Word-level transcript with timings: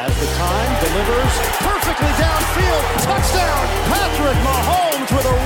has 0.00 0.16
the 0.16 0.30
time, 0.40 0.70
delivers 0.80 1.34
perfectly 1.60 2.08
downfield. 2.16 2.84
Touchdown, 3.04 3.64
Patrick 3.92 4.38
Mahomes 4.40 5.10
with 5.12 5.28
a 5.28 5.39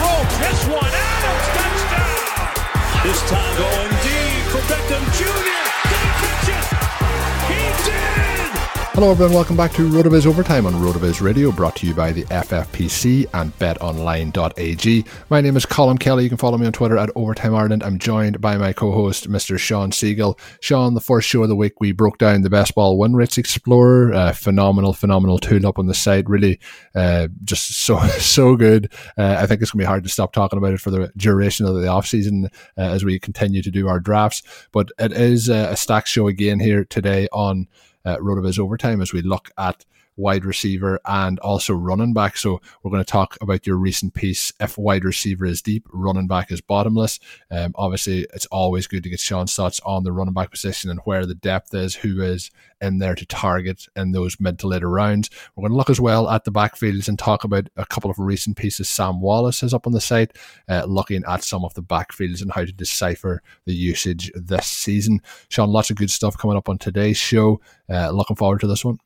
Hello, 8.95 9.11
everyone. 9.11 9.35
Welcome 9.35 9.57
back 9.57 9.73
to 9.73 9.89
RotoViz 9.91 10.25
Overtime 10.25 10.67
on 10.67 10.75
RotoViz 10.75 11.21
Radio, 11.21 11.51
brought 11.51 11.75
to 11.77 11.87
you 11.89 11.93
by 11.95 12.13
the 12.13 12.23
FFPC 12.27 13.27
and 13.35 13.53
BetOnline.ag. 13.59 15.05
My 15.31 15.41
name 15.41 15.57
is 15.57 15.67
Colin 15.67 15.99
Kelly. 15.99 16.23
You 16.23 16.29
can 16.29 16.39
follow 16.39 16.57
me 16.59 16.67
on 16.67 16.73
Twitter 16.73 16.97
at 16.97 17.11
Overtime 17.17 17.57
Ireland. 17.57 17.83
I'm 17.83 17.99
joined 17.99 18.41
by 18.41 18.57
my 18.57 18.73
co-host, 18.73 19.29
Mr. 19.29 19.59
Sean 19.59 19.91
Siegel. 19.91 20.39
Sean, 20.61 20.95
the 20.95 21.01
first 21.01 21.29
show 21.29 21.43
of 21.43 21.49
the 21.49 21.57
week, 21.57 21.81
we 21.81 21.91
broke 21.91 22.19
down 22.19 22.43
the 22.43 22.51
Best 22.51 22.77
Ball 22.77 22.97
Win 22.97 23.17
Rates 23.17 23.37
Explorer. 23.37 24.15
Uh, 24.15 24.33
phenomenal, 24.33 24.93
phenomenal 24.93 25.41
tool 25.41 25.67
up 25.67 25.81
on 25.81 25.89
the 25.89 25.93
site. 25.93 26.29
Really, 26.29 26.61
uh, 26.95 27.27
just 27.43 27.75
so 27.75 27.99
so 28.21 28.55
good. 28.55 28.93
Uh, 29.19 29.39
I 29.41 29.47
think 29.47 29.61
it's 29.61 29.73
going 29.73 29.81
to 29.81 29.87
be 29.87 29.89
hard 29.89 30.05
to 30.05 30.09
stop 30.09 30.33
talking 30.33 30.57
about 30.57 30.73
it 30.73 30.81
for 30.81 30.93
the 30.93 31.11
duration 31.17 31.67
of 31.67 31.75
the 31.75 31.89
off 31.89 32.07
season 32.07 32.49
uh, 32.79 32.83
as 32.83 33.05
we 33.05 33.19
continue 33.19 33.61
to 33.61 33.73
do 33.73 33.89
our 33.89 33.99
drafts. 33.99 34.45
But 34.71 34.93
it 35.01 35.13
is 35.13 35.51
uh, 35.51 35.67
a 35.71 35.77
stack 35.77 36.07
show 36.07 36.29
again 36.29 36.61
here 36.61 36.85
today 36.85 37.27
on 37.33 37.67
uh, 38.05 38.17
Rotoviz 38.19 38.59
Overtime 38.59 39.01
as 39.01 39.13
we 39.13 39.23
look 39.23 39.51
at 39.59 39.85
wide 40.17 40.45
receiver 40.45 41.01
and 41.05 41.39
also 41.41 41.75
running 41.75 42.13
back. 42.13 42.37
So 42.37 42.61
we're 42.83 42.91
going 42.91 43.05
to 43.05 43.11
talk 43.11 43.37
about 43.41 43.67
your 43.67 43.77
recent 43.77 44.15
piece. 44.15 44.53
If 44.61 44.79
wide 44.79 45.05
receiver 45.05 45.45
is 45.45 45.63
deep, 45.63 45.87
running 45.93 46.27
back 46.27 46.53
is 46.53 46.61
bottomless. 46.61 47.19
Um, 47.51 47.73
obviously, 47.77 48.27
it's 48.35 48.47
always 48.47 48.87
good 48.87 49.03
to 49.03 49.11
get 49.11 49.21
Sean's 49.21 49.55
thoughts 49.55 49.81
on 49.85 50.05
the 50.05 50.13
running 50.13 50.35
back 50.35 50.51
position 50.51 50.91
and 50.91 51.01
where 51.05 51.27
the 51.27 51.35
depth 51.35 51.75
is, 51.75 51.95
who 51.95 52.23
is 52.23 52.51
in 52.81 52.99
there 52.99 53.15
to 53.15 53.27
target 53.27 53.87
in 53.97 54.13
those 54.13 54.39
mid 54.39 54.59
to 54.61 54.69
later 54.69 54.91
rounds. 54.91 55.31
We're 55.55 55.63
going 55.63 55.73
to 55.73 55.77
look 55.77 55.91
as 55.91 56.01
well 56.01 56.29
at 56.29 56.45
the 56.45 56.53
backfields 56.53 57.09
and 57.09 57.19
talk 57.19 57.45
about 57.45 57.69
a 57.77 57.87
couple 57.87 58.11
of 58.11 58.19
recent 58.19 58.57
pieces 58.57 58.89
Sam 58.89 59.21
Wallace 59.21 59.61
has 59.63 59.75
up 59.75 59.87
on 59.87 59.93
the 59.93 60.01
site, 60.01 60.37
uh, 60.69 60.85
looking 60.85 61.25
at 61.27 61.43
some 61.43 61.65
of 61.65 61.75
the 61.75 61.83
backfields 61.83 62.43
and 62.43 62.53
how 62.53 62.65
to 62.65 62.73
decipher 62.73 63.43
the 63.65 63.75
usage 63.75 64.31
this 64.35 64.67
season. 64.67 65.21
Sean, 65.49 65.71
lots 65.71 65.91
of 65.91 65.97
good 65.97 66.11
stuff 66.11 66.37
coming 66.37 66.57
up 66.57 66.69
on 66.69 66.79
today's 66.79 67.17
show. 67.17 67.61
Uh, 67.89 68.11
looking 68.11 68.37
forward 68.37 68.61
to 68.61 68.67
this 68.67 68.85
one. 68.85 68.99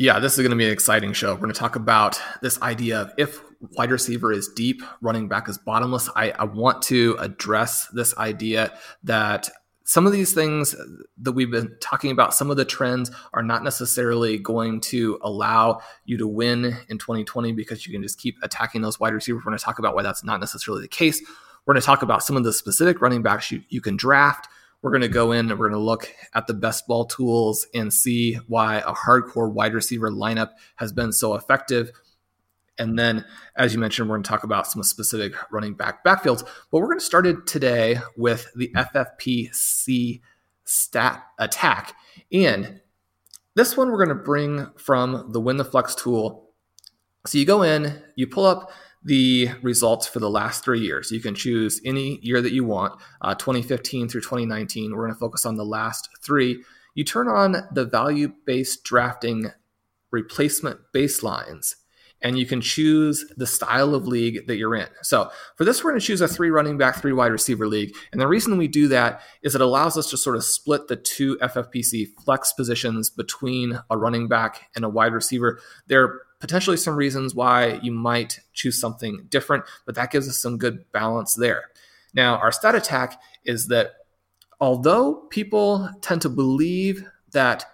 Yeah, 0.00 0.18
this 0.18 0.32
is 0.32 0.38
going 0.38 0.48
to 0.48 0.56
be 0.56 0.64
an 0.64 0.72
exciting 0.72 1.12
show. 1.12 1.34
We're 1.34 1.40
going 1.40 1.52
to 1.52 1.60
talk 1.60 1.76
about 1.76 2.18
this 2.40 2.58
idea 2.62 3.02
of 3.02 3.12
if 3.18 3.42
wide 3.76 3.90
receiver 3.90 4.32
is 4.32 4.48
deep, 4.48 4.82
running 5.02 5.28
back 5.28 5.46
is 5.46 5.58
bottomless. 5.58 6.08
I, 6.16 6.30
I 6.30 6.44
want 6.44 6.80
to 6.84 7.18
address 7.18 7.86
this 7.88 8.16
idea 8.16 8.72
that 9.04 9.50
some 9.84 10.06
of 10.06 10.14
these 10.14 10.32
things 10.32 10.74
that 11.18 11.32
we've 11.32 11.50
been 11.50 11.76
talking 11.82 12.12
about, 12.12 12.32
some 12.32 12.50
of 12.50 12.56
the 12.56 12.64
trends 12.64 13.10
are 13.34 13.42
not 13.42 13.62
necessarily 13.62 14.38
going 14.38 14.80
to 14.80 15.18
allow 15.20 15.82
you 16.06 16.16
to 16.16 16.26
win 16.26 16.78
in 16.88 16.96
2020 16.96 17.52
because 17.52 17.86
you 17.86 17.92
can 17.92 18.02
just 18.02 18.18
keep 18.18 18.38
attacking 18.42 18.80
those 18.80 18.98
wide 18.98 19.12
receivers. 19.12 19.40
We're 19.40 19.50
going 19.50 19.58
to 19.58 19.62
talk 19.62 19.80
about 19.80 19.94
why 19.94 20.02
that's 20.02 20.24
not 20.24 20.40
necessarily 20.40 20.80
the 20.80 20.88
case. 20.88 21.20
We're 21.66 21.74
going 21.74 21.82
to 21.82 21.86
talk 21.86 22.00
about 22.00 22.22
some 22.22 22.38
of 22.38 22.44
the 22.44 22.54
specific 22.54 23.02
running 23.02 23.20
backs 23.20 23.52
you, 23.52 23.64
you 23.68 23.82
can 23.82 23.98
draft 23.98 24.48
we're 24.82 24.90
going 24.90 25.02
to 25.02 25.08
go 25.08 25.32
in 25.32 25.50
and 25.50 25.58
we're 25.58 25.68
going 25.68 25.78
to 25.78 25.84
look 25.84 26.12
at 26.34 26.46
the 26.46 26.54
best 26.54 26.86
ball 26.86 27.04
tools 27.04 27.66
and 27.74 27.92
see 27.92 28.34
why 28.46 28.78
a 28.78 28.92
hardcore 28.92 29.52
wide 29.52 29.74
receiver 29.74 30.10
lineup 30.10 30.50
has 30.76 30.92
been 30.92 31.12
so 31.12 31.34
effective. 31.34 31.90
And 32.78 32.98
then, 32.98 33.26
as 33.56 33.74
you 33.74 33.78
mentioned, 33.78 34.08
we're 34.08 34.16
going 34.16 34.22
to 34.22 34.28
talk 34.30 34.44
about 34.44 34.66
some 34.66 34.82
specific 34.82 35.34
running 35.52 35.74
back 35.74 36.02
backfields. 36.02 36.42
But 36.70 36.78
we're 36.78 36.86
going 36.86 36.98
to 36.98 37.04
start 37.04 37.26
it 37.26 37.46
today 37.46 37.98
with 38.16 38.50
the 38.56 38.72
FFPC 38.74 40.22
stat 40.64 41.24
attack. 41.38 41.94
And 42.32 42.80
this 43.54 43.76
one 43.76 43.90
we're 43.90 44.04
going 44.04 44.16
to 44.16 44.24
bring 44.24 44.66
from 44.78 45.30
the 45.32 45.40
Win 45.40 45.58
the 45.58 45.64
Flex 45.64 45.94
tool. 45.94 46.50
So 47.26 47.36
you 47.36 47.44
go 47.44 47.62
in, 47.62 48.02
you 48.16 48.26
pull 48.26 48.46
up 48.46 48.70
the 49.02 49.48
results 49.62 50.06
for 50.06 50.18
the 50.18 50.30
last 50.30 50.64
three 50.64 50.80
years. 50.80 51.10
You 51.10 51.20
can 51.20 51.34
choose 51.34 51.80
any 51.84 52.18
year 52.22 52.42
that 52.42 52.52
you 52.52 52.64
want, 52.64 53.00
uh, 53.22 53.34
2015 53.34 54.08
through 54.08 54.20
2019. 54.20 54.92
We're 54.92 55.06
going 55.06 55.14
to 55.14 55.18
focus 55.18 55.46
on 55.46 55.56
the 55.56 55.64
last 55.64 56.10
three. 56.22 56.62
You 56.94 57.04
turn 57.04 57.28
on 57.28 57.56
the 57.72 57.84
value 57.84 58.32
based 58.44 58.84
drafting 58.84 59.52
replacement 60.10 60.80
baselines, 60.94 61.76
and 62.20 62.38
you 62.38 62.44
can 62.44 62.60
choose 62.60 63.24
the 63.36 63.46
style 63.46 63.94
of 63.94 64.06
league 64.06 64.46
that 64.46 64.56
you're 64.56 64.74
in. 64.74 64.88
So 65.02 65.30
for 65.56 65.64
this, 65.64 65.82
we're 65.82 65.92
going 65.92 66.00
to 66.00 66.06
choose 66.06 66.20
a 66.20 66.28
three 66.28 66.50
running 66.50 66.76
back, 66.76 66.96
three 66.96 67.14
wide 67.14 67.32
receiver 67.32 67.66
league. 67.66 67.94
And 68.12 68.20
the 68.20 68.28
reason 68.28 68.58
we 68.58 68.68
do 68.68 68.88
that 68.88 69.22
is 69.42 69.54
it 69.54 69.62
allows 69.62 69.96
us 69.96 70.10
to 70.10 70.18
sort 70.18 70.36
of 70.36 70.44
split 70.44 70.88
the 70.88 70.96
two 70.96 71.38
FFPC 71.38 72.08
flex 72.22 72.52
positions 72.52 73.08
between 73.08 73.80
a 73.88 73.96
running 73.96 74.28
back 74.28 74.68
and 74.76 74.84
a 74.84 74.90
wide 74.90 75.14
receiver. 75.14 75.60
They're 75.86 76.20
potentially 76.40 76.76
some 76.76 76.96
reasons 76.96 77.34
why 77.34 77.78
you 77.82 77.92
might 77.92 78.40
choose 78.52 78.80
something 78.80 79.26
different, 79.28 79.64
but 79.86 79.94
that 79.94 80.10
gives 80.10 80.28
us 80.28 80.38
some 80.38 80.58
good 80.58 80.90
balance 80.92 81.34
there. 81.34 81.64
Now, 82.14 82.36
our 82.36 82.50
stat 82.50 82.74
attack 82.74 83.20
is 83.44 83.68
that 83.68 83.92
although 84.60 85.14
people 85.30 85.88
tend 86.00 86.22
to 86.22 86.28
believe 86.28 87.04
that 87.32 87.64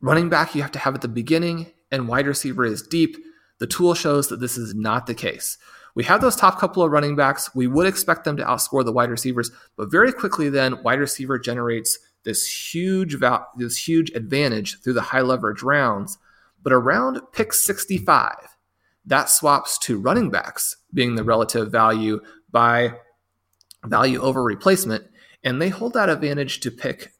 running 0.00 0.28
back 0.28 0.54
you 0.54 0.62
have 0.62 0.72
to 0.72 0.78
have 0.78 0.94
at 0.94 1.00
the 1.00 1.08
beginning 1.08 1.72
and 1.90 2.08
wide 2.08 2.26
receiver 2.26 2.64
is 2.64 2.82
deep, 2.82 3.16
the 3.58 3.66
tool 3.66 3.94
shows 3.94 4.28
that 4.28 4.40
this 4.40 4.58
is 4.58 4.74
not 4.74 5.06
the 5.06 5.14
case. 5.14 5.56
We 5.94 6.04
have 6.04 6.20
those 6.20 6.34
top 6.34 6.58
couple 6.58 6.82
of 6.82 6.90
running 6.90 7.14
backs. 7.14 7.54
We 7.54 7.68
would 7.68 7.86
expect 7.86 8.24
them 8.24 8.36
to 8.36 8.44
outscore 8.44 8.84
the 8.84 8.92
wide 8.92 9.10
receivers, 9.10 9.52
but 9.76 9.90
very 9.90 10.12
quickly 10.12 10.48
then 10.48 10.82
wide 10.82 10.98
receiver 10.98 11.38
generates 11.38 11.98
this 12.24 12.46
huge 12.46 13.14
val- 13.14 13.48
this 13.56 13.76
huge 13.86 14.10
advantage 14.10 14.80
through 14.80 14.94
the 14.94 15.02
high 15.02 15.20
leverage 15.20 15.62
rounds. 15.62 16.18
But 16.64 16.72
around 16.72 17.20
pick 17.32 17.52
65, 17.52 18.34
that 19.06 19.30
swaps 19.30 19.78
to 19.80 20.00
running 20.00 20.30
backs 20.30 20.74
being 20.92 21.14
the 21.14 21.22
relative 21.22 21.70
value 21.70 22.20
by 22.50 22.94
value 23.84 24.20
over 24.20 24.42
replacement, 24.42 25.04
and 25.44 25.60
they 25.60 25.68
hold 25.68 25.92
that 25.92 26.08
advantage 26.08 26.58
to 26.60 26.70
pick 26.70 27.12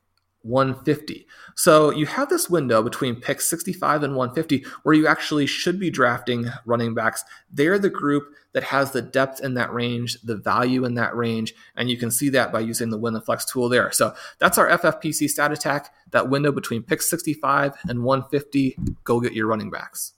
150. 0.44 1.26
So 1.56 1.91
you 1.91 2.06
have 2.06 2.29
this 2.29 2.50
window 2.50 2.82
between 2.82 3.20
pick 3.20 3.41
65 3.41 4.02
and 4.02 4.14
150 4.14 4.64
where 4.82 4.94
you 4.94 5.06
actually 5.06 5.46
should 5.46 5.81
be 5.81 5.91
drafting 5.91 6.46
running 6.67 6.94
backs. 6.94 7.25
They're 7.50 7.79
the 7.79 7.91
group 7.91 8.25
that 8.52 8.64
has 8.64 8.93
the 8.93 9.02
depth 9.02 9.43
in 9.43 9.55
that 9.55 9.73
range, 9.73 10.20
the 10.23 10.37
value 10.37 10.85
in 10.85 10.94
that 10.94 11.17
range, 11.17 11.55
and 11.76 11.91
you 11.91 11.96
can 11.96 12.11
see 12.11 12.29
that 12.31 12.52
by 12.52 12.61
using 12.61 12.91
the 12.91 12.99
win 12.99 13.14
the 13.14 13.20
flex 13.20 13.44
tool 13.44 13.69
there. 13.69 13.91
So 13.91 14.14
that's 14.38 14.58
our 14.58 14.69
FFPC 14.69 15.29
stat 15.29 15.52
attack, 15.52 15.93
that 16.11 16.29
window 16.29 16.52
between 16.52 16.82
pick 16.82 17.02
65 17.02 17.73
and 17.88 18.05
150. 18.05 18.76
Go 19.05 19.20
get 19.20 19.32
your 19.32 19.47
running 19.47 19.70
backs. 19.70 20.12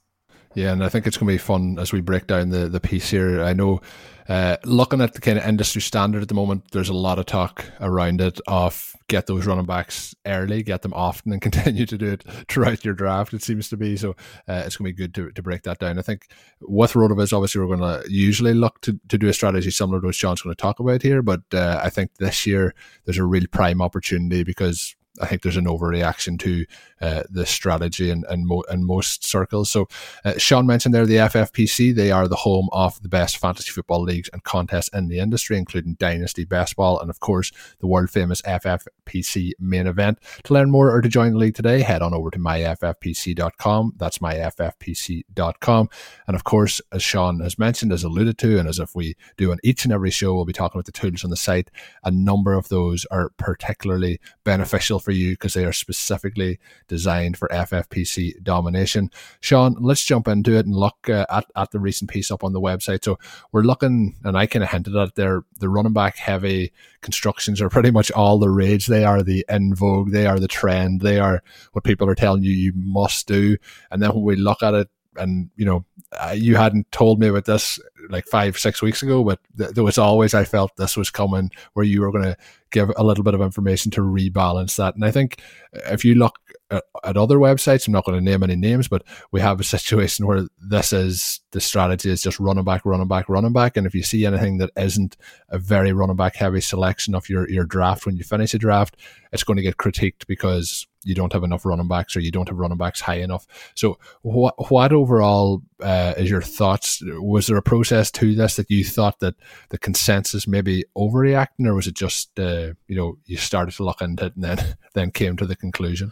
Yeah, 0.57 0.71
and 0.71 0.83
I 0.83 0.89
think 0.89 1.05
it's 1.05 1.17
going 1.17 1.27
to 1.27 1.33
be 1.35 1.37
fun 1.37 1.77
as 1.77 1.93
we 1.93 2.01
break 2.01 2.25
down 2.25 2.49
the, 2.49 2.67
the 2.67 2.79
piece 2.79 3.11
here. 3.11 3.43
I 3.43 3.53
know 3.53 3.79
uh, 4.27 4.57
looking 4.65 5.01
at 5.01 5.13
the 5.13 5.21
kind 5.21 5.37
of 5.37 5.45
industry 5.45 5.83
standard 5.83 6.23
at 6.23 6.29
the 6.29 6.33
moment, 6.33 6.71
there's 6.71 6.89
a 6.89 6.95
lot 6.95 7.19
of 7.19 7.27
talk 7.27 7.63
around 7.79 8.21
it 8.21 8.41
of 8.47 8.95
get 9.07 9.27
those 9.27 9.45
running 9.45 9.67
backs 9.67 10.15
early, 10.25 10.63
get 10.63 10.81
them 10.81 10.95
often, 10.95 11.31
and 11.31 11.41
continue 11.43 11.85
to 11.85 11.95
do 11.95 12.07
it 12.07 12.23
throughout 12.49 12.83
your 12.83 12.95
draft. 12.95 13.35
It 13.35 13.43
seems 13.43 13.69
to 13.69 13.77
be 13.77 13.97
so. 13.97 14.15
Uh, 14.47 14.63
it's 14.65 14.77
going 14.77 14.91
to 14.91 14.95
be 14.95 15.03
good 15.03 15.13
to, 15.13 15.31
to 15.31 15.43
break 15.43 15.61
that 15.61 15.77
down. 15.77 15.99
I 15.99 16.01
think 16.01 16.27
with 16.59 16.93
Rotoviz, 16.93 17.33
obviously, 17.33 17.61
we're 17.61 17.77
going 17.77 18.01
to 18.01 18.11
usually 18.11 18.55
look 18.55 18.81
to, 18.81 18.99
to 19.09 19.17
do 19.19 19.27
a 19.27 19.33
strategy 19.33 19.69
similar 19.69 20.01
to 20.01 20.07
what 20.07 20.15
Sean's 20.15 20.41
going 20.41 20.55
to 20.55 20.59
talk 20.59 20.79
about 20.79 21.03
here, 21.03 21.21
but 21.21 21.41
uh, 21.53 21.81
I 21.83 21.91
think 21.91 22.15
this 22.15 22.47
year 22.47 22.73
there's 23.05 23.19
a 23.19 23.25
real 23.25 23.45
prime 23.51 23.79
opportunity 23.79 24.41
because 24.41 24.95
I 25.21 25.27
think 25.27 25.41
there's 25.41 25.57
an 25.57 25.65
overreaction 25.65 26.39
to 26.39 26.65
uh, 27.01 27.23
the 27.29 27.45
strategy 27.45 28.09
in, 28.09 28.23
in, 28.29 28.47
mo- 28.47 28.63
in, 28.71 28.85
most 28.85 29.25
circles. 29.25 29.69
So, 29.69 29.87
uh, 30.25 30.37
Sean 30.37 30.65
mentioned 30.65 30.95
there 30.95 31.05
the 31.05 31.17
FFPC. 31.17 31.93
They 31.93 32.11
are 32.11 32.27
the 32.27 32.35
home 32.35 32.69
of 32.71 33.01
the 33.01 33.09
best 33.09 33.37
fantasy 33.37 33.71
football 33.71 34.01
leagues 34.01 34.29
and 34.33 34.43
contests 34.43 34.89
in 34.93 35.07
the 35.07 35.19
industry, 35.19 35.57
including 35.57 35.95
Dynasty 35.95 36.43
Baseball 36.43 36.99
and, 36.99 37.09
of 37.09 37.19
course, 37.19 37.51
the 37.79 37.87
world 37.87 38.09
famous 38.09 38.41
FFPC 38.41 39.51
main 39.59 39.85
event. 39.87 40.19
To 40.45 40.53
learn 40.53 40.71
more 40.71 40.91
or 40.91 41.01
to 41.01 41.09
join 41.09 41.33
the 41.33 41.37
league 41.37 41.55
today, 41.55 41.81
head 41.81 42.01
on 42.01 42.13
over 42.13 42.31
to 42.31 42.39
myffpc.com. 42.39 43.93
That's 43.97 44.17
myffpc.com. 44.17 45.89
And, 46.27 46.35
of 46.35 46.43
course, 46.43 46.81
as 46.91 47.03
Sean 47.03 47.41
has 47.41 47.59
mentioned, 47.59 47.91
as 47.91 48.03
alluded 48.03 48.37
to, 48.39 48.57
and 48.57 48.67
as 48.67 48.79
if 48.79 48.95
we 48.95 49.15
do 49.37 49.51
on 49.51 49.59
each 49.63 49.83
and 49.83 49.93
every 49.93 50.11
show, 50.11 50.33
we'll 50.33 50.45
be 50.45 50.53
talking 50.53 50.79
about 50.79 50.85
the 50.85 50.91
tools 50.91 51.23
on 51.23 51.29
the 51.29 51.37
site. 51.37 51.69
A 52.03 52.11
number 52.11 52.53
of 52.53 52.69
those 52.69 53.05
are 53.11 53.29
particularly 53.37 54.19
beneficial 54.43 54.99
for 55.07 55.13
you 55.13 55.31
because 55.31 55.53
they 55.53 55.63
are 55.63 55.71
specifically 55.71 56.59
designed 56.89 57.37
for 57.37 57.47
FFPC 57.47 58.43
domination. 58.43 59.09
Sean, 59.39 59.77
let's 59.79 60.03
jump 60.03 60.27
into 60.27 60.57
it 60.57 60.65
and 60.65 60.75
look 60.75 61.09
uh, 61.09 61.25
at, 61.29 61.45
at 61.55 61.71
the 61.71 61.79
recent 61.79 62.09
piece 62.09 62.29
up 62.29 62.43
on 62.43 62.51
the 62.51 62.59
website. 62.59 63.05
So 63.05 63.17
we're 63.53 63.61
looking, 63.61 64.17
and 64.25 64.37
I 64.37 64.47
kind 64.47 64.63
of 64.63 64.69
hinted 64.69 64.97
at 64.97 65.15
there, 65.15 65.43
the 65.61 65.69
running 65.69 65.93
back 65.93 66.17
heavy 66.17 66.73
constructions 67.01 67.61
are 67.61 67.69
pretty 67.69 67.89
much 67.89 68.11
all 68.11 68.37
the 68.37 68.49
rage. 68.49 68.87
They 68.87 69.05
are 69.05 69.23
the 69.23 69.45
in 69.47 69.73
vogue, 69.73 70.11
they 70.11 70.25
are 70.25 70.41
the 70.41 70.47
trend, 70.49 70.99
they 70.99 71.19
are 71.19 71.41
what 71.71 71.85
people 71.85 72.09
are 72.09 72.15
telling 72.15 72.43
you 72.43 72.51
you 72.51 72.73
must 72.75 73.29
do. 73.29 73.55
And 73.89 74.03
then 74.03 74.09
when 74.13 74.23
we 74.23 74.35
look 74.35 74.61
at 74.61 74.73
it, 74.73 74.89
and 75.17 75.49
you 75.55 75.65
know, 75.65 75.85
you 76.33 76.55
hadn't 76.55 76.91
told 76.91 77.19
me 77.19 77.27
about 77.27 77.45
this 77.45 77.79
like 78.09 78.25
five, 78.25 78.57
six 78.57 78.81
weeks 78.81 79.03
ago, 79.03 79.23
but 79.23 79.39
th- 79.57 79.71
there 79.71 79.83
was 79.83 79.97
always 79.97 80.33
I 80.33 80.45
felt 80.45 80.75
this 80.77 80.97
was 80.97 81.09
coming 81.09 81.51
where 81.73 81.85
you 81.85 82.01
were 82.01 82.11
going 82.11 82.23
to 82.23 82.37
give 82.71 82.91
a 82.95 83.03
little 83.03 83.23
bit 83.23 83.33
of 83.33 83.41
information 83.41 83.91
to 83.91 84.01
rebalance 84.01 84.75
that. 84.77 84.95
And 84.95 85.05
I 85.05 85.11
think 85.11 85.41
if 85.73 86.03
you 86.03 86.15
look 86.15 86.39
at, 86.69 86.83
at 87.03 87.17
other 87.17 87.37
websites, 87.37 87.87
I'm 87.87 87.93
not 87.93 88.05
going 88.05 88.17
to 88.17 88.23
name 88.23 88.43
any 88.43 88.55
names, 88.55 88.87
but 88.87 89.03
we 89.31 89.41
have 89.41 89.59
a 89.59 89.65
situation 89.65 90.27
where 90.27 90.47
this 90.59 90.93
is 90.93 91.41
the 91.51 91.61
strategy 91.61 92.09
is 92.09 92.21
just 92.21 92.39
running 92.39 92.65
back, 92.65 92.85
running 92.85 93.07
back, 93.07 93.29
running 93.29 93.53
back. 93.53 93.77
And 93.77 93.87
if 93.87 93.95
you 93.95 94.03
see 94.03 94.25
anything 94.25 94.57
that 94.57 94.71
isn't 94.75 95.17
a 95.49 95.57
very 95.57 95.93
running 95.93 96.15
back 96.15 96.35
heavy 96.35 96.61
selection 96.61 97.15
of 97.15 97.29
your, 97.29 97.49
your 97.49 97.65
draft 97.65 98.05
when 98.05 98.17
you 98.17 98.23
finish 98.23 98.53
a 98.53 98.57
draft, 98.57 98.97
it's 99.31 99.43
going 99.43 99.57
to 99.57 99.63
get 99.63 99.77
critiqued 99.77 100.27
because 100.27 100.87
you 101.07 101.15
don't 101.15 101.31
have 101.33 101.43
enough 101.43 101.65
running 101.65 101.87
backs 101.87 102.15
or 102.15 102.19
you 102.19 102.31
don't 102.31 102.49
have 102.49 102.57
running 102.57 102.77
backs 102.77 102.99
high 102.99 103.19
enough. 103.19 103.47
So, 103.75 103.97
what 104.21 104.69
what 104.69 104.91
overall 104.91 105.61
uh, 105.81 106.13
is 106.17 106.29
your 106.29 106.41
thoughts? 106.41 107.01
Was 107.05 107.47
there 107.47 107.57
a 107.57 107.61
process 107.61 108.11
to 108.11 108.35
this 108.35 108.57
that 108.57 108.69
you 108.69 108.83
thought 108.83 109.19
that 109.19 109.35
the 109.69 109.77
consensus 109.77 110.47
maybe 110.47 110.83
overreacting, 110.97 111.65
or 111.65 111.73
was 111.73 111.87
it 111.87 111.95
just 111.95 112.37
uh, 112.39 112.73
you 112.87 112.95
know 112.95 113.17
you 113.25 113.37
started 113.37 113.73
to 113.75 113.83
look 113.83 114.01
into 114.01 114.25
it 114.25 114.35
and 114.35 114.43
then 114.43 114.77
then 114.93 115.11
came 115.11 115.37
to 115.37 115.45
the 115.45 115.55
conclusion? 115.55 116.11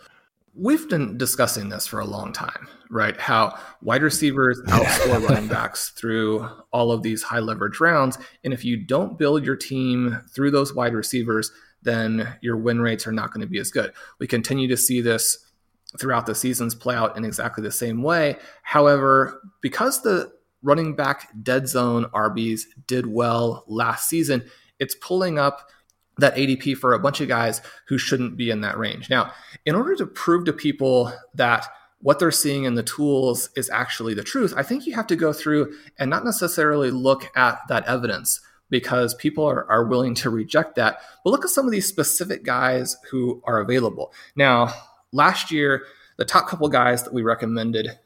We've 0.57 0.87
been 0.89 1.17
discussing 1.17 1.67
this 1.67 1.85
for 1.85 1.99
a 1.99 2.05
long 2.05 2.31
time, 2.31 2.69
right? 2.89 3.19
How 3.19 3.59
wide 3.81 4.03
receivers 4.03 4.61
outscore 4.67 5.27
running 5.27 5.49
backs 5.49 5.89
through 5.89 6.47
all 6.71 6.93
of 6.93 7.03
these 7.03 7.23
high 7.23 7.39
leverage 7.39 7.81
rounds. 7.81 8.17
And 8.45 8.53
if 8.53 8.63
you 8.63 8.77
don't 8.77 9.19
build 9.19 9.45
your 9.45 9.57
team 9.57 10.21
through 10.33 10.51
those 10.51 10.73
wide 10.73 10.93
receivers, 10.93 11.51
then 11.85 12.37
your 12.41 12.57
win 12.57 12.81
rates 12.81 13.07
are 13.07 13.11
not 13.13 13.31
going 13.31 13.41
to 13.41 13.47
be 13.47 13.59
as 13.59 13.71
good. 13.71 13.93
We 14.19 14.27
continue 14.27 14.67
to 14.67 14.77
see 14.77 14.99
this 14.99 15.37
throughout 15.97 16.25
the 16.25 16.35
seasons 16.35 16.75
play 16.75 16.95
out 16.95 17.15
in 17.15 17.23
exactly 17.23 17.63
the 17.63 17.71
same 17.71 18.03
way. 18.03 18.37
However, 18.63 19.41
because 19.61 20.01
the 20.01 20.33
running 20.61 20.95
back 20.95 21.29
dead 21.41 21.69
zone 21.69 22.05
RBs 22.05 22.63
did 22.87 23.05
well 23.05 23.63
last 23.67 24.09
season, 24.09 24.43
it's 24.79 24.95
pulling 24.95 25.39
up 25.39 25.69
that 26.17 26.35
ADP 26.35 26.77
for 26.77 26.93
a 26.93 26.99
bunch 26.99 27.21
of 27.21 27.27
guys 27.27 27.61
who 27.87 27.97
shouldn't 27.97 28.35
be 28.35 28.49
in 28.49 28.61
that 28.61 28.77
range. 28.77 29.09
Now, 29.09 29.31
in 29.65 29.75
order 29.75 29.95
to 29.95 30.05
prove 30.05 30.45
to 30.45 30.53
people 30.53 31.13
that 31.33 31.67
what 32.01 32.19
they're 32.19 32.31
seeing 32.31 32.63
in 32.63 32.75
the 32.75 32.83
tools 32.83 33.49
is 33.55 33.69
actually 33.69 34.13
the 34.13 34.23
truth, 34.23 34.53
I 34.55 34.63
think 34.63 34.85
you 34.85 34.95
have 34.95 35.07
to 35.07 35.15
go 35.15 35.33
through 35.33 35.73
and 35.99 36.09
not 36.09 36.25
necessarily 36.25 36.89
look 36.89 37.29
at 37.37 37.59
that 37.67 37.85
evidence 37.85 38.39
because 38.75 39.13
people 39.13 39.45
are, 39.45 39.65
are 39.71 39.85
willing 39.85 40.13
to 40.13 40.29
reject 40.29 40.75
that. 40.75 40.99
But 41.23 41.29
look 41.29 41.45
at 41.45 41.49
some 41.49 41.65
of 41.65 41.71
these 41.71 41.87
specific 41.87 42.43
guys 42.43 42.97
who 43.09 43.41
are 43.45 43.61
available. 43.61 44.11
Now, 44.35 44.73
last 45.13 45.49
year, 45.49 45.83
the 46.17 46.25
top 46.25 46.49
couple 46.49 46.67
guys 46.67 47.01
that 47.03 47.13
we 47.13 47.21
recommended, 47.21 47.97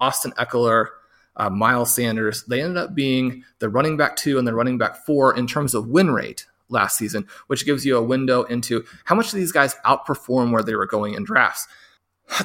Austin 0.00 0.32
Ekeler, 0.32 0.88
uh, 1.36 1.48
Miles 1.48 1.94
Sanders, 1.94 2.42
they 2.46 2.60
ended 2.60 2.76
up 2.76 2.92
being 2.92 3.44
the 3.60 3.68
running 3.68 3.96
back 3.96 4.16
two 4.16 4.36
and 4.36 4.48
the 4.48 4.52
running 4.52 4.78
back 4.78 4.96
four 5.06 5.36
in 5.36 5.46
terms 5.46 5.76
of 5.76 5.86
win 5.86 6.10
rate 6.10 6.44
last 6.68 6.98
season, 6.98 7.28
which 7.46 7.64
gives 7.64 7.86
you 7.86 7.96
a 7.96 8.02
window 8.02 8.42
into 8.42 8.84
how 9.04 9.14
much 9.14 9.30
these 9.30 9.52
guys 9.52 9.76
outperform 9.84 10.50
where 10.50 10.64
they 10.64 10.74
were 10.74 10.88
going 10.88 11.14
in 11.14 11.22
drafts. 11.22 11.68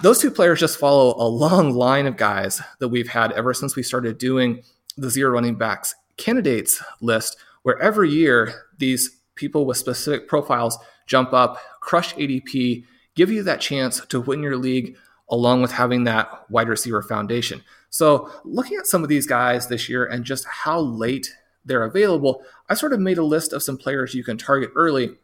Those 0.04 0.20
two 0.20 0.30
players 0.30 0.60
just 0.60 0.78
follow 0.78 1.16
a 1.18 1.26
long 1.26 1.72
line 1.72 2.06
of 2.06 2.16
guys 2.16 2.62
that 2.78 2.90
we've 2.90 3.10
had 3.10 3.32
ever 3.32 3.56
since 3.56 3.76
we 3.76 3.82
started 3.82 4.20
doing 4.20 4.62
the 4.98 5.10
zero 5.10 5.32
running 5.32 5.56
backs 5.56 5.96
candidates 6.18 6.84
list, 7.02 7.38
where 7.64 7.80
every 7.80 8.10
year 8.10 8.54
these 8.78 9.22
people 9.36 9.66
with 9.66 9.78
specific 9.78 10.28
profiles 10.28 10.78
jump 11.08 11.34
up, 11.34 11.58
crush 11.82 12.14
ADP, 12.16 12.84
give 13.16 13.32
you 13.32 13.44
that 13.44 13.62
chance 13.62 14.06
to 14.08 14.22
win 14.22 14.42
your 14.42 14.58
league 14.58 14.96
along 15.30 15.62
with 15.62 15.72
having 15.72 16.04
that 16.04 16.50
wide 16.50 16.68
receiver 16.68 17.02
foundation. 17.02 17.64
So, 17.90 18.32
looking 18.44 18.78
at 18.78 18.88
some 18.88 19.04
of 19.04 19.10
these 19.10 19.28
guys 19.28 19.68
this 19.68 19.90
year 19.90 20.06
and 20.06 20.24
just 20.24 20.46
how 20.46 20.80
late 20.80 21.34
they're 21.66 21.84
available, 21.84 22.44
I 22.70 22.74
sort 22.74 22.94
of 22.94 23.00
made 23.00 23.18
a 23.18 23.24
list 23.24 23.54
of 23.54 23.64
some 23.64 23.78
players 23.78 24.14
you 24.14 24.24
can 24.24 24.38
target 24.38 24.72
early. 24.76 25.18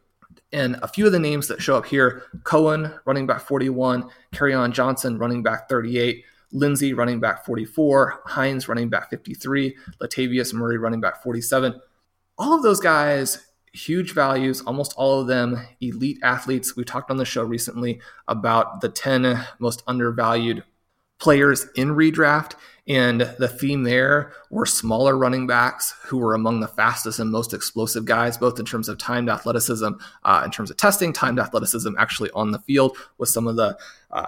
And 0.52 0.76
a 0.82 0.88
few 0.88 1.04
of 1.06 1.12
the 1.12 1.18
names 1.18 1.48
that 1.48 1.62
show 1.62 1.76
up 1.76 1.86
here 1.86 2.22
Cohen, 2.44 2.92
running 3.04 3.26
back 3.26 3.40
41, 3.40 4.08
on 4.40 4.72
Johnson, 4.72 5.18
running 5.18 5.42
back 5.42 5.68
38, 5.68 6.24
Lindsay, 6.52 6.94
running 6.94 7.20
back 7.20 7.44
44, 7.44 8.22
Hines, 8.26 8.68
running 8.68 8.88
back 8.88 9.10
53, 9.10 9.76
Latavius 10.00 10.54
Murray, 10.54 10.78
running 10.78 11.00
back 11.00 11.22
47 11.22 11.80
all 12.38 12.54
of 12.54 12.62
those 12.62 12.80
guys 12.80 13.44
huge 13.72 14.12
values, 14.12 14.60
almost 14.62 14.94
all 14.96 15.20
of 15.20 15.26
them 15.26 15.66
elite 15.80 16.18
athletes. 16.22 16.76
We 16.76 16.84
talked 16.84 17.10
on 17.10 17.16
the 17.16 17.24
show 17.24 17.42
recently 17.42 18.00
about 18.26 18.80
the 18.80 18.88
10 18.88 19.44
most 19.58 19.82
undervalued 19.86 20.64
players 21.18 21.66
in 21.74 21.88
redraft. 21.90 22.54
And 22.86 23.20
the 23.38 23.48
theme 23.48 23.82
there 23.82 24.32
were 24.50 24.64
smaller 24.64 25.16
running 25.16 25.46
backs 25.46 25.94
who 26.04 26.16
were 26.16 26.34
among 26.34 26.60
the 26.60 26.68
fastest 26.68 27.18
and 27.18 27.30
most 27.30 27.52
explosive 27.52 28.06
guys, 28.06 28.38
both 28.38 28.58
in 28.58 28.64
terms 28.64 28.88
of 28.88 28.96
timed 28.96 29.28
athleticism, 29.28 29.90
uh, 30.24 30.42
in 30.44 30.50
terms 30.50 30.70
of 30.70 30.78
testing, 30.78 31.12
timed 31.12 31.38
athleticism 31.38 31.90
actually 31.98 32.30
on 32.30 32.50
the 32.50 32.60
field 32.60 32.96
with 33.18 33.28
some 33.28 33.46
of 33.46 33.56
the 33.56 33.76
uh, 34.10 34.26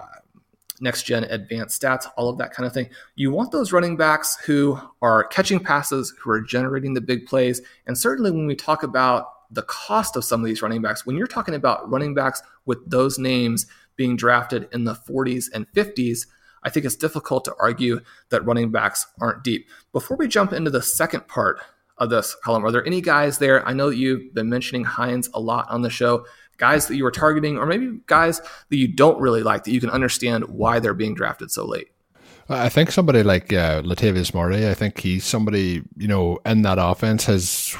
next 0.81 1.03
gen 1.03 1.23
advanced 1.25 1.81
stats, 1.81 2.07
all 2.17 2.29
of 2.29 2.37
that 2.39 2.53
kind 2.53 2.67
of 2.67 2.73
thing. 2.73 2.89
You 3.15 3.31
want 3.31 3.51
those 3.51 3.71
running 3.71 3.95
backs 3.95 4.37
who 4.45 4.79
are 5.01 5.23
catching 5.25 5.59
passes, 5.59 6.13
who 6.19 6.31
are 6.31 6.41
generating 6.41 6.93
the 6.93 7.01
big 7.01 7.25
plays. 7.25 7.61
And 7.87 7.97
certainly 7.97 8.31
when 8.31 8.47
we 8.47 8.55
talk 8.55 8.83
about 8.83 9.27
the 9.51 9.63
cost 9.63 10.15
of 10.15 10.25
some 10.25 10.41
of 10.41 10.45
these 10.45 10.61
running 10.61 10.81
backs, 10.81 11.05
when 11.05 11.15
you're 11.15 11.27
talking 11.27 11.55
about 11.55 11.89
running 11.89 12.13
backs 12.13 12.41
with 12.65 12.89
those 12.89 13.19
names 13.19 13.67
being 13.95 14.15
drafted 14.15 14.67
in 14.71 14.83
the 14.83 14.95
40s 14.95 15.45
and 15.53 15.71
50s, 15.73 16.25
I 16.63 16.69
think 16.69 16.85
it's 16.85 16.95
difficult 16.95 17.45
to 17.45 17.55
argue 17.59 18.01
that 18.29 18.45
running 18.45 18.71
backs 18.71 19.07
aren't 19.19 19.43
deep. 19.43 19.67
Before 19.91 20.17
we 20.17 20.27
jump 20.27 20.53
into 20.53 20.69
the 20.69 20.81
second 20.81 21.27
part 21.27 21.59
of 21.97 22.09
this 22.09 22.35
column, 22.43 22.65
are 22.65 22.71
there 22.71 22.85
any 22.85 23.01
guys 23.01 23.37
there? 23.37 23.67
I 23.67 23.73
know 23.73 23.89
you've 23.89 24.33
been 24.33 24.49
mentioning 24.49 24.83
Hines 24.83 25.29
a 25.33 25.39
lot 25.39 25.69
on 25.69 25.81
the 25.81 25.89
show. 25.89 26.25
Guys 26.61 26.87
that 26.87 26.95
you 26.95 27.03
were 27.03 27.11
targeting, 27.11 27.57
or 27.57 27.65
maybe 27.65 27.99
guys 28.05 28.39
that 28.39 28.77
you 28.77 28.87
don't 28.87 29.19
really 29.19 29.41
like 29.41 29.63
that 29.63 29.71
you 29.71 29.81
can 29.81 29.89
understand 29.89 30.45
why 30.45 30.79
they're 30.79 30.93
being 30.93 31.15
drafted 31.15 31.49
so 31.49 31.65
late. 31.65 31.87
I 32.47 32.69
think 32.69 32.91
somebody 32.91 33.23
like 33.23 33.51
uh, 33.51 33.81
Latavius 33.81 34.33
Murray, 34.33 34.69
I 34.69 34.75
think 34.75 34.99
he's 34.99 35.25
somebody, 35.25 35.81
you 35.97 36.07
know, 36.07 36.37
in 36.45 36.61
that 36.61 36.77
offense 36.79 37.25
has 37.25 37.75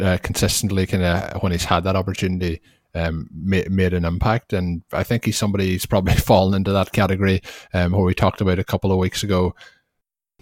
uh, 0.00 0.18
consistently 0.22 0.86
kind 0.86 1.02
of, 1.02 1.42
when 1.42 1.52
he's 1.52 1.64
had 1.64 1.84
that 1.84 1.96
opportunity, 1.96 2.60
um, 2.94 3.28
made, 3.32 3.70
made 3.70 3.94
an 3.94 4.04
impact. 4.04 4.52
And 4.52 4.82
I 4.92 5.02
think 5.02 5.24
he's 5.24 5.38
somebody 5.38 5.72
who's 5.72 5.86
probably 5.86 6.14
fallen 6.14 6.54
into 6.54 6.72
that 6.72 6.92
category 6.92 7.40
um, 7.72 7.92
where 7.92 8.04
we 8.04 8.14
talked 8.14 8.40
about 8.40 8.58
a 8.58 8.64
couple 8.64 8.92
of 8.92 8.98
weeks 8.98 9.22
ago. 9.22 9.54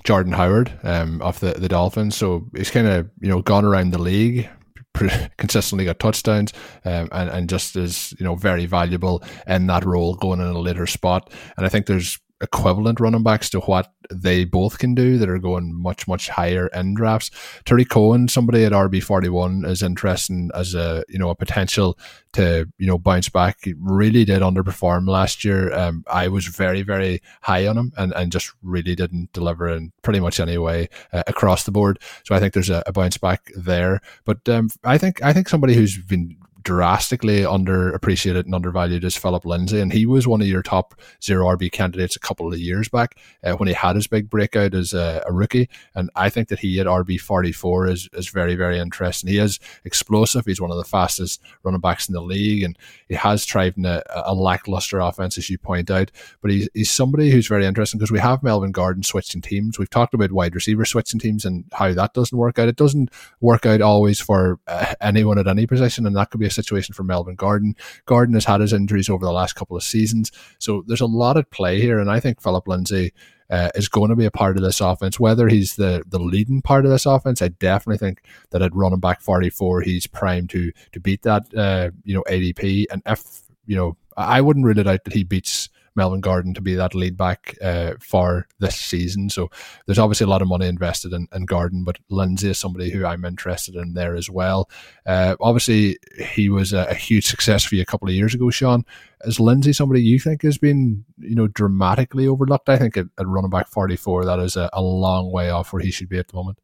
Jordan 0.05 0.33
Howard 0.33 0.73
um, 0.83 1.23
of 1.23 1.39
the, 1.41 1.53
the 1.53 1.69
Dolphins. 1.69 2.17
So 2.17 2.49
he's 2.57 2.71
kind 2.71 2.89
of, 2.89 3.09
you 3.21 3.29
know, 3.29 3.41
gone 3.41 3.65
around 3.65 3.93
the 3.93 4.03
league, 4.03 4.49
consistently 5.39 5.85
got 5.85 5.99
touchdowns 5.99 6.53
um, 6.85 7.09
and, 7.13 7.31
and 7.31 7.49
just 7.49 7.77
is 7.77 8.15
you 8.19 8.25
know 8.25 8.35
very 8.35 8.67
valuable 8.67 9.23
in 9.47 9.67
that 9.67 9.85
role 9.85 10.15
going 10.15 10.41
in 10.41 10.47
a 10.47 10.59
later 10.59 10.87
spot. 10.87 11.31
And 11.57 11.67
i 11.67 11.69
think 11.69 11.87
there's 11.87 12.19
equivalent 12.43 13.01
running 13.01 13.23
backs 13.23 13.49
to 13.51 13.61
what 13.61 13.93
they 14.11 14.45
both 14.45 14.79
can 14.79 14.95
do 14.95 15.17
that 15.17 15.29
are 15.29 15.39
going 15.39 15.73
much 15.75 16.07
much 16.07 16.29
higher 16.29 16.67
in 16.69 16.95
drafts. 16.95 17.31
Tarik 17.65 17.89
Cohen, 17.89 18.29
somebody 18.29 18.65
at 18.65 18.73
RB 18.73 19.03
forty 19.03 19.29
one, 19.29 19.65
is 19.65 19.83
interesting 19.83 20.51
as 20.55 20.75
a 20.75 21.05
you 21.09 21.19
know 21.19 21.31
a 21.31 21.35
potential 21.35 21.99
to 22.33 22.67
you 22.79 22.87
know 22.87 22.99
bounce 22.99 23.29
back. 23.29 23.59
He 23.63 23.75
really 23.79 24.25
did 24.25 24.43
underperform 24.43 25.09
last 25.09 25.45
year. 25.45 25.73
Um, 25.73 26.05
I 26.09 26.29
was 26.29 26.47
very 26.47 26.83
very 26.83 27.23
high 27.43 27.67
on 27.67 27.79
him 27.79 27.93
and, 27.97 28.13
and 28.15 28.33
just 28.33 28.53
really 28.63 28.95
didn't 28.95 29.33
deliver 29.33 29.69
in 29.69 29.93
pretty 30.03 30.21
much 30.21 30.41
any 30.41 30.59
way 30.59 30.89
uh, 31.13 31.23
across 31.27 31.65
the 31.65 31.73
board. 31.73 31.99
So 32.25 32.35
I 32.35 32.41
think 32.41 32.55
there's 32.55 32.71
a, 32.71 32.83
a 32.87 32.93
bounce 32.93 33.19
back 33.19 33.51
there. 33.55 34.01
But 34.25 34.49
um, 34.49 34.69
I 34.85 34.99
think 34.99 35.23
I 35.23 35.33
think 35.33 35.49
somebody 35.49 35.75
who's 35.75 35.97
been 35.97 36.37
drastically 36.63 37.41
underappreciated 37.41 38.45
and 38.45 38.55
undervalued 38.55 39.05
is 39.05 39.17
Philip 39.17 39.45
Lindsay, 39.45 39.81
and 39.81 39.93
he 39.93 40.07
was 40.07 40.27
one 40.27 40.41
of 40.41 40.47
your 40.47 40.63
top 40.63 40.95
zero 41.23 41.47
RB 41.57 41.71
candidates 41.71 42.17
a 42.17 42.21
couple 42.21 42.53
of 42.53 42.59
years 42.59 42.89
back 42.89 43.17
uh, 43.45 43.53
when 43.55 43.69
he 43.69 43.75
had 43.75 43.97
his 43.97 44.07
big 44.07 44.31
breakout 44.31 44.75
as 44.75 44.93
a, 44.93 45.23
a, 45.27 45.33
rookie. 45.33 45.69
And 45.95 46.11
I 46.15 46.29
think 46.29 46.49
that 46.49 46.61
he 46.61 46.79
at 46.81 46.87
RB 46.87 47.21
forty 47.21 47.53
four 47.53 47.87
is 47.87 48.09
is 48.13 48.29
very 48.29 48.55
very 48.55 48.79
interesting. 48.79 49.31
He 49.31 49.39
is 49.39 49.59
explosive. 49.85 50.47
He's 50.47 50.61
one 50.61 50.71
of 50.71 50.77
the 50.77 50.85
fastest 50.85 51.41
running 51.63 51.81
backs 51.81 52.09
in 52.09 52.15
the 52.15 52.23
league, 52.23 52.63
and 52.63 52.79
he 53.09 53.15
has 53.15 53.45
thrived 53.45 53.79
in 53.79 53.85
a, 53.85 54.03
a 54.11 54.35
lackluster 54.35 55.01
offense, 55.01 55.37
as 55.39 55.51
you 55.51 55.59
point 55.59 55.91
out. 55.91 56.11
But 56.41 56.51
he's 56.51 56.69
he's 56.75 56.91
somebody 56.91 57.31
who's 57.31 57.49
very 57.49 57.67
interesting 57.67 57.99
because 57.99 58.13
we 58.13 58.21
have 58.21 58.43
Melvin 58.43 58.73
Gordon 58.73 59.03
switching 59.03 59.41
teams. 59.41 59.79
We've 59.79 59.91
talked 59.91 60.15
about 60.15 60.33
wide 60.33 60.55
receiver 60.55 60.85
switching 60.85 61.21
teams 61.21 61.45
and 61.45 61.65
how 61.73 61.93
that 61.93 62.15
doesn't 62.15 62.37
work 62.39 62.59
out. 62.59 62.69
It 62.69 62.77
doesn't 62.77 63.11
work 63.41 63.67
out 63.67 63.81
always 63.81 64.21
for 64.21 64.61
uh, 64.67 64.95
anyone 65.01 65.39
at 65.39 65.49
any 65.49 65.67
position, 65.67 66.07
and 66.07 66.17
that 66.17 66.31
could 66.31 66.41
be 66.41 66.47
a 66.47 66.52
situation 66.53 66.95
for 66.95 67.03
Melvin 67.03 67.35
Gordon. 67.35 67.75
Gordon 68.07 68.35
has 68.35 68.45
had 68.45 68.61
his 68.61 68.73
injuries 68.73 69.09
over 69.09 69.25
the 69.25 69.33
last 69.33 69.55
couple 69.55 69.77
of 69.77 69.83
seasons, 69.83 70.31
so 70.59 70.85
there's 70.87 71.01
a 71.01 71.07
lot 71.07 71.37
at 71.37 71.51
play 71.51 71.81
here, 71.81 71.99
and 71.99 72.11
I 72.11 72.21
think 72.21 72.41
Philip 72.41 72.69
Lindsay. 72.69 73.13
Uh, 73.51 73.69
is 73.75 73.87
going 73.87 74.09
to 74.09 74.17
be 74.17 74.25
a 74.25 74.31
part 74.31 74.57
of 74.57 74.63
this 74.63 74.81
offense. 74.81 75.21
Whether 75.21 75.47
he's 75.47 75.77
the 75.77 76.03
the 76.07 76.19
leading 76.19 76.63
part 76.63 76.87
of 76.87 76.91
this 76.91 77.05
offense, 77.05 77.43
I 77.43 77.49
definitely 77.49 77.99
think 77.99 78.23
that 78.49 78.63
at 78.63 78.75
running 78.75 78.99
back 78.99 79.21
44, 79.21 79.83
he's 79.83 80.07
primed 80.07 80.49
to 80.51 80.73
to 80.93 81.01
beat 81.01 81.21
that 81.25 81.55
uh, 81.55 81.91
you 82.03 82.15
know 82.15 82.25
ADP. 82.31 82.87
And 82.91 83.03
if 83.05 83.43
you 83.67 83.77
know, 83.77 83.99
I 84.17 84.41
wouldn't 84.41 84.65
rule 84.65 84.79
it 84.79 84.87
out 84.87 85.05
that 85.05 85.13
he 85.13 85.23
beats 85.23 85.69
Melvin 85.95 86.21
Gordon 86.21 86.55
to 86.55 86.61
be 86.61 86.75
that 86.75 86.95
lead 86.95 87.17
back 87.17 87.57
uh, 87.63 87.95
for 88.01 88.47
this 88.59 88.77
season. 88.77 89.29
So 89.31 89.51
there's 89.87 89.99
obviously 89.99 90.25
a 90.25 90.31
lot 90.31 90.43
of 90.43 90.49
money 90.49 90.67
invested 90.67 91.13
in, 91.13 91.29
in 91.33 91.47
Gordon, 91.47 91.85
but 91.85 91.99
Lindsay 92.09 92.51
is 92.51 92.59
somebody 92.59 92.91
who 92.91 93.05
I'm 93.05 93.25
interested 93.25 93.75
in 93.75 93.95
there 93.95 94.15
as 94.15 94.31
well. 94.31 94.71
Uh, 95.07 95.37
obviously, 95.41 95.99
he 96.19 96.49
was 96.49 96.73
a, 96.73 96.87
a, 96.89 96.95
huge 96.95 97.27
success 97.27 97.65
for 97.65 97.75
you 97.75 97.83
a 97.83 97.87
couple 97.87 98.09
of 98.09 98.15
years 98.15 98.35
ago, 98.35 98.51
Sean. 98.51 98.85
Is 99.25 99.41
Lindsay 99.41 99.73
somebody 99.73 100.03
you 100.03 100.19
think 100.19 100.43
has 100.43 100.59
been, 100.59 101.05
you 101.19 101.35
know, 101.35 101.49
dramatically 101.49 102.27
overlooked? 102.27 102.69
I 102.69 102.79
think 102.79 102.97
at, 102.97 103.07
at 103.19 103.27
running 103.27 103.51
back 103.51 103.69
44, 103.69 104.25
that 104.25 104.39
is 104.39 104.57
a, 104.57 104.71
a 104.73 104.83
long 104.83 105.31
way 105.31 105.51
off 105.51 105.73
where 105.73 105.83
he 105.83 105.91
should 105.91 106.09
be 106.09 106.19
at 106.19 106.29
the 106.29 106.37
moment. 106.37 106.59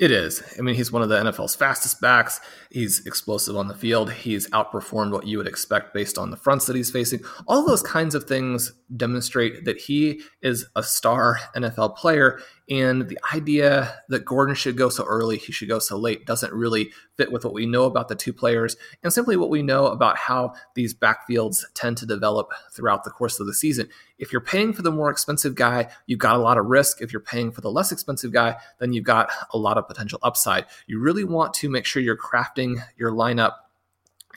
It 0.00 0.10
is. 0.10 0.42
I 0.58 0.62
mean, 0.62 0.74
he's 0.74 0.90
one 0.90 1.02
of 1.02 1.08
the 1.08 1.18
NFL's 1.20 1.54
fastest 1.54 2.00
backs. 2.00 2.40
He's 2.68 3.06
explosive 3.06 3.56
on 3.56 3.68
the 3.68 3.76
field. 3.76 4.12
He's 4.12 4.48
outperformed 4.50 5.12
what 5.12 5.28
you 5.28 5.38
would 5.38 5.46
expect 5.46 5.94
based 5.94 6.18
on 6.18 6.32
the 6.32 6.36
fronts 6.36 6.66
that 6.66 6.74
he's 6.74 6.90
facing. 6.90 7.20
All 7.46 7.64
those 7.64 7.82
kinds 7.82 8.16
of 8.16 8.24
things 8.24 8.72
demonstrate 8.96 9.64
that 9.66 9.78
he 9.78 10.22
is 10.42 10.66
a 10.74 10.82
star 10.82 11.38
NFL 11.54 11.96
player. 11.96 12.40
And 12.70 13.08
the 13.08 13.18
idea 13.34 14.02
that 14.08 14.24
Gordon 14.24 14.54
should 14.54 14.78
go 14.78 14.88
so 14.88 15.04
early, 15.04 15.36
he 15.36 15.52
should 15.52 15.68
go 15.68 15.78
so 15.78 15.98
late, 15.98 16.24
doesn't 16.24 16.52
really 16.52 16.92
fit 17.16 17.30
with 17.30 17.44
what 17.44 17.52
we 17.52 17.66
know 17.66 17.84
about 17.84 18.08
the 18.08 18.14
two 18.14 18.32
players 18.32 18.76
and 19.02 19.12
simply 19.12 19.36
what 19.36 19.50
we 19.50 19.62
know 19.62 19.88
about 19.88 20.16
how 20.16 20.54
these 20.74 20.94
backfields 20.94 21.62
tend 21.74 21.98
to 21.98 22.06
develop 22.06 22.52
throughout 22.72 23.04
the 23.04 23.10
course 23.10 23.38
of 23.38 23.46
the 23.46 23.52
season. 23.52 23.88
If 24.16 24.32
you're 24.32 24.40
paying 24.40 24.72
for 24.72 24.80
the 24.80 24.90
more 24.90 25.10
expensive 25.10 25.54
guy, 25.54 25.90
you've 26.06 26.20
got 26.20 26.36
a 26.36 26.42
lot 26.42 26.56
of 26.56 26.64
risk. 26.64 27.02
If 27.02 27.12
you're 27.12 27.20
paying 27.20 27.52
for 27.52 27.60
the 27.60 27.70
less 27.70 27.92
expensive 27.92 28.32
guy, 28.32 28.56
then 28.78 28.94
you've 28.94 29.04
got 29.04 29.28
a 29.52 29.58
lot 29.58 29.76
of 29.76 29.86
potential 29.86 30.18
upside. 30.22 30.64
You 30.86 31.00
really 31.00 31.24
want 31.24 31.52
to 31.54 31.68
make 31.68 31.84
sure 31.84 32.00
you're 32.00 32.16
crafting 32.16 32.82
your 32.96 33.10
lineup 33.10 33.52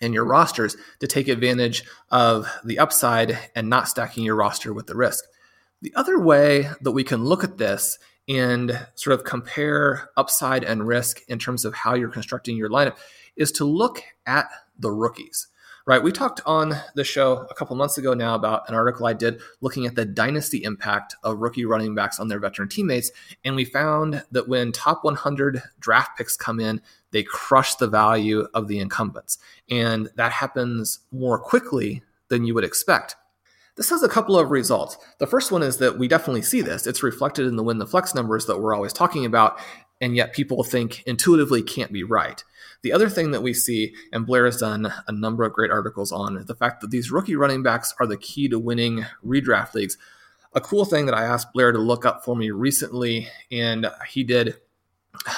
and 0.02 0.14
your 0.14 0.26
rosters 0.26 0.76
to 1.00 1.08
take 1.08 1.30
advantage 1.30 1.86
of 2.12 2.52
the 2.66 2.78
upside 2.78 3.38
and 3.56 3.70
not 3.70 3.88
stacking 3.88 4.26
your 4.26 4.36
roster 4.36 4.74
with 4.74 4.88
the 4.88 4.98
risk. 4.98 5.24
The 5.82 5.94
other 5.96 6.20
way 6.20 6.70
that 6.82 6.92
we 6.92 7.04
can 7.04 7.24
look 7.24 7.44
at 7.44 7.58
this 7.58 7.98
and 8.28 8.88
sort 8.96 9.14
of 9.14 9.24
compare 9.24 10.10
upside 10.18 10.64
and 10.64 10.88
risk 10.88 11.22
in 11.28 11.40
terms 11.40 11.66
of 11.66 11.74
how 11.74 11.94
you're 11.94 12.10
constructing 12.10 12.58
your 12.58 12.70
lineup 12.70 12.98
is 13.36 13.52
to 13.54 13.66
look 13.66 14.04
at 14.26 14.48
the 14.80 14.92
rookies 14.92 15.48
right? 15.88 16.04
We 16.04 16.12
talked 16.12 16.42
on 16.46 16.76
the 16.96 17.06
show 17.06 17.48
a 17.50 17.54
couple 17.54 17.76
months 17.78 17.98
ago 17.98 18.14
now 18.14 18.36
about 18.36 18.68
an 18.68 18.76
article 18.76 19.08
I 19.08 19.14
did 19.14 19.40
looking 19.62 19.86
at 19.86 19.96
the 19.96 20.04
dynasty 20.06 20.64
impact 20.64 21.16
of 21.24 21.40
rookie 21.40 21.64
running 21.64 21.96
backs 21.96 22.20
on 22.20 22.28
their 22.28 22.40
veteran 22.40 22.68
teammates. 22.68 23.10
And 23.46 23.56
we 23.56 23.64
found 23.64 24.24
that 24.32 24.50
when 24.50 24.74
top 24.74 25.06
100 25.06 25.64
draft 25.80 26.18
picks 26.18 26.36
come 26.36 26.60
in, 26.60 26.82
they 27.12 27.24
crush 27.24 27.76
the 27.76 27.88
value 27.88 28.48
of 28.54 28.68
the 28.68 28.80
incumbents. 28.80 29.38
And 29.72 30.10
that 30.16 30.34
happens 30.34 31.00
more 31.12 31.40
quickly 31.40 32.04
than 32.28 32.46
you 32.46 32.54
would 32.54 32.66
expect. 32.66 33.16
This 33.78 33.92
has 33.92 34.02
a 34.02 34.10
couple 34.10 34.38
of 34.38 34.50
results. 34.50 34.98
The 35.20 35.28
first 35.28 35.52
one 35.52 35.62
is 35.62 35.78
that 35.78 36.00
we 36.00 36.08
definitely 36.08 36.42
see 36.42 36.62
this. 36.62 36.88
It's 36.88 37.04
reflected 37.04 37.46
in 37.46 37.56
the 37.56 37.64
win 37.64 37.78
the 37.78 37.86
flex 37.86 38.16
numbers 38.16 38.48
that 38.48 38.60
we're 38.60 38.74
always 38.74 38.92
talking 38.92 39.24
about, 39.24 39.60
and 40.02 40.16
yet 40.16 40.34
people 40.34 40.64
think 40.64 41.04
intuitively 41.06 41.62
can't 41.62 41.94
be 41.94 42.04
right. 42.04 42.44
The 42.82 42.92
other 42.92 43.08
thing 43.08 43.32
that 43.32 43.44
we 43.44 43.54
see, 43.54 43.94
and 44.12 44.26
Blair 44.26 44.46
has 44.46 44.58
done 44.58 44.92
a 45.08 45.12
number 45.12 45.44
of 45.44 45.54
great 45.54 45.72
articles 45.72 46.12
on, 46.12 46.44
the 46.48 46.56
fact 46.56 46.82
that 46.82 46.90
these 46.90 47.12
rookie 47.12 47.36
running 47.36 47.62
backs 47.62 47.94
are 48.00 48.08
the 48.08 48.18
key 48.18 48.50
to 48.50 48.58
winning 48.58 49.06
redraft 49.24 49.76
leagues. 49.76 49.98
A 50.54 50.62
cool 50.62 50.86
thing 50.86 51.06
that 51.06 51.16
I 51.16 51.24
asked 51.24 51.54
Blair 51.54 51.72
to 51.72 51.80
look 51.80 52.04
up 52.04 52.26
for 52.26 52.36
me 52.36 52.50
recently, 52.50 53.28
and 53.52 53.88
he 54.10 54.24
did 54.24 54.56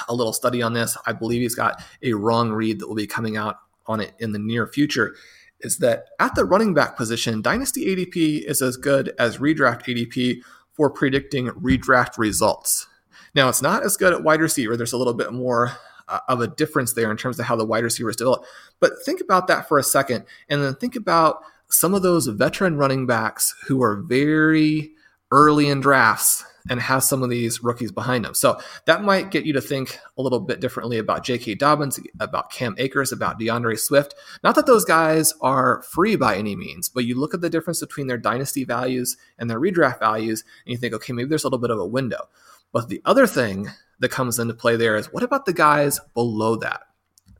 a 0.07 0.13
little 0.13 0.33
study 0.33 0.61
on 0.61 0.73
this. 0.73 0.97
I 1.05 1.11
believe 1.11 1.41
he's 1.41 1.55
got 1.55 1.83
a 2.01 2.13
wrong 2.13 2.51
read 2.51 2.79
that 2.79 2.87
will 2.87 2.95
be 2.95 3.07
coming 3.07 3.35
out 3.35 3.57
on 3.85 3.99
it 3.99 4.13
in 4.19 4.31
the 4.31 4.39
near 4.39 4.67
future. 4.67 5.15
Is 5.61 5.77
that 5.79 6.05
at 6.19 6.35
the 6.35 6.45
running 6.45 6.73
back 6.73 6.95
position, 6.95 7.41
Dynasty 7.41 7.85
ADP 7.87 8.43
is 8.43 8.61
as 8.61 8.77
good 8.77 9.13
as 9.19 9.37
redraft 9.37 9.83
ADP 9.83 10.41
for 10.71 10.89
predicting 10.89 11.47
redraft 11.47 12.17
results. 12.17 12.87
Now, 13.35 13.49
it's 13.49 13.61
not 13.61 13.83
as 13.83 13.97
good 13.97 14.13
at 14.13 14.23
wide 14.23 14.41
receiver. 14.41 14.77
There's 14.77 14.93
a 14.93 14.97
little 14.97 15.13
bit 15.13 15.33
more 15.33 15.73
uh, 16.07 16.19
of 16.27 16.41
a 16.41 16.47
difference 16.47 16.93
there 16.93 17.11
in 17.11 17.17
terms 17.17 17.39
of 17.39 17.45
how 17.45 17.55
the 17.55 17.65
wide 17.65 17.83
receivers 17.83 18.15
develop. 18.15 18.45
But 18.79 18.93
think 19.05 19.21
about 19.21 19.47
that 19.47 19.67
for 19.67 19.77
a 19.77 19.83
second, 19.83 20.25
and 20.49 20.63
then 20.63 20.75
think 20.75 20.95
about 20.95 21.43
some 21.69 21.93
of 21.93 22.01
those 22.01 22.27
veteran 22.27 22.77
running 22.77 23.05
backs 23.05 23.53
who 23.67 23.83
are 23.83 23.97
very 23.97 24.91
early 25.31 25.69
in 25.69 25.79
drafts 25.81 26.43
and 26.69 26.79
have 26.79 27.03
some 27.03 27.23
of 27.23 27.29
these 27.29 27.63
rookies 27.63 27.91
behind 27.91 28.23
them. 28.23 28.35
So 28.35 28.59
that 28.85 29.03
might 29.03 29.31
get 29.31 29.45
you 29.45 29.53
to 29.53 29.61
think 29.61 29.99
a 30.17 30.21
little 30.21 30.39
bit 30.39 30.61
differently 30.61 30.97
about 30.97 31.23
J.K. 31.23 31.55
Dobbins, 31.55 31.99
about 32.19 32.51
Cam 32.51 32.75
Akers, 32.77 33.11
about 33.11 33.39
D'Andre 33.39 33.75
Swift. 33.75 34.13
Not 34.43 34.55
that 34.55 34.67
those 34.67 34.85
guys 34.85 35.33
are 35.41 35.81
free 35.81 36.15
by 36.15 36.37
any 36.37 36.55
means, 36.55 36.87
but 36.87 37.05
you 37.05 37.19
look 37.19 37.33
at 37.33 37.41
the 37.41 37.49
difference 37.49 37.79
between 37.79 38.07
their 38.07 38.17
dynasty 38.17 38.63
values 38.63 39.17
and 39.37 39.49
their 39.49 39.59
redraft 39.59 39.99
values, 39.99 40.43
and 40.65 40.71
you 40.71 40.77
think, 40.77 40.93
okay, 40.93 41.11
maybe 41.11 41.27
there's 41.27 41.43
a 41.43 41.47
little 41.47 41.59
bit 41.59 41.71
of 41.71 41.79
a 41.79 41.85
window. 41.85 42.29
But 42.71 42.87
the 42.87 43.01
other 43.03 43.25
thing 43.25 43.69
that 43.99 44.11
comes 44.11 44.39
into 44.39 44.53
play 44.53 44.75
there 44.75 44.95
is 44.95 45.11
what 45.11 45.23
about 45.23 45.45
the 45.45 45.53
guys 45.53 45.99
below 46.13 46.55
that? 46.57 46.81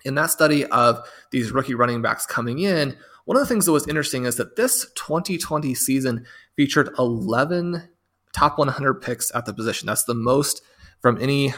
In 0.04 0.16
that 0.16 0.32
study 0.32 0.66
of 0.66 1.08
these 1.32 1.52
rookie 1.52 1.76
running 1.76 2.02
backs 2.02 2.26
coming 2.26 2.60
in, 2.60 2.98
one 3.26 3.38
of 3.38 3.42
the 3.42 3.48
things 3.48 3.66
that 3.66 3.74
was 3.74 3.88
interesting 3.88 4.26
is 4.26 4.38
that 4.38 4.56
this 4.56 4.92
2020 4.96 5.76
season 5.76 6.26
featured 6.56 6.90
11 6.98 7.90
top 8.34 8.58
100 8.58 8.96
picks 8.96 9.34
at 9.36 9.46
the 9.46 9.54
position. 9.54 9.88
That's 9.88 10.04
the 10.04 10.14
most 10.14 10.62
from 11.02 11.22
any 11.22 11.54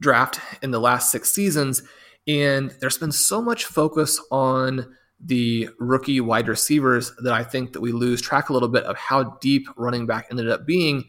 draft 0.00 0.40
in 0.62 0.70
the 0.70 0.80
last 0.80 1.10
six 1.10 1.32
seasons. 1.32 1.82
And 2.26 2.74
there's 2.80 2.98
been 2.98 3.12
so 3.12 3.40
much 3.40 3.64
focus 3.64 4.20
on 4.30 4.94
the 5.20 5.68
rookie 5.78 6.20
wide 6.20 6.48
receivers 6.48 7.12
that 7.22 7.32
I 7.32 7.42
think 7.42 7.72
that 7.72 7.80
we 7.80 7.92
lose 7.92 8.20
track 8.20 8.48
a 8.48 8.52
little 8.52 8.68
bit 8.68 8.84
of 8.84 8.96
how 8.96 9.38
deep 9.40 9.66
running 9.76 10.06
back 10.06 10.26
ended 10.30 10.48
up 10.48 10.66
being. 10.66 11.04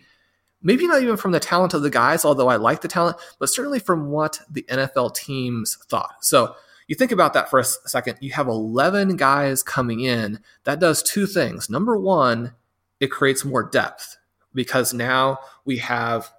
Maybe 0.62 0.88
not 0.88 1.02
even 1.02 1.18
from 1.18 1.32
the 1.32 1.40
talent 1.40 1.74
of 1.74 1.82
the 1.82 1.90
guys, 1.90 2.24
although 2.24 2.48
I 2.48 2.56
like 2.56 2.82
the 2.82 2.88
talent, 2.88 3.18
but 3.40 3.50
certainly 3.50 3.80
from 3.80 4.10
what 4.10 4.40
the 4.50 4.64
NFL 4.64 5.16
teams 5.16 5.78
thought. 5.90 6.16
So 6.22 6.56
you 6.88 6.96
think 6.96 7.12
about 7.12 7.34
that 7.34 7.50
for 7.50 7.60
a 7.60 7.64
second. 7.64 8.18
You 8.22 8.32
have 8.32 8.48
11 8.48 9.18
guys 9.18 9.62
coming 9.62 10.00
in. 10.02 10.40
That 10.64 10.80
does 10.80 11.04
two 11.04 11.28
things. 11.28 11.70
Number 11.70 11.98
one, 11.98 12.54
it 13.00 13.12
creates 13.12 13.44
more 13.44 13.64
depth 13.64 14.18
because 14.54 14.94
now 14.94 15.40
we 15.66 15.78
have 15.78 16.32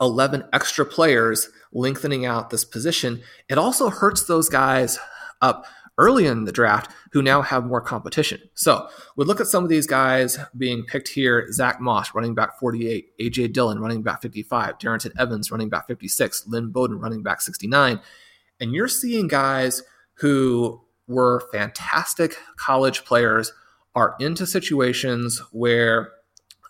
11 0.00 0.44
extra 0.52 0.84
players 0.84 1.48
lengthening 1.72 2.24
out 2.24 2.50
this 2.50 2.64
position. 2.64 3.22
It 3.48 3.58
also 3.58 3.90
hurts 3.90 4.24
those 4.24 4.48
guys 4.48 4.98
up 5.40 5.66
early 5.98 6.26
in 6.26 6.44
the 6.44 6.52
draft 6.52 6.92
who 7.12 7.20
now 7.20 7.42
have 7.42 7.66
more 7.66 7.80
competition. 7.80 8.40
So 8.54 8.88
we 9.16 9.24
look 9.24 9.40
at 9.40 9.48
some 9.48 9.64
of 9.64 9.70
these 9.70 9.86
guys 9.86 10.38
being 10.56 10.84
picked 10.84 11.08
here 11.08 11.50
Zach 11.50 11.80
Moss, 11.80 12.14
running 12.14 12.34
back 12.34 12.58
48, 12.58 13.18
AJ 13.18 13.52
Dillon, 13.52 13.80
running 13.80 14.02
back 14.02 14.22
55, 14.22 14.78
Darrynton 14.78 15.12
Evans, 15.18 15.50
running 15.50 15.68
back 15.68 15.88
56, 15.88 16.46
Lynn 16.46 16.70
Bowden, 16.70 17.00
running 17.00 17.22
back 17.22 17.40
69. 17.40 18.00
And 18.60 18.72
you're 18.72 18.88
seeing 18.88 19.26
guys 19.26 19.82
who 20.14 20.80
were 21.08 21.42
fantastic 21.52 22.36
college 22.56 23.04
players 23.04 23.52
are 23.94 24.14
into 24.20 24.46
situations 24.46 25.42
where 25.50 26.12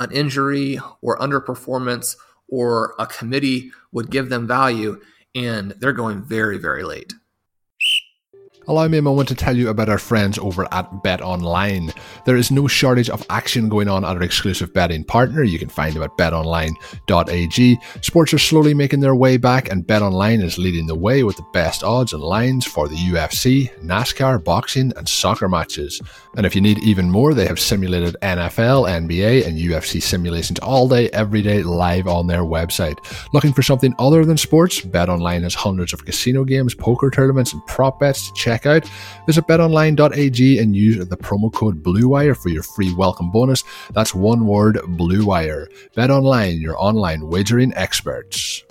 an 0.00 0.11
injury 0.12 0.81
or 1.02 1.19
underperformance 1.19 2.17
or 2.49 2.95
a 2.99 3.07
committee 3.07 3.71
would 3.93 4.11
give 4.11 4.28
them 4.28 4.47
value 4.47 5.00
and 5.35 5.73
they're 5.78 5.93
going 5.93 6.23
very, 6.23 6.59
very 6.59 6.83
late. 6.83 7.14
Allow 8.69 8.87
me 8.89 8.99
a 8.99 9.03
moment 9.03 9.29
to 9.31 9.35
tell 9.35 9.57
you 9.57 9.71
about 9.71 9.89
our 9.89 9.97
friends 9.97 10.39
over 10.39 10.69
at 10.75 11.03
Bet 11.03 11.23
Online. 11.23 11.91
There 12.27 12.37
is 12.37 12.51
no 12.51 12.69
shortage 12.69 13.09
of 13.09 13.25
action 13.31 13.71
going 13.71 13.89
on 13.89 14.05
at 14.05 14.15
our 14.15 14.23
exclusive 14.23 14.75
betting 14.75 15.05
partner. 15.05 15.43
You 15.43 15.59
can 15.59 15.71
find 15.71 15.97
them 15.97 16.03
at 16.03 16.19
betonline.ag. 16.19 17.79
Sports 18.03 18.35
are 18.35 18.39
slowly 18.39 18.75
making 18.75 19.01
their 19.01 19.15
way 19.15 19.39
back, 19.39 19.71
and 19.71 19.87
Bet 19.87 20.03
Online 20.03 20.43
is 20.43 20.59
leading 20.59 20.87
the 20.87 20.95
way 20.95 21.23
with 21.23 21.39
the 21.39 21.47
best 21.55 21.83
odds 21.83 22.13
and 22.13 22.23
lines 22.23 22.67
for 22.67 22.89
the 22.89 22.97
UFC, 22.97 23.75
NASCAR, 23.81 24.45
boxing, 24.45 24.93
and 24.97 25.09
soccer 25.09 25.49
matches. 25.49 26.03
And 26.37 26.45
if 26.45 26.55
you 26.55 26.61
need 26.61 26.79
even 26.81 27.11
more, 27.11 27.33
they 27.33 27.47
have 27.47 27.59
simulated 27.59 28.19
NFL, 28.21 28.87
NBA, 28.87 29.47
and 29.47 29.57
UFC 29.57 30.03
simulations 30.03 30.59
all 30.59 30.87
day, 30.87 31.09
every 31.11 31.41
day, 31.41 31.63
live 31.63 32.07
on 32.07 32.27
their 32.27 32.43
website. 32.43 32.99
Looking 33.33 33.55
for 33.55 33.63
something 33.63 33.95
other 33.99 34.27
than 34.27 34.37
sports? 34.37 34.83
Bet 34.83 35.09
Online 35.09 35.43
has 35.45 35.55
hundreds 35.55 35.95
of 35.95 36.05
casino 36.05 36.45
games, 36.45 36.75
poker 36.75 37.09
tournaments, 37.09 37.55
and 37.55 37.67
prop 37.67 37.99
bets 37.99 38.29
to 38.29 38.35
check 38.35 38.58
check 38.59 38.85
out, 38.85 38.91
visit 39.27 39.47
betonline.ag 39.47 40.59
and 40.59 40.77
use 40.77 41.07
the 41.07 41.17
promo 41.17 41.53
code 41.53 41.83
BLUEWIRE 41.83 42.37
for 42.37 42.49
your 42.49 42.62
free 42.62 42.93
welcome 42.95 43.31
bonus. 43.31 43.65
That's 43.93 44.15
one 44.15 44.47
word 44.47 44.77
BLUEWIRE. 44.77 45.69
BetOnline, 45.97 46.61
your 46.61 46.77
online 46.79 47.29
wagering 47.29 47.73
experts. 47.75 48.65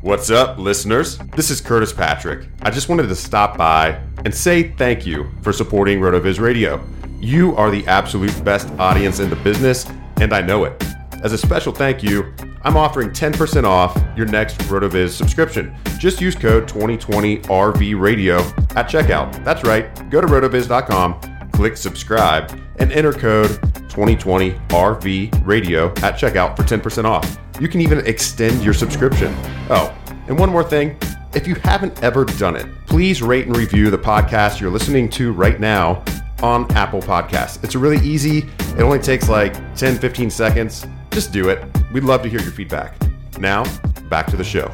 What's 0.00 0.30
up, 0.30 0.58
listeners? 0.58 1.18
This 1.34 1.50
is 1.50 1.60
Curtis 1.60 1.92
Patrick. 1.92 2.48
I 2.62 2.70
just 2.70 2.88
wanted 2.88 3.08
to 3.08 3.16
stop 3.16 3.56
by 3.56 4.00
and 4.24 4.32
say 4.34 4.70
thank 4.74 5.04
you 5.04 5.28
for 5.42 5.52
supporting 5.52 6.00
RotoViz 6.00 6.38
Radio. 6.38 6.84
You 7.18 7.56
are 7.56 7.70
the 7.70 7.86
absolute 7.86 8.44
best 8.44 8.68
audience 8.78 9.18
in 9.18 9.30
the 9.30 9.36
business, 9.36 9.86
and 10.20 10.32
I 10.32 10.42
know 10.42 10.64
it. 10.64 10.80
As 11.24 11.32
a 11.32 11.38
special 11.38 11.72
thank 11.72 12.02
you, 12.02 12.32
I'm 12.66 12.76
offering 12.76 13.10
10% 13.10 13.62
off 13.62 13.96
your 14.16 14.26
next 14.26 14.58
RotoViz 14.62 15.10
subscription. 15.10 15.72
Just 16.00 16.20
use 16.20 16.34
code 16.34 16.66
2020RV 16.66 18.00
Radio 18.00 18.38
at 18.74 18.88
checkout. 18.88 19.44
That's 19.44 19.62
right. 19.62 20.10
Go 20.10 20.20
to 20.20 20.26
rotoviz.com, 20.26 21.20
click 21.52 21.76
subscribe, 21.76 22.50
and 22.80 22.90
enter 22.90 23.12
code 23.12 23.50
2020RV 23.88 25.46
Radio 25.46 25.90
at 26.02 26.18
checkout 26.18 26.56
for 26.56 26.64
10% 26.64 27.04
off. 27.04 27.38
You 27.60 27.68
can 27.68 27.80
even 27.82 28.04
extend 28.04 28.64
your 28.64 28.74
subscription. 28.74 29.32
Oh, 29.70 29.96
and 30.26 30.36
one 30.36 30.50
more 30.50 30.64
thing. 30.64 30.98
If 31.34 31.46
you 31.46 31.54
haven't 31.54 32.02
ever 32.02 32.24
done 32.24 32.56
it, 32.56 32.66
please 32.86 33.22
rate 33.22 33.46
and 33.46 33.56
review 33.56 33.90
the 33.90 33.98
podcast 33.98 34.58
you're 34.58 34.70
listening 34.70 35.08
to 35.10 35.32
right 35.32 35.60
now 35.60 36.04
on 36.42 36.68
Apple 36.72 37.00
Podcasts. 37.00 37.62
It's 37.62 37.76
really 37.76 38.04
easy. 38.04 38.38
It 38.76 38.80
only 38.80 38.98
takes 38.98 39.28
like 39.28 39.54
10, 39.76 39.98
15 39.98 40.30
seconds 40.30 40.84
just 41.16 41.32
do 41.32 41.48
it. 41.48 41.64
We'd 41.94 42.04
love 42.04 42.20
to 42.24 42.28
hear 42.28 42.42
your 42.42 42.52
feedback. 42.52 42.94
Now, 43.38 43.64
back 44.10 44.26
to 44.26 44.36
the 44.36 44.44
show. 44.44 44.70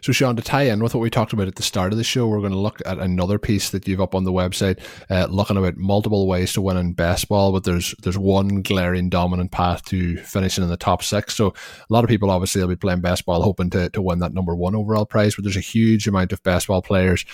So, 0.00 0.10
Sean, 0.10 0.34
to 0.34 0.42
tie 0.42 0.62
in 0.62 0.82
with 0.82 0.92
what 0.92 1.00
we 1.00 1.08
talked 1.08 1.32
about 1.32 1.46
at 1.46 1.54
the 1.54 1.62
start 1.62 1.92
of 1.92 1.98
the 1.98 2.04
show, 2.04 2.26
we're 2.26 2.40
going 2.40 2.50
to 2.50 2.58
look 2.58 2.80
at 2.84 2.98
another 2.98 3.38
piece 3.38 3.70
that 3.70 3.86
you've 3.86 4.00
up 4.00 4.16
on 4.16 4.24
the 4.24 4.32
website, 4.32 4.80
uh, 5.08 5.26
looking 5.30 5.56
about 5.56 5.76
multiple 5.76 6.26
ways 6.26 6.52
to 6.54 6.60
win 6.60 6.76
in 6.76 6.94
best 6.94 7.28
ball, 7.28 7.52
but 7.52 7.62
there's 7.62 7.94
there's 8.02 8.18
one 8.18 8.60
glaring 8.62 9.08
dominant 9.08 9.52
path 9.52 9.84
to 9.84 10.16
finishing 10.16 10.64
in 10.64 10.70
the 10.70 10.76
top 10.76 11.04
six. 11.04 11.36
So, 11.36 11.48
a 11.48 11.92
lot 11.92 12.02
of 12.02 12.10
people 12.10 12.30
obviously 12.30 12.60
will 12.60 12.68
be 12.68 12.74
playing 12.76 13.02
best 13.02 13.24
ball, 13.24 13.42
hoping 13.42 13.70
to, 13.70 13.88
to 13.90 14.02
win 14.02 14.18
that 14.18 14.34
number 14.34 14.56
one 14.56 14.74
overall 14.74 15.06
prize, 15.06 15.36
but 15.36 15.44
there's 15.44 15.56
a 15.56 15.60
huge 15.60 16.08
amount 16.08 16.32
of 16.32 16.42
best 16.42 16.66
ball 16.66 16.82
players 16.82 17.24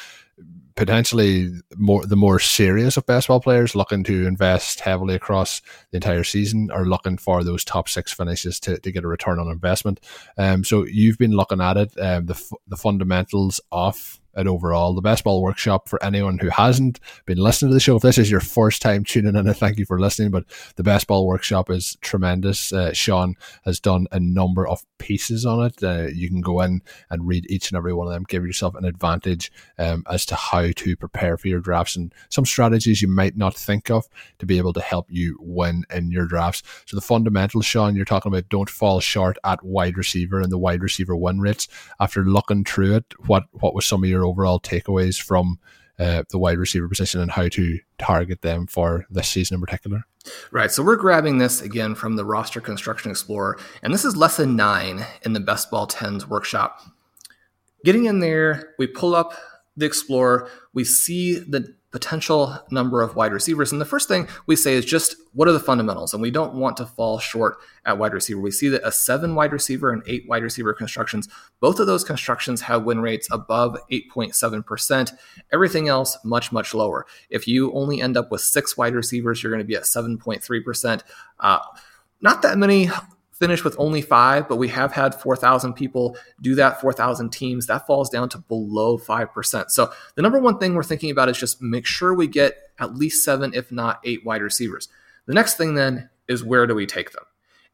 potentially 0.76 1.50
more 1.76 2.06
the 2.06 2.16
more 2.16 2.38
serious 2.38 2.96
of 2.96 3.06
best 3.06 3.28
ball 3.28 3.40
players 3.40 3.74
looking 3.74 4.04
to 4.04 4.26
invest 4.26 4.80
heavily 4.80 5.14
across 5.14 5.61
the 5.90 5.96
entire 5.96 6.24
season 6.24 6.70
are 6.70 6.87
looking 6.87 7.18
for 7.18 7.44
those 7.44 7.64
top 7.64 7.88
six 7.88 8.12
finishes 8.12 8.58
to, 8.61 8.78
to 8.78 8.92
get 8.92 9.04
a 9.04 9.08
return 9.08 9.38
on 9.38 9.48
investment. 9.48 10.00
Um, 10.38 10.64
so 10.64 10.85
you've 10.87 11.18
been 11.18 11.32
looking 11.32 11.61
at 11.61 11.76
it, 11.76 11.98
um, 12.00 12.26
the 12.26 12.40
the 12.66 12.76
fundamentals 12.76 13.61
of 13.70 14.20
at 14.35 14.47
overall. 14.47 14.95
The 14.95 15.03
Best 15.03 15.25
Ball 15.25 15.42
Workshop, 15.42 15.88
for 15.88 16.03
anyone 16.03 16.38
who 16.38 16.49
hasn't 16.49 17.01
been 17.27 17.38
listening 17.38 17.71
to 17.71 17.75
the 17.75 17.81
show, 17.81 17.97
if 17.97 18.03
this 18.03 18.18
is 18.18 18.31
your 18.31 18.40
first 18.40 18.83
time 18.83 19.05
tuning 19.05 19.37
in, 19.37 19.53
thank 19.55 19.79
you 19.79 19.85
for 19.85 20.01
listening. 20.01 20.31
But 20.31 20.45
the 20.77 20.83
Best 20.83 21.07
Ball 21.07 21.27
Workshop 21.27 21.71
is 21.71 21.97
tremendous. 22.01 22.73
Uh, 22.73 22.92
Sean 22.92 23.35
has 23.64 23.81
done 23.81 24.07
a 24.12 24.21
number 24.21 24.66
of 24.66 24.85
pieces 24.99 25.45
on 25.45 25.66
it. 25.66 25.83
Uh, 25.83 26.09
you 26.12 26.29
can 26.29 26.40
go 26.40 26.61
in 26.61 26.83
and 27.11 27.27
read 27.27 27.45
each 27.51 27.71
and 27.71 27.77
every 27.77 27.92
one 27.92 28.07
of 28.07 28.12
them, 28.12 28.25
give 28.29 28.47
yourself 28.47 28.75
an 28.75 28.85
advantage 28.85 29.51
um, 29.79 30.05
as 30.11 30.25
to 30.27 30.35
how 30.35 30.71
to 30.77 30.97
prepare 30.97 31.37
for 31.37 31.49
your 31.49 31.61
drafts 31.61 31.97
and 31.97 32.14
some 32.29 32.45
strategies 32.45 33.03
you 33.03 33.09
might 33.09 33.37
not 33.37 33.55
think 33.55 33.90
of 33.90 34.07
to 34.38 34.47
be 34.47 34.59
able 34.59 34.73
to 34.73 34.81
help 34.81 35.07
you 35.11 35.37
win 35.40 35.85
in 35.92 36.11
your 36.11 36.27
drafts. 36.27 36.62
So 36.87 36.97
the 36.97 37.01
fundamentals, 37.01 37.66
Sean, 37.66 37.97
you're 37.97 38.05
talking 38.05 38.31
about 38.33 38.49
don't 38.49 38.71
fall 38.71 39.01
short 39.01 39.38
at 39.45 39.62
wide 39.64 39.97
receiver 39.97 40.40
and 40.40 40.51
the 40.51 40.59
wide 40.59 40.83
receiver 40.83 41.16
win 41.16 41.40
rates. 41.40 41.68
After 42.01 42.25
looking 42.25 42.64
through 42.64 42.97
it, 42.97 43.14
what 43.27 43.45
what 43.53 43.75
was 43.75 43.85
some 43.85 44.05
of 44.05 44.11
your 44.11 44.21
your 44.22 44.28
overall 44.28 44.61
takeaways 44.61 45.20
from 45.20 45.58
uh, 45.98 46.22
the 46.30 46.38
wide 46.38 46.58
receiver 46.58 46.88
position 46.88 47.20
and 47.20 47.30
how 47.30 47.48
to 47.48 47.78
target 47.98 48.42
them 48.42 48.66
for 48.66 49.06
this 49.11 49.28
season 49.28 49.56
in 49.56 49.61
particular? 49.61 50.04
Right. 50.50 50.70
So 50.70 50.82
we're 50.82 50.96
grabbing 50.96 51.38
this 51.38 51.61
again 51.61 51.94
from 51.94 52.16
the 52.16 52.24
Roster 52.24 52.61
Construction 52.61 53.11
Explorer, 53.11 53.58
and 53.82 53.92
this 53.92 54.04
is 54.04 54.16
lesson 54.16 54.56
nine 54.56 55.04
in 55.22 55.32
the 55.32 55.40
Best 55.40 55.70
Ball 55.70 55.87
10s 55.87 56.28
workshop. 56.28 56.80
Getting 57.85 58.06
in 58.06 58.20
there, 58.20 58.74
we 58.78 58.87
pull 58.87 59.14
up 59.14 59.35
the 59.76 59.87
Explorer, 59.87 60.48
we 60.72 60.85
see 60.85 61.38
the 61.38 61.74
potential 61.92 62.59
number 62.70 63.02
of 63.02 63.14
wide 63.14 63.33
receivers. 63.33 63.70
And 63.70 63.81
the 63.81 63.87
first 63.87 64.09
thing 64.09 64.26
we 64.46 64.57
say 64.57 64.74
is 64.74 64.85
just 64.85 65.14
what 65.35 65.46
are 65.46 65.52
the 65.52 65.61
fundamentals? 65.61 66.12
And 66.12 66.22
we 66.22 66.31
don't 66.31 66.55
want 66.55 66.76
to 66.78 66.87
fall 66.87 67.18
short 67.18 67.59
at 67.85 67.98
wide 67.98 68.14
receiver. 68.14 68.40
We 68.40 68.50
see 68.50 68.68
that 68.70 68.87
a 68.87 68.90
seven 68.90 69.35
wide 69.35 69.52
receiver 69.52 69.92
and 69.92 70.02
eight 70.07 70.26
wide 70.28 70.42
receiver 70.42 70.72
constructions, 70.72 71.28
both 71.61 71.78
of 71.78 71.87
those 71.87 72.02
constructions 72.02 72.62
have 72.62 72.85
win 72.85 73.00
rates 73.00 73.28
above 73.31 73.76
8.7%. 73.90 75.12
Everything 75.52 75.88
else 75.88 76.18
much, 76.24 76.50
much 76.50 76.74
lower. 76.74 77.07
If 77.31 77.46
you 77.46 77.72
only 77.72 78.00
end 78.00 78.16
up 78.16 78.31
with 78.31 78.40
six 78.40 78.76
wide 78.76 78.94
receivers, 78.94 79.42
you're 79.42 79.52
going 79.52 79.64
to 79.64 79.68
be 79.68 79.76
at 79.76 79.83
7.3%. 79.83 81.02
Uh, 81.40 81.59
not 82.22 82.42
that 82.42 82.57
many 82.57 82.88
finish 83.42 83.64
with 83.64 83.74
only 83.76 84.00
five, 84.00 84.48
but 84.48 84.55
we 84.55 84.68
have 84.68 84.92
had 84.92 85.16
4,000 85.16 85.72
people 85.72 86.16
do 86.40 86.55
that, 86.55 86.81
4,000 86.81 87.33
teams. 87.33 87.66
That 87.66 87.88
falls 87.88 88.09
down 88.09 88.28
to 88.28 88.38
below 88.38 88.96
5%. 88.96 89.70
So 89.72 89.92
the 90.14 90.22
number 90.22 90.38
one 90.38 90.59
thing 90.59 90.76
we're 90.76 90.85
thinking 90.85 91.11
about 91.11 91.28
is 91.28 91.37
just 91.37 91.61
make 91.61 91.85
sure 91.85 92.14
we 92.14 92.28
get 92.28 92.57
at 92.78 92.94
least 92.94 93.24
seven, 93.24 93.52
if 93.52 93.72
not 93.72 93.98
eight 94.05 94.24
wide 94.24 94.42
receivers. 94.42 94.88
The 95.26 95.35
next 95.35 95.57
thing 95.57 95.74
then 95.74 96.09
is 96.28 96.44
where 96.44 96.68
do 96.68 96.76
we 96.76 96.87
take 96.87 97.11
them? 97.11 97.24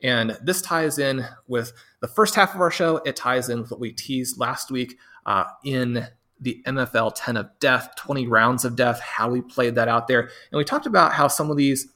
And 0.02 0.38
this 0.42 0.62
ties 0.62 0.98
in 0.98 1.26
with 1.48 1.74
the 2.00 2.09
first 2.09 2.35
half 2.35 2.54
of 2.54 2.62
our 2.62 2.70
show. 2.70 3.02
It 3.04 3.14
ties 3.14 3.50
in 3.50 3.61
with 3.61 3.70
what 3.70 3.78
we 3.78 3.92
teased 3.92 4.38
last 4.38 4.70
week 4.70 4.96
uh, 5.26 5.44
in 5.66 6.07
the 6.40 6.62
MFL 6.66 7.12
10 7.14 7.37
of 7.37 7.50
death, 7.61 7.94
20 7.96 8.26
rounds 8.26 8.64
of 8.64 8.74
death, 8.74 9.00
how 9.00 9.28
we 9.28 9.42
played 9.42 9.74
that 9.74 9.88
out 9.88 10.09
there. 10.09 10.20
And 10.20 10.57
we 10.57 10.64
talked 10.64 10.87
about 10.87 11.12
how 11.12 11.28
some 11.28 11.50
of 11.50 11.59
these 11.59 11.88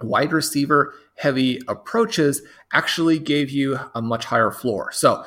wide 0.00 0.32
receiver 0.32 0.94
heavy 1.14 1.60
approaches 1.68 2.42
actually 2.72 3.18
gave 3.18 3.50
you 3.50 3.78
a 3.94 4.02
much 4.02 4.26
higher 4.26 4.50
floor. 4.50 4.90
So, 4.92 5.24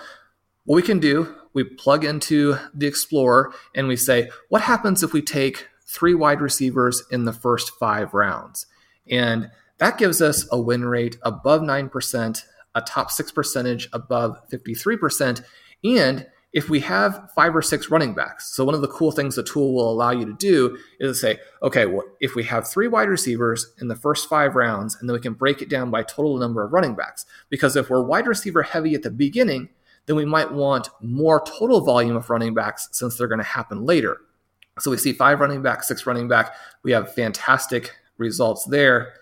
what 0.65 0.75
we 0.75 0.81
can 0.81 0.99
do, 0.99 1.33
we 1.53 1.63
plug 1.63 2.03
into 2.03 2.57
the 2.73 2.87
Explorer 2.87 3.53
and 3.73 3.87
we 3.87 3.95
say, 3.95 4.29
what 4.49 4.63
happens 4.63 5.01
if 5.01 5.13
we 5.13 5.21
take 5.21 5.67
three 5.87 6.13
wide 6.13 6.41
receivers 6.41 7.03
in 7.09 7.23
the 7.23 7.31
first 7.31 7.71
five 7.79 8.13
rounds? 8.13 8.65
And 9.09 9.49
that 9.77 9.97
gives 9.97 10.21
us 10.21 10.45
a 10.51 10.59
win 10.59 10.83
rate 10.83 11.17
above 11.21 11.61
9%, 11.61 12.43
a 12.75 12.81
top 12.81 13.11
six 13.11 13.31
percentage 13.31 13.87
above 13.93 14.37
53%, 14.51 15.41
and 15.83 16.27
if 16.53 16.69
we 16.69 16.79
have 16.79 17.29
five 17.35 17.55
or 17.55 17.61
six 17.61 17.91
running 17.91 18.13
backs, 18.13 18.55
so 18.55 18.63
one 18.63 18.73
of 18.73 18.81
the 18.81 18.87
cool 18.87 19.11
things 19.11 19.35
the 19.35 19.43
tool 19.43 19.73
will 19.73 19.91
allow 19.91 20.11
you 20.11 20.25
to 20.25 20.33
do 20.33 20.77
is 20.99 21.11
to 21.11 21.15
say, 21.15 21.39
okay, 21.61 21.85
well, 21.85 22.05
if 22.19 22.35
we 22.35 22.43
have 22.45 22.67
three 22.67 22.87
wide 22.87 23.09
receivers 23.09 23.73
in 23.81 23.89
the 23.89 23.95
first 23.95 24.29
five 24.29 24.55
rounds, 24.55 24.95
and 24.95 25.09
then 25.09 25.13
we 25.13 25.21
can 25.21 25.33
break 25.33 25.61
it 25.61 25.69
down 25.69 25.91
by 25.91 26.03
total 26.03 26.37
number 26.37 26.63
of 26.63 26.71
running 26.71 26.95
backs. 26.95 27.25
Because 27.49 27.75
if 27.75 27.89
we're 27.89 28.01
wide 28.01 28.27
receiver 28.27 28.63
heavy 28.63 28.95
at 28.95 29.03
the 29.03 29.11
beginning, 29.11 29.69
then 30.05 30.15
we 30.15 30.25
might 30.25 30.51
want 30.51 30.89
more 31.01 31.43
total 31.45 31.81
volume 31.81 32.15
of 32.15 32.29
running 32.29 32.53
backs 32.53 32.87
since 32.91 33.17
they're 33.17 33.27
going 33.27 33.39
to 33.39 33.43
happen 33.43 33.85
later. 33.85 34.17
So 34.79 34.89
we 34.89 34.97
see 34.97 35.11
five 35.11 35.39
running 35.39 35.61
back, 35.61 35.83
six 35.83 36.05
running 36.05 36.27
back. 36.27 36.55
We 36.81 36.91
have 36.93 37.13
fantastic 37.13 37.91
results 38.17 38.65
there. 38.65 39.13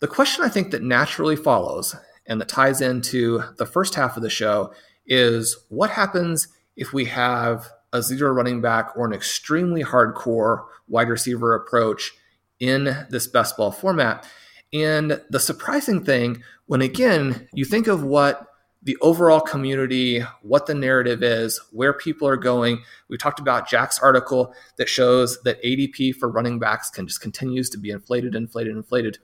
The 0.00 0.08
question 0.08 0.44
I 0.44 0.48
think 0.48 0.70
that 0.72 0.82
naturally 0.82 1.36
follows 1.36 1.96
and 2.26 2.40
that 2.40 2.48
ties 2.48 2.80
into 2.80 3.42
the 3.56 3.66
first 3.66 3.94
half 3.94 4.16
of 4.16 4.22
the 4.22 4.30
show 4.30 4.72
is 5.06 5.56
what 5.68 5.90
happens 5.90 6.48
if 6.76 6.92
we 6.92 7.06
have 7.06 7.68
a 7.92 8.02
zero 8.02 8.32
running 8.32 8.60
back 8.60 8.96
or 8.96 9.06
an 9.06 9.12
extremely 9.12 9.84
hardcore 9.84 10.64
wide 10.88 11.08
receiver 11.08 11.54
approach 11.54 12.12
in 12.60 13.06
this 13.10 13.26
best 13.26 13.56
ball 13.56 13.70
format? 13.70 14.26
And 14.72 15.20
the 15.28 15.40
surprising 15.40 16.04
thing, 16.04 16.42
when 16.66 16.80
again, 16.80 17.48
you 17.52 17.64
think 17.64 17.86
of 17.86 18.02
what 18.02 18.46
the 18.82 18.96
overall 19.00 19.40
community, 19.40 20.20
what 20.42 20.66
the 20.66 20.74
narrative 20.74 21.22
is, 21.22 21.60
where 21.70 21.92
people 21.92 22.26
are 22.26 22.36
going. 22.36 22.82
We 23.08 23.16
talked 23.16 23.38
about 23.38 23.68
Jack's 23.68 24.00
article 24.00 24.54
that 24.76 24.88
shows 24.88 25.40
that 25.42 25.62
ADP 25.62 26.16
for 26.16 26.28
running 26.28 26.58
backs 26.58 26.90
can 26.90 27.06
just 27.06 27.20
continues 27.20 27.70
to 27.70 27.78
be 27.78 27.90
inflated, 27.90 28.34
inflated, 28.34 28.74
inflated. 28.74 29.18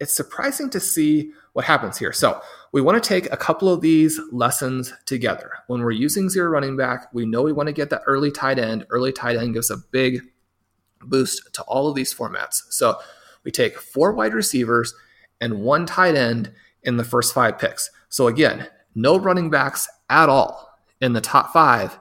It's 0.00 0.16
surprising 0.16 0.70
to 0.70 0.80
see 0.80 1.32
what 1.52 1.66
happens 1.66 1.98
here. 1.98 2.12
So 2.12 2.40
we 2.74 2.80
want 2.80 3.00
to 3.00 3.08
take 3.08 3.32
a 3.32 3.36
couple 3.36 3.72
of 3.72 3.82
these 3.82 4.20
lessons 4.32 4.92
together. 5.04 5.52
When 5.68 5.82
we're 5.82 5.92
using 5.92 6.28
zero 6.28 6.50
running 6.50 6.76
back, 6.76 7.06
we 7.14 7.24
know 7.24 7.42
we 7.42 7.52
want 7.52 7.68
to 7.68 7.72
get 7.72 7.88
that 7.90 8.02
early 8.04 8.32
tight 8.32 8.58
end. 8.58 8.84
Early 8.90 9.12
tight 9.12 9.36
end 9.36 9.54
gives 9.54 9.70
a 9.70 9.76
big 9.92 10.22
boost 11.00 11.54
to 11.54 11.62
all 11.62 11.88
of 11.88 11.94
these 11.94 12.12
formats. 12.12 12.62
So 12.70 12.98
we 13.44 13.52
take 13.52 13.78
four 13.78 14.12
wide 14.12 14.34
receivers 14.34 14.92
and 15.40 15.60
one 15.60 15.86
tight 15.86 16.16
end 16.16 16.50
in 16.82 16.96
the 16.96 17.04
first 17.04 17.32
five 17.32 17.60
picks. 17.60 17.92
So 18.08 18.26
again, 18.26 18.66
no 18.92 19.20
running 19.20 19.50
backs 19.50 19.88
at 20.10 20.28
all 20.28 20.68
in 21.00 21.12
the 21.12 21.20
top 21.20 21.52
five. 21.52 22.00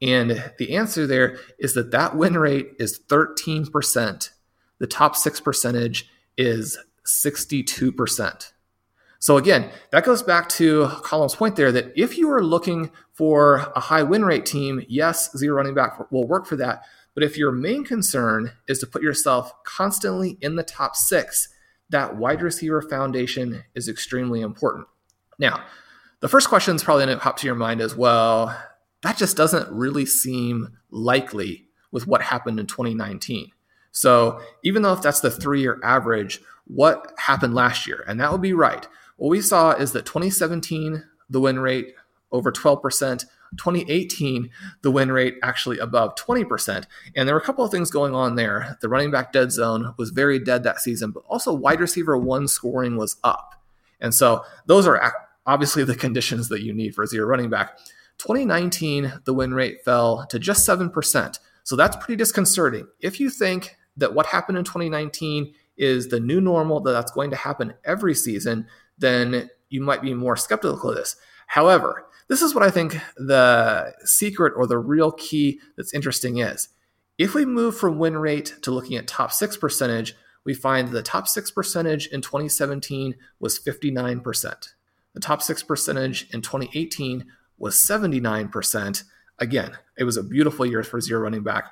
And 0.00 0.52
the 0.56 0.74
answer 0.74 1.06
there 1.06 1.36
is 1.58 1.74
that 1.74 1.90
that 1.90 2.16
win 2.16 2.38
rate 2.38 2.68
is 2.78 2.98
13%. 3.10 4.30
The 4.78 4.86
top 4.86 5.16
six 5.16 5.38
percentage 5.38 6.08
is 6.38 6.78
62%. 7.06 8.52
So 9.24 9.38
again, 9.38 9.70
that 9.90 10.04
goes 10.04 10.22
back 10.22 10.50
to 10.50 10.86
Colin's 11.02 11.34
point 11.34 11.56
there 11.56 11.72
that 11.72 11.94
if 11.96 12.18
you 12.18 12.30
are 12.30 12.44
looking 12.44 12.90
for 13.14 13.72
a 13.74 13.80
high 13.80 14.02
win 14.02 14.22
rate 14.22 14.44
team, 14.44 14.84
yes, 14.86 15.34
zero 15.34 15.56
running 15.56 15.72
back 15.72 16.12
will 16.12 16.28
work 16.28 16.44
for 16.44 16.56
that. 16.56 16.82
But 17.14 17.24
if 17.24 17.38
your 17.38 17.50
main 17.50 17.86
concern 17.86 18.52
is 18.68 18.80
to 18.80 18.86
put 18.86 19.00
yourself 19.00 19.50
constantly 19.64 20.36
in 20.42 20.56
the 20.56 20.62
top 20.62 20.94
six, 20.94 21.48
that 21.88 22.16
wide 22.16 22.42
receiver 22.42 22.82
foundation 22.82 23.64
is 23.74 23.88
extremely 23.88 24.42
important. 24.42 24.88
Now, 25.38 25.64
the 26.20 26.28
first 26.28 26.50
question 26.50 26.76
is 26.76 26.84
probably 26.84 27.06
going 27.06 27.16
to 27.16 27.22
pop 27.22 27.38
to 27.38 27.46
your 27.46 27.56
mind 27.56 27.80
as 27.80 27.96
well. 27.96 28.54
That 29.04 29.16
just 29.16 29.38
doesn't 29.38 29.72
really 29.72 30.04
seem 30.04 30.76
likely 30.90 31.68
with 31.90 32.06
what 32.06 32.20
happened 32.20 32.60
in 32.60 32.66
2019. 32.66 33.52
So 33.90 34.42
even 34.62 34.82
though 34.82 34.92
if 34.92 35.00
that's 35.00 35.20
the 35.20 35.30
three 35.30 35.62
year 35.62 35.80
average, 35.82 36.42
what 36.66 37.14
happened 37.16 37.54
last 37.54 37.86
year? 37.86 38.04
And 38.06 38.20
that 38.20 38.30
would 38.30 38.42
be 38.42 38.52
right. 38.52 38.86
What 39.16 39.28
we 39.28 39.40
saw 39.40 39.72
is 39.72 39.92
that 39.92 40.06
2017, 40.06 41.04
the 41.30 41.40
win 41.40 41.58
rate 41.58 41.94
over 42.32 42.50
12%. 42.50 43.24
2018, 43.56 44.50
the 44.82 44.90
win 44.90 45.12
rate 45.12 45.36
actually 45.42 45.78
above 45.78 46.16
20%. 46.16 46.84
And 47.14 47.28
there 47.28 47.34
were 47.34 47.40
a 47.40 47.44
couple 47.44 47.64
of 47.64 47.70
things 47.70 47.90
going 47.90 48.14
on 48.14 48.34
there. 48.34 48.76
The 48.80 48.88
running 48.88 49.12
back 49.12 49.32
dead 49.32 49.52
zone 49.52 49.94
was 49.96 50.10
very 50.10 50.38
dead 50.38 50.64
that 50.64 50.80
season, 50.80 51.12
but 51.12 51.22
also 51.28 51.54
wide 51.54 51.80
receiver 51.80 52.16
one 52.16 52.48
scoring 52.48 52.96
was 52.96 53.16
up. 53.22 53.54
And 54.00 54.12
so 54.12 54.44
those 54.66 54.86
are 54.86 55.12
obviously 55.46 55.84
the 55.84 55.94
conditions 55.94 56.48
that 56.48 56.62
you 56.62 56.72
need 56.72 56.94
for 56.94 57.04
a 57.04 57.06
zero 57.06 57.26
running 57.26 57.50
back. 57.50 57.78
2019, 58.18 59.20
the 59.24 59.34
win 59.34 59.54
rate 59.54 59.84
fell 59.84 60.26
to 60.30 60.38
just 60.38 60.68
7%. 60.68 61.38
So 61.62 61.76
that's 61.76 61.96
pretty 61.96 62.16
disconcerting. 62.16 62.86
If 63.00 63.20
you 63.20 63.30
think 63.30 63.76
that 63.96 64.14
what 64.14 64.26
happened 64.26 64.58
in 64.58 64.64
2019 64.64 65.54
is 65.76 66.08
the 66.08 66.20
new 66.20 66.40
normal, 66.40 66.80
that 66.80 66.92
that's 66.92 67.12
going 67.12 67.30
to 67.30 67.36
happen 67.36 67.74
every 67.84 68.14
season, 68.14 68.66
then 68.98 69.50
you 69.68 69.80
might 69.80 70.02
be 70.02 70.14
more 70.14 70.36
skeptical 70.36 70.90
of 70.90 70.96
this. 70.96 71.16
However, 71.46 72.06
this 72.28 72.42
is 72.42 72.54
what 72.54 72.64
I 72.64 72.70
think 72.70 72.98
the 73.16 73.92
secret 74.04 74.54
or 74.56 74.66
the 74.66 74.78
real 74.78 75.12
key 75.12 75.60
that's 75.76 75.94
interesting 75.94 76.38
is. 76.38 76.68
If 77.18 77.34
we 77.34 77.44
move 77.44 77.76
from 77.76 77.98
win 77.98 78.16
rate 78.16 78.54
to 78.62 78.70
looking 78.70 78.96
at 78.96 79.06
top 79.06 79.30
six 79.32 79.56
percentage, 79.56 80.16
we 80.44 80.54
find 80.54 80.88
that 80.88 80.92
the 80.92 81.02
top 81.02 81.28
six 81.28 81.50
percentage 81.50 82.06
in 82.08 82.22
2017 82.22 83.14
was 83.40 83.58
59%. 83.58 84.68
The 85.14 85.20
top 85.20 85.42
six 85.42 85.62
percentage 85.62 86.28
in 86.32 86.42
2018 86.42 87.24
was 87.58 87.76
79%. 87.76 89.04
Again, 89.38 89.78
it 89.96 90.04
was 90.04 90.16
a 90.16 90.22
beautiful 90.22 90.66
year 90.66 90.82
for 90.82 91.00
zero 91.00 91.20
running 91.20 91.42
back, 91.42 91.70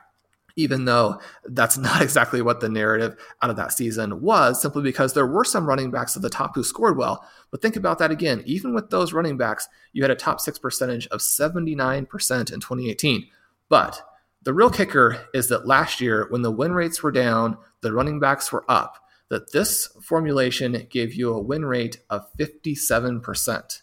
even 0.56 0.84
though 0.84 1.20
that's 1.44 1.78
not 1.78 2.02
exactly 2.02 2.42
what 2.42 2.60
the 2.60 2.68
narrative 2.68 3.16
out 3.42 3.50
of 3.50 3.56
that 3.56 3.72
season 3.72 4.20
was, 4.20 4.60
simply 4.60 4.82
because 4.82 5.14
there 5.14 5.26
were 5.26 5.44
some 5.44 5.66
running 5.66 5.90
backs 5.90 6.16
at 6.16 6.22
the 6.22 6.30
top 6.30 6.54
who 6.54 6.62
scored 6.62 6.96
well. 6.96 7.24
But 7.50 7.62
think 7.62 7.76
about 7.76 7.98
that 7.98 8.10
again. 8.10 8.42
Even 8.46 8.74
with 8.74 8.90
those 8.90 9.12
running 9.12 9.36
backs, 9.36 9.68
you 9.92 10.02
had 10.02 10.10
a 10.10 10.16
top 10.16 10.40
six 10.40 10.58
percentage 10.58 11.06
of 11.08 11.20
79% 11.20 12.00
in 12.00 12.06
2018. 12.06 13.28
But 13.68 14.02
the 14.42 14.54
real 14.54 14.70
kicker 14.70 15.26
is 15.32 15.48
that 15.48 15.66
last 15.66 16.00
year, 16.00 16.26
when 16.30 16.42
the 16.42 16.50
win 16.50 16.72
rates 16.72 17.02
were 17.02 17.12
down, 17.12 17.56
the 17.80 17.92
running 17.92 18.20
backs 18.20 18.50
were 18.50 18.64
up 18.68 18.98
that 19.32 19.52
this 19.52 19.88
formulation 20.02 20.86
gave 20.90 21.14
you 21.14 21.32
a 21.32 21.40
win 21.40 21.64
rate 21.64 21.98
of 22.10 22.30
57%. 22.34 23.80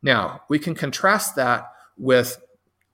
Now, 0.00 0.40
we 0.48 0.58
can 0.58 0.74
contrast 0.74 1.36
that 1.36 1.70
with 1.98 2.42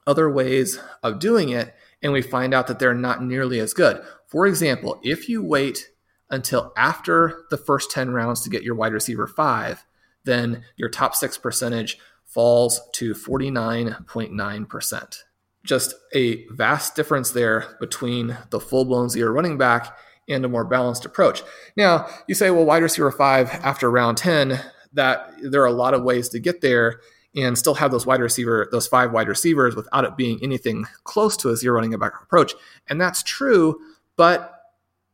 other 0.05 0.29
ways 0.29 0.81
of 1.05 1.21
doing 1.21 1.51
it, 1.51 1.73
and 2.03 2.13
we 2.13 2.23
find 2.23 2.53
out 2.53 2.67
that 2.67 2.79
they're 2.79 2.95
not 2.95 3.23
nearly 3.23 3.61
as 3.61 3.75
good. 3.75 4.03
For 4.27 4.47
example, 4.47 4.99
if 5.03 5.29
you 5.29 5.43
wait 5.43 5.89
until 6.31 6.73
after 6.77 7.45
the 7.51 7.57
first 7.57 7.91
10 7.91 8.11
rounds 8.11 8.41
to 8.43 8.51
get 8.51 8.63
your 8.63 8.75
wide 8.75 8.93
receiver 8.93 9.27
five, 9.27 9.85
then 10.25 10.65
your 10.77 10.89
top 10.89 11.15
six 11.15 11.39
percentage 11.39 11.99
falls 12.25 12.81
to 12.93 13.13
49.9%. 13.13 15.17
Just 15.65 15.95
a 16.15 16.47
vast 16.49 16.97
difference 16.97 17.31
there 17.31 17.77
between 17.79 18.37
the 18.51 18.59
full 18.59 18.85
blown 18.85 19.09
zero 19.09 19.31
running 19.31 19.59
back 19.59 19.97
and 20.29 20.45
a 20.45 20.49
more 20.49 20.65
balanced 20.65 21.05
approach. 21.05 21.43
Now, 21.77 22.09
you 22.27 22.35
say, 22.35 22.51
well, 22.51 22.65
wide 22.65 22.83
receiver 22.83 23.13
five 23.13 23.51
after 23.63 23.91
round 23.91 24.17
10, 24.17 24.61
that 24.95 25.33
there 25.43 25.63
are 25.63 25.67
a 25.67 25.73
lot 25.73 25.95
of 25.95 26.03
ways 26.03 26.29
to 26.31 26.39
get 26.39 26.63
there 26.63 27.01
and 27.35 27.57
still 27.57 27.75
have 27.75 27.91
those 27.91 28.07
wide 28.07 28.21
receiver, 28.21 28.69
those 28.73 28.87
five 28.87 29.13
wide 29.13 29.29
receivers 29.29 29.75
without 29.75 30.05
it 30.05 30.17
being 30.17 30.39
anything 30.43 30.87
close 31.05 31.37
to 31.39 31.49
a 31.49 31.57
zero 31.57 31.77
running 31.77 31.99
back 31.99 32.13
approach. 32.23 32.55
And 32.89 33.01
that's 33.01 33.23
true, 33.23 33.79
but 34.17 34.53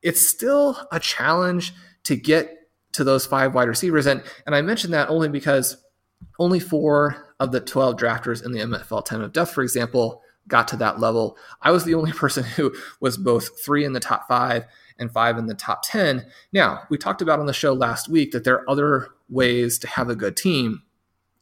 it's 0.02 0.26
still 0.26 0.76
a 0.90 0.98
challenge 0.98 1.72
to 2.04 2.16
get 2.16 2.68
to 2.92 3.04
those 3.04 3.26
five 3.26 3.54
wide 3.54 3.68
receivers. 3.68 4.07
And, 4.07 4.22
and 4.46 4.54
I 4.54 4.62
mentioned 4.62 4.94
that 4.94 5.09
only 5.09 5.28
because 5.28 5.76
only 6.38 6.61
four 6.61 7.35
of 7.38 7.52
the 7.52 7.61
12 7.61 7.96
drafters 7.96 8.44
in 8.44 8.52
the 8.52 8.61
MFL 8.61 9.04
10 9.04 9.20
of 9.20 9.33
Death, 9.33 9.50
for 9.52 9.62
example, 9.62 10.22
got 10.48 10.66
to 10.68 10.76
that 10.76 10.98
level. 10.98 11.37
I 11.62 11.70
was 11.70 11.85
the 11.85 11.94
only 11.94 12.12
person 12.14 12.44
who 12.44 12.74
was 13.00 13.16
both 13.16 13.62
three 13.64 13.85
in 13.85 13.92
the 13.92 14.00
top 14.00 14.26
five 14.26 14.64
and 14.98 15.12
five 15.12 15.38
in 15.38 15.46
the 15.46 15.54
top 15.54 15.83
10. 15.85 16.26
Now, 16.52 16.83
we 16.90 16.98
talked 16.98 17.22
about 17.22 17.38
on 17.38 17.46
the 17.46 17.52
show 17.52 17.72
last 17.72 18.09
week 18.09 18.33
that 18.33 18.44
there 18.44 18.57
are 18.57 18.70
other 18.70 19.09
ways 19.28 19.78
to 19.81 19.87
have 19.87 20.09
a 20.09 20.16
good 20.16 20.37
team. 20.37 20.83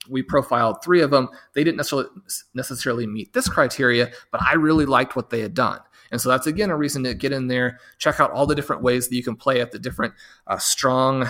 We 0.09 0.23
profiled 0.23 0.83
three 0.83 1.01
of 1.01 1.11
them. 1.11 1.29
They 1.55 1.65
didn't 1.65 1.77
necessarily 1.77 2.09
necessarily 2.55 3.07
meet 3.07 3.33
this 3.33 3.49
criteria, 3.49 4.11
but 4.31 4.43
I 4.43 4.55
really 4.55 4.87
liked 4.87 5.17
what 5.17 5.31
they 5.31 5.41
had 5.41 5.55
done. 5.55 5.81
And 6.11 6.21
so 6.21 6.29
that's 6.29 6.47
again 6.47 6.71
a 6.71 6.77
reason 6.77 7.03
to 7.05 7.15
get 7.15 7.33
in 7.33 7.49
there, 7.49 7.81
check 7.99 8.21
out 8.21 8.31
all 8.31 8.47
the 8.47 8.55
different 8.55 8.83
ways 8.83 9.09
that 9.09 9.17
you 9.17 9.23
can 9.23 9.37
play 9.37 9.61
at 9.61 9.73
the 9.73 9.79
different 9.79 10.15
uh, 10.47 10.59
strong 10.59 11.27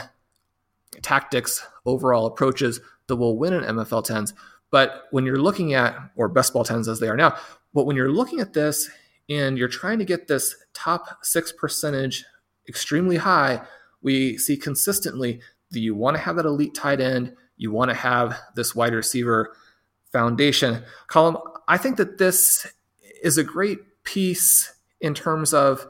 tactics, 1.02 1.66
overall 1.84 2.26
approaches 2.26 2.80
that 3.06 3.16
will 3.16 3.38
win 3.38 3.52
in 3.52 3.62
MFL 3.62 4.06
10s. 4.06 4.32
But 4.70 5.04
when 5.10 5.24
you're 5.24 5.40
looking 5.40 5.74
at, 5.74 5.96
or 6.16 6.28
best 6.28 6.52
ball 6.52 6.64
10s 6.64 6.88
as 6.88 7.00
they 7.00 7.08
are 7.08 7.16
now, 7.16 7.36
but 7.72 7.86
when 7.86 7.96
you're 7.96 8.12
looking 8.12 8.40
at 8.40 8.52
this 8.52 8.90
and 9.28 9.56
you're 9.56 9.68
trying 9.68 9.98
to 9.98 10.04
get 10.04 10.28
this 10.28 10.56
top 10.74 11.18
six 11.22 11.52
percentage 11.52 12.24
extremely 12.68 13.16
high, 13.16 13.62
we 14.02 14.36
see 14.38 14.56
consistently 14.56 15.40
that 15.70 15.80
you 15.80 15.94
want 15.94 16.16
to 16.16 16.22
have 16.22 16.36
that 16.36 16.46
elite 16.46 16.74
tight 16.74 17.00
end, 17.00 17.34
you 17.56 17.72
want 17.72 17.90
to 17.90 17.96
have 17.96 18.38
this 18.54 18.74
wide 18.74 18.94
receiver 18.94 19.54
foundation. 20.12 20.82
Colin, 21.08 21.36
I 21.68 21.76
think 21.76 21.96
that 21.96 22.18
this 22.18 22.66
is 23.22 23.38
a 23.38 23.44
great 23.44 23.78
piece 24.04 24.72
in 25.00 25.14
terms 25.14 25.52
of 25.52 25.86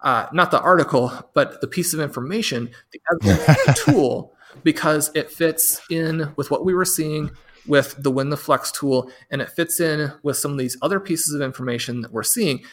uh, 0.00 0.26
not 0.32 0.50
the 0.50 0.60
article, 0.60 1.12
but 1.34 1.60
the 1.60 1.66
piece 1.66 1.92
of 1.92 2.00
information, 2.00 2.70
the, 2.92 3.00
the 3.20 3.82
tool, 3.84 4.34
because 4.62 5.10
it 5.14 5.30
fits 5.30 5.80
in 5.90 6.32
with 6.36 6.50
what 6.50 6.64
we 6.64 6.74
were 6.74 6.84
seeing 6.84 7.30
with 7.66 7.94
the 8.02 8.10
win 8.10 8.30
the 8.30 8.36
flex 8.36 8.72
tool 8.72 9.10
and 9.30 9.42
it 9.42 9.50
fits 9.50 9.78
in 9.78 10.10
with 10.22 10.36
some 10.36 10.52
of 10.52 10.58
these 10.58 10.76
other 10.80 10.98
pieces 10.98 11.34
of 11.34 11.42
information 11.42 12.00
that 12.00 12.12
we're 12.12 12.22
seeing 12.22 12.64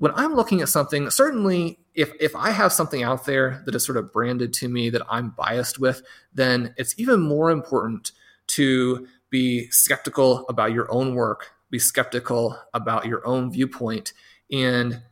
when 0.00 0.12
i'm 0.16 0.34
looking 0.34 0.60
at 0.60 0.68
something 0.68 1.08
certainly 1.08 1.78
if 1.94 2.12
if 2.20 2.34
i 2.34 2.50
have 2.50 2.72
something 2.72 3.02
out 3.02 3.24
there 3.24 3.62
that 3.64 3.74
is 3.74 3.84
sort 3.84 3.96
of 3.96 4.12
branded 4.12 4.52
to 4.52 4.68
me 4.68 4.90
that 4.90 5.02
i'm 5.08 5.30
biased 5.30 5.78
with 5.78 6.02
then 6.34 6.74
it's 6.76 6.98
even 6.98 7.20
more 7.20 7.50
important 7.50 8.12
to 8.48 9.06
be 9.30 9.70
skeptical 9.70 10.44
about 10.48 10.72
your 10.72 10.92
own 10.92 11.14
work 11.14 11.52
be 11.70 11.78
skeptical 11.78 12.58
about 12.74 13.06
your 13.06 13.26
own 13.26 13.50
viewpoint. 13.50 14.12
And 14.52 15.02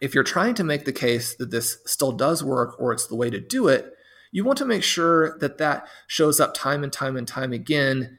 if 0.00 0.14
you're 0.14 0.24
trying 0.24 0.54
to 0.54 0.64
make 0.64 0.84
the 0.84 0.92
case 0.92 1.36
that 1.36 1.50
this 1.50 1.78
still 1.86 2.12
does 2.12 2.42
work 2.42 2.80
or 2.80 2.92
it's 2.92 3.06
the 3.06 3.16
way 3.16 3.30
to 3.30 3.40
do 3.40 3.68
it 3.68 3.94
you 4.32 4.44
want 4.44 4.56
to 4.56 4.64
make 4.64 4.84
sure 4.84 5.36
that 5.40 5.58
that 5.58 5.88
shows 6.06 6.38
up 6.38 6.54
time 6.54 6.84
and 6.84 6.92
time 6.92 7.16
and 7.16 7.26
time 7.26 7.52
again 7.52 8.18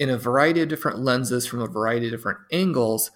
in 0.00 0.10
a 0.10 0.18
variety 0.18 0.60
of 0.60 0.68
different 0.68 0.98
lenses 0.98 1.46
from 1.46 1.60
a 1.60 1.66
variety 1.66 2.06
of 2.06 2.12
different 2.12 2.38
angles 2.50 3.12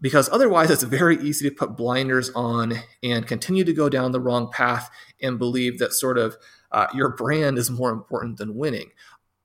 because 0.00 0.28
otherwise 0.30 0.70
it's 0.70 0.82
very 0.82 1.16
easy 1.18 1.48
to 1.48 1.54
put 1.54 1.76
blinders 1.76 2.30
on 2.34 2.74
and 3.02 3.26
continue 3.26 3.64
to 3.64 3.72
go 3.72 3.88
down 3.88 4.12
the 4.12 4.20
wrong 4.20 4.50
path 4.52 4.90
and 5.20 5.38
believe 5.38 5.78
that 5.78 5.92
sort 5.92 6.18
of 6.18 6.36
uh, 6.70 6.86
your 6.94 7.10
brand 7.10 7.58
is 7.58 7.70
more 7.70 7.90
important 7.90 8.38
than 8.38 8.56
winning. 8.56 8.90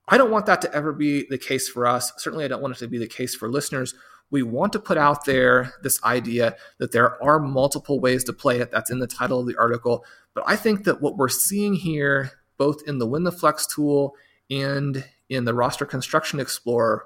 I 0.07 0.17
don't 0.17 0.31
want 0.31 0.45
that 0.47 0.61
to 0.61 0.73
ever 0.73 0.91
be 0.91 1.25
the 1.29 1.37
case 1.37 1.69
for 1.69 1.87
us. 1.87 2.11
Certainly, 2.17 2.45
I 2.45 2.49
don't 2.49 2.61
want 2.61 2.75
it 2.75 2.79
to 2.79 2.87
be 2.87 2.97
the 2.97 3.07
case 3.07 3.33
for 3.33 3.49
listeners. 3.49 3.95
We 4.29 4.43
want 4.43 4.73
to 4.73 4.79
put 4.79 4.97
out 4.97 5.25
there 5.25 5.73
this 5.81 6.03
idea 6.03 6.55
that 6.79 6.91
there 6.91 7.23
are 7.23 7.39
multiple 7.39 7.99
ways 7.99 8.23
to 8.25 8.33
play 8.33 8.59
it. 8.59 8.71
That's 8.71 8.89
in 8.89 8.99
the 8.99 9.07
title 9.07 9.39
of 9.39 9.47
the 9.47 9.57
article. 9.57 10.03
But 10.33 10.43
I 10.47 10.55
think 10.55 10.83
that 10.83 11.01
what 11.01 11.17
we're 11.17 11.29
seeing 11.29 11.75
here, 11.75 12.31
both 12.57 12.81
in 12.85 12.97
the 12.97 13.07
Win 13.07 13.23
the 13.23 13.31
Flex 13.31 13.65
tool 13.65 14.15
and 14.49 15.05
in 15.29 15.45
the 15.45 15.53
roster 15.53 15.85
construction 15.85 16.39
explorer, 16.39 17.05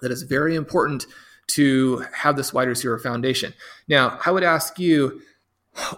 that 0.00 0.10
is 0.10 0.22
very 0.22 0.56
important 0.56 1.06
to 1.48 2.04
have 2.12 2.36
this 2.36 2.52
wide 2.52 2.68
receiver 2.68 2.98
foundation. 2.98 3.54
Now, 3.88 4.18
I 4.24 4.30
would 4.30 4.44
ask 4.44 4.78
you, 4.78 5.20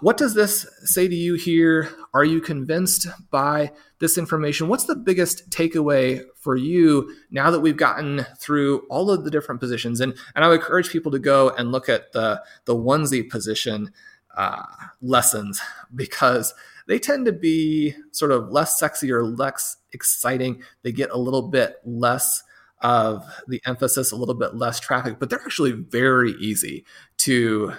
what 0.01 0.17
does 0.17 0.35
this 0.35 0.67
say 0.85 1.09
to 1.09 1.15
you 1.15 1.35
here? 1.35 1.91
Are 2.13 2.25
you 2.25 2.41
convinced 2.41 3.09
by 3.31 3.73
this 3.99 4.17
information? 4.17 4.69
What's 4.69 4.85
the 4.85 4.95
biggest 4.95 5.51
takeaway 5.51 6.23
for 6.37 6.55
you 6.57 7.13
now 7.31 7.51
that 7.51 7.61
we've 7.61 7.77
gotten 7.77 8.25
through 8.39 8.87
all 8.89 9.11
of 9.11 9.25
the 9.25 9.31
different 9.31 9.61
positions? 9.61 10.01
And, 10.01 10.15
and 10.37 10.45
I 10.45 10.49
would 10.49 10.61
encourage 10.61 10.91
people 10.91 11.11
to 11.13 11.19
go 11.19 11.51
and 11.51 11.73
look 11.73 11.89
at 11.89 12.13
the, 12.13 12.43
the 12.67 12.75
onesie 12.75 13.29
position 13.29 13.91
uh, 14.37 14.65
lessons 15.03 15.61
because 15.95 16.55
they 16.87 16.99
tend 16.99 17.27
to 17.27 17.33
be 17.33 17.95
sort 18.13 18.31
of 18.31 18.51
less 18.51 18.79
sexy 18.79 19.11
or 19.11 19.25
less 19.25 19.77
exciting. 19.93 20.63
They 20.83 20.93
get 20.93 21.11
a 21.11 21.19
little 21.19 21.49
bit 21.49 21.77
less 21.85 22.43
of 22.85 23.25
the 23.49 23.61
emphasis, 23.67 24.13
a 24.13 24.17
little 24.17 24.35
bit 24.35 24.55
less 24.55 24.79
traffic, 24.79 25.19
but 25.19 25.31
they're 25.31 25.43
actually 25.43 25.73
very 25.73 26.33
easy 26.33 26.85
to 27.17 27.73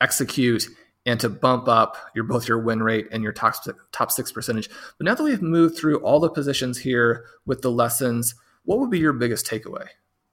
execute 0.00 0.68
and 1.04 1.18
to 1.18 1.28
bump 1.28 1.66
up 1.66 1.96
your 2.14 2.24
both 2.24 2.46
your 2.46 2.60
win 2.60 2.82
rate 2.82 3.08
and 3.10 3.22
your 3.22 3.32
top 3.32 3.54
top 3.90 4.12
six 4.12 4.30
percentage. 4.30 4.68
But 4.98 5.06
now 5.06 5.14
that 5.14 5.24
we've 5.24 5.42
moved 5.42 5.76
through 5.76 5.98
all 6.00 6.20
the 6.20 6.28
positions 6.28 6.78
here 6.78 7.24
with 7.46 7.62
the 7.62 7.70
lessons, 7.70 8.34
what 8.64 8.78
would 8.78 8.90
be 8.90 9.00
your 9.00 9.14
biggest 9.14 9.46
takeaway? 9.46 9.86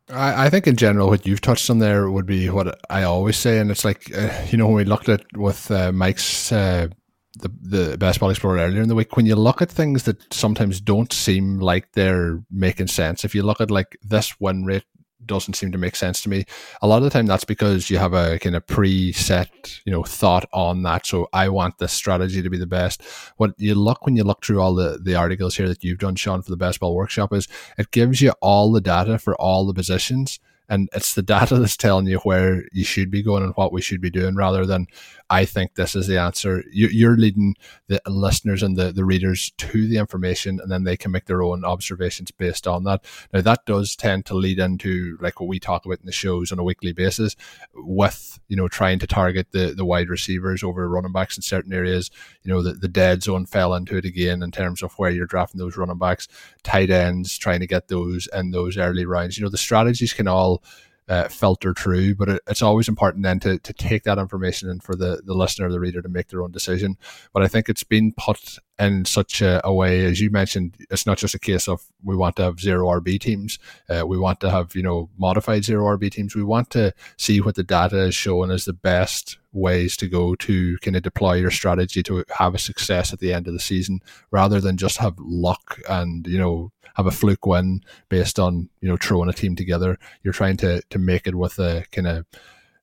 I, 0.09 0.45
I 0.45 0.49
think 0.49 0.67
in 0.67 0.75
general, 0.75 1.07
what 1.07 1.25
you've 1.25 1.41
touched 1.41 1.69
on 1.69 1.79
there 1.79 2.11
would 2.11 2.25
be 2.25 2.49
what 2.49 2.79
I 2.89 3.03
always 3.03 3.37
say, 3.37 3.59
and 3.59 3.71
it's 3.71 3.85
like 3.85 4.11
uh, 4.15 4.29
you 4.49 4.57
know 4.57 4.67
when 4.67 4.75
we 4.75 4.83
looked 4.83 5.07
at 5.07 5.25
with 5.37 5.71
uh, 5.71 5.93
Mike's 5.93 6.51
uh, 6.51 6.89
the 7.35 7.49
the 7.61 7.97
Best 7.97 8.19
Ball 8.19 8.31
Explorer 8.31 8.59
earlier 8.59 8.81
in 8.81 8.89
the 8.89 8.95
week, 8.95 9.15
when 9.15 9.25
you 9.25 9.35
look 9.35 9.61
at 9.61 9.71
things 9.71 10.03
that 10.03 10.33
sometimes 10.33 10.81
don't 10.81 11.13
seem 11.13 11.59
like 11.59 11.91
they're 11.93 12.41
making 12.51 12.87
sense, 12.87 13.23
if 13.23 13.35
you 13.35 13.43
look 13.43 13.61
at 13.61 13.71
like 13.71 13.97
this 14.01 14.39
win 14.39 14.65
rate 14.65 14.85
doesn't 15.25 15.53
seem 15.53 15.71
to 15.71 15.77
make 15.77 15.95
sense 15.95 16.21
to 16.21 16.29
me. 16.29 16.45
A 16.81 16.87
lot 16.87 16.97
of 16.97 17.03
the 17.03 17.09
time, 17.09 17.25
that's 17.25 17.43
because 17.43 17.89
you 17.89 17.97
have 17.97 18.13
a 18.13 18.39
kind 18.39 18.55
of 18.55 18.65
preset, 18.65 19.47
you 19.85 19.91
know, 19.91 20.03
thought 20.03 20.49
on 20.53 20.81
that. 20.83 21.05
So 21.05 21.29
I 21.31 21.49
want 21.49 21.77
this 21.77 21.93
strategy 21.93 22.41
to 22.41 22.49
be 22.49 22.57
the 22.57 22.65
best. 22.65 23.03
What 23.37 23.51
you 23.57 23.75
look 23.75 24.05
when 24.05 24.15
you 24.15 24.23
look 24.23 24.43
through 24.43 24.59
all 24.59 24.73
the 24.73 24.99
the 25.01 25.15
articles 25.15 25.55
here 25.55 25.67
that 25.69 25.83
you've 25.83 25.99
done, 25.99 26.15
Sean, 26.15 26.41
for 26.41 26.49
the 26.49 26.57
Best 26.57 26.79
Ball 26.79 26.95
Workshop 26.95 27.33
is 27.33 27.47
it 27.77 27.91
gives 27.91 28.21
you 28.21 28.31
all 28.41 28.71
the 28.71 28.81
data 28.81 29.17
for 29.19 29.35
all 29.35 29.65
the 29.65 29.73
positions 29.73 30.39
and 30.69 30.87
it's 30.93 31.15
the 31.15 31.23
data 31.23 31.57
that's 31.57 31.75
telling 31.75 32.05
you 32.05 32.19
where 32.19 32.63
you 32.71 32.83
should 32.83 33.09
be 33.09 33.23
going 33.23 33.43
and 33.43 33.53
what 33.55 33.73
we 33.73 33.81
should 33.81 33.99
be 33.99 34.11
doing 34.11 34.35
rather 34.35 34.65
than 34.65 34.87
I 35.31 35.45
think 35.45 35.75
this 35.75 35.95
is 35.95 36.07
the 36.07 36.19
answer. 36.19 36.63
You're 36.71 37.17
leading 37.17 37.55
the 37.87 38.01
listeners 38.07 38.63
and 38.63 38.75
the, 38.75 38.91
the 38.91 39.05
readers 39.05 39.51
to 39.57 39.87
the 39.87 39.97
information, 39.97 40.59
and 40.59 40.71
then 40.71 40.85
they 40.85 40.97
can 40.97 41.11
make 41.11 41.25
their 41.25 41.43
own 41.43 41.63
observations 41.63 42.31
based 42.31 42.67
on 42.67 42.83
that. 42.85 43.05
Now, 43.31 43.41
that 43.41 43.65
does 43.65 43.95
tend 43.95 44.25
to 44.27 44.33
lead 44.33 44.57
into 44.57 45.17
like 45.21 45.39
what 45.39 45.49
we 45.49 45.59
talk 45.59 45.85
about 45.85 45.99
in 45.99 46.07
the 46.07 46.11
shows 46.11 46.51
on 46.51 46.57
a 46.57 46.63
weekly 46.63 46.93
basis, 46.93 47.35
with 47.75 48.39
you 48.47 48.55
know 48.55 48.67
trying 48.67 48.97
to 48.99 49.07
target 49.07 49.51
the 49.51 49.73
the 49.75 49.85
wide 49.85 50.09
receivers 50.09 50.63
over 50.63 50.87
running 50.89 51.11
backs 51.11 51.37
in 51.37 51.43
certain 51.43 51.73
areas. 51.73 52.09
You 52.43 52.51
know, 52.51 52.63
the, 52.63 52.73
the 52.73 52.87
dead 52.87 53.21
zone 53.21 53.45
fell 53.45 53.75
into 53.75 53.97
it 53.97 54.05
again 54.05 54.41
in 54.41 54.49
terms 54.49 54.81
of 54.81 54.93
where 54.93 55.11
you're 55.11 55.27
drafting 55.27 55.59
those 55.59 55.77
running 55.77 55.99
backs, 55.99 56.27
tight 56.63 56.89
ends, 56.89 57.37
trying 57.37 57.59
to 57.59 57.67
get 57.67 57.87
those 57.87 58.27
in 58.33 58.49
those 58.49 58.77
early 58.77 59.05
rounds. 59.05 59.37
You 59.37 59.43
know, 59.43 59.51
the 59.51 59.57
strategies 59.57 60.13
can 60.13 60.27
all 60.27 60.58
uh, 61.07 61.27
filter 61.27 61.73
through. 61.73 62.15
But 62.15 62.29
it, 62.29 62.41
it's 62.47 62.61
always 62.61 62.87
important 62.87 63.23
then 63.23 63.39
to, 63.41 63.57
to 63.59 63.73
take 63.73 64.03
that 64.03 64.17
information 64.17 64.69
and 64.69 64.81
for 64.81 64.95
the, 64.95 65.21
the 65.25 65.33
listener 65.33 65.67
or 65.67 65.71
the 65.71 65.79
reader 65.79 66.01
to 66.01 66.09
make 66.09 66.27
their 66.27 66.43
own 66.43 66.51
decision. 66.51 66.97
But 67.33 67.43
I 67.43 67.47
think 67.47 67.67
it's 67.67 67.83
been 67.83 68.13
put 68.13 68.59
in 68.79 69.03
such 69.03 69.41
a, 69.41 69.65
a, 69.67 69.73
way, 69.73 70.05
as 70.05 70.21
you 70.21 70.29
mentioned, 70.29 70.77
it's 70.89 71.05
not 71.05 71.17
just 71.17 71.35
a 71.35 71.39
case 71.39 71.67
of 71.67 71.85
we 72.01 72.15
want 72.15 72.37
to 72.37 72.43
have 72.43 72.61
zero 72.61 72.87
RB 72.87 73.19
teams. 73.19 73.59
Uh, 73.89 74.07
we 74.07 74.17
want 74.17 74.39
to 74.39 74.49
have, 74.49 74.73
you 74.73 74.81
know, 74.81 75.09
modified 75.17 75.65
zero 75.65 75.97
RB 75.97 76.09
teams. 76.09 76.33
We 76.33 76.43
want 76.43 76.69
to 76.71 76.93
see 77.17 77.41
what 77.41 77.55
the 77.55 77.63
data 77.63 77.97
is 78.03 78.15
showing 78.15 78.51
as 78.51 78.63
the 78.63 78.73
best 78.73 79.37
ways 79.51 79.97
to 79.97 80.07
go 80.07 80.33
to 80.35 80.77
kind 80.77 80.95
of 80.95 81.03
deploy 81.03 81.33
your 81.33 81.51
strategy 81.51 82.01
to 82.03 82.23
have 82.29 82.55
a 82.55 82.59
success 82.59 83.11
at 83.11 83.19
the 83.19 83.33
end 83.33 83.47
of 83.47 83.53
the 83.53 83.59
season 83.59 83.99
rather 84.31 84.61
than 84.61 84.77
just 84.77 84.97
have 84.97 85.15
luck 85.19 85.79
and, 85.89 86.25
you 86.25 86.39
know, 86.39 86.71
have 86.95 87.05
a 87.05 87.11
fluke 87.11 87.45
win 87.45 87.81
based 88.07 88.39
on, 88.39 88.69
you 88.79 88.87
know, 88.87 88.97
throwing 88.97 89.29
a 89.29 89.33
team 89.33 89.57
together. 89.57 89.97
You're 90.23 90.33
trying 90.33 90.57
to, 90.57 90.81
to 90.89 90.99
make 90.99 91.27
it 91.27 91.35
with 91.35 91.59
a 91.59 91.83
kind 91.91 92.07
of 92.07 92.25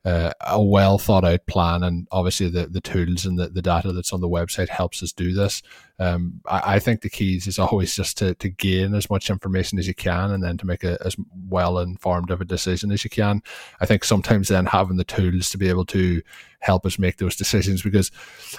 uh, 0.06 0.32
a 0.42 0.62
well 0.62 0.98
thought 0.98 1.24
out 1.24 1.44
plan, 1.46 1.82
and 1.82 2.06
obviously 2.12 2.48
the, 2.48 2.68
the 2.68 2.80
tools 2.80 3.26
and 3.26 3.36
the, 3.36 3.48
the 3.48 3.60
data 3.60 3.90
that's 3.90 4.12
on 4.12 4.20
the 4.20 4.28
website 4.28 4.68
helps 4.68 5.02
us 5.02 5.10
do 5.10 5.32
this. 5.32 5.64
Um, 5.98 6.40
I, 6.46 6.76
I, 6.76 6.78
think 6.78 7.00
the 7.00 7.10
keys 7.10 7.48
is 7.48 7.58
always 7.58 7.96
just 7.96 8.16
to, 8.18 8.36
to 8.36 8.48
gain 8.48 8.94
as 8.94 9.10
much 9.10 9.30
information 9.30 9.80
as 9.80 9.88
you 9.88 9.94
can, 9.94 10.30
and 10.30 10.44
then 10.44 10.58
to 10.58 10.66
make 10.66 10.84
a, 10.84 10.96
as 11.04 11.16
well 11.48 11.80
informed 11.80 12.30
of 12.30 12.40
a 12.40 12.44
decision 12.44 12.92
as 12.92 13.02
you 13.02 13.10
can. 13.10 13.42
I 13.80 13.86
think 13.86 14.04
sometimes 14.04 14.46
then 14.46 14.66
having 14.66 14.96
the 14.96 15.02
tools 15.02 15.50
to 15.50 15.58
be 15.58 15.68
able 15.68 15.86
to 15.86 16.22
help 16.60 16.86
us 16.86 17.00
make 17.00 17.16
those 17.16 17.34
decisions, 17.34 17.82
because 17.82 18.12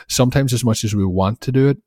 sometimes 0.10 0.52
as 0.52 0.66
much 0.66 0.84
as 0.84 0.94
we 0.94 1.06
want 1.06 1.40
to 1.42 1.54
do 1.54 1.70
it, 1.70 1.78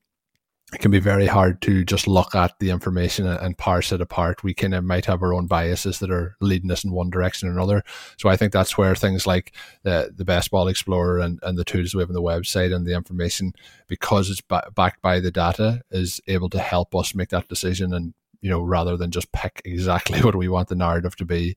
it 0.72 0.78
can 0.78 0.90
be 0.90 1.00
very 1.00 1.26
hard 1.26 1.60
to 1.62 1.84
just 1.84 2.06
look 2.06 2.34
at 2.34 2.58
the 2.60 2.70
information 2.70 3.26
and 3.26 3.58
parse 3.58 3.90
it 3.90 4.00
apart. 4.00 4.44
We 4.44 4.54
kind 4.54 4.74
of 4.74 4.84
might 4.84 5.06
have 5.06 5.22
our 5.22 5.34
own 5.34 5.46
biases 5.46 5.98
that 5.98 6.10
are 6.10 6.36
leading 6.40 6.70
us 6.70 6.84
in 6.84 6.92
one 6.92 7.10
direction 7.10 7.48
or 7.48 7.52
another. 7.52 7.82
So 8.18 8.28
I 8.28 8.36
think 8.36 8.52
that's 8.52 8.78
where 8.78 8.94
things 8.94 9.26
like 9.26 9.52
the, 9.82 10.12
the 10.14 10.24
Best 10.24 10.50
Ball 10.50 10.68
Explorer 10.68 11.18
and, 11.18 11.40
and 11.42 11.58
the 11.58 11.64
tools 11.64 11.94
we 11.94 12.02
have 12.02 12.10
on 12.10 12.14
the 12.14 12.22
website 12.22 12.74
and 12.74 12.86
the 12.86 12.94
information, 12.94 13.52
because 13.88 14.30
it's 14.30 14.40
ba- 14.40 14.70
backed 14.74 15.02
by 15.02 15.18
the 15.18 15.32
data, 15.32 15.82
is 15.90 16.20
able 16.28 16.48
to 16.50 16.60
help 16.60 16.94
us 16.94 17.14
make 17.14 17.30
that 17.30 17.48
decision 17.48 17.92
and, 17.92 18.14
you 18.40 18.50
know, 18.50 18.60
rather 18.60 18.96
than 18.96 19.10
just 19.10 19.32
pick 19.32 19.60
exactly 19.64 20.20
what 20.22 20.36
we 20.36 20.48
want 20.48 20.68
the 20.68 20.76
narrative 20.76 21.16
to 21.16 21.24
be. 21.24 21.56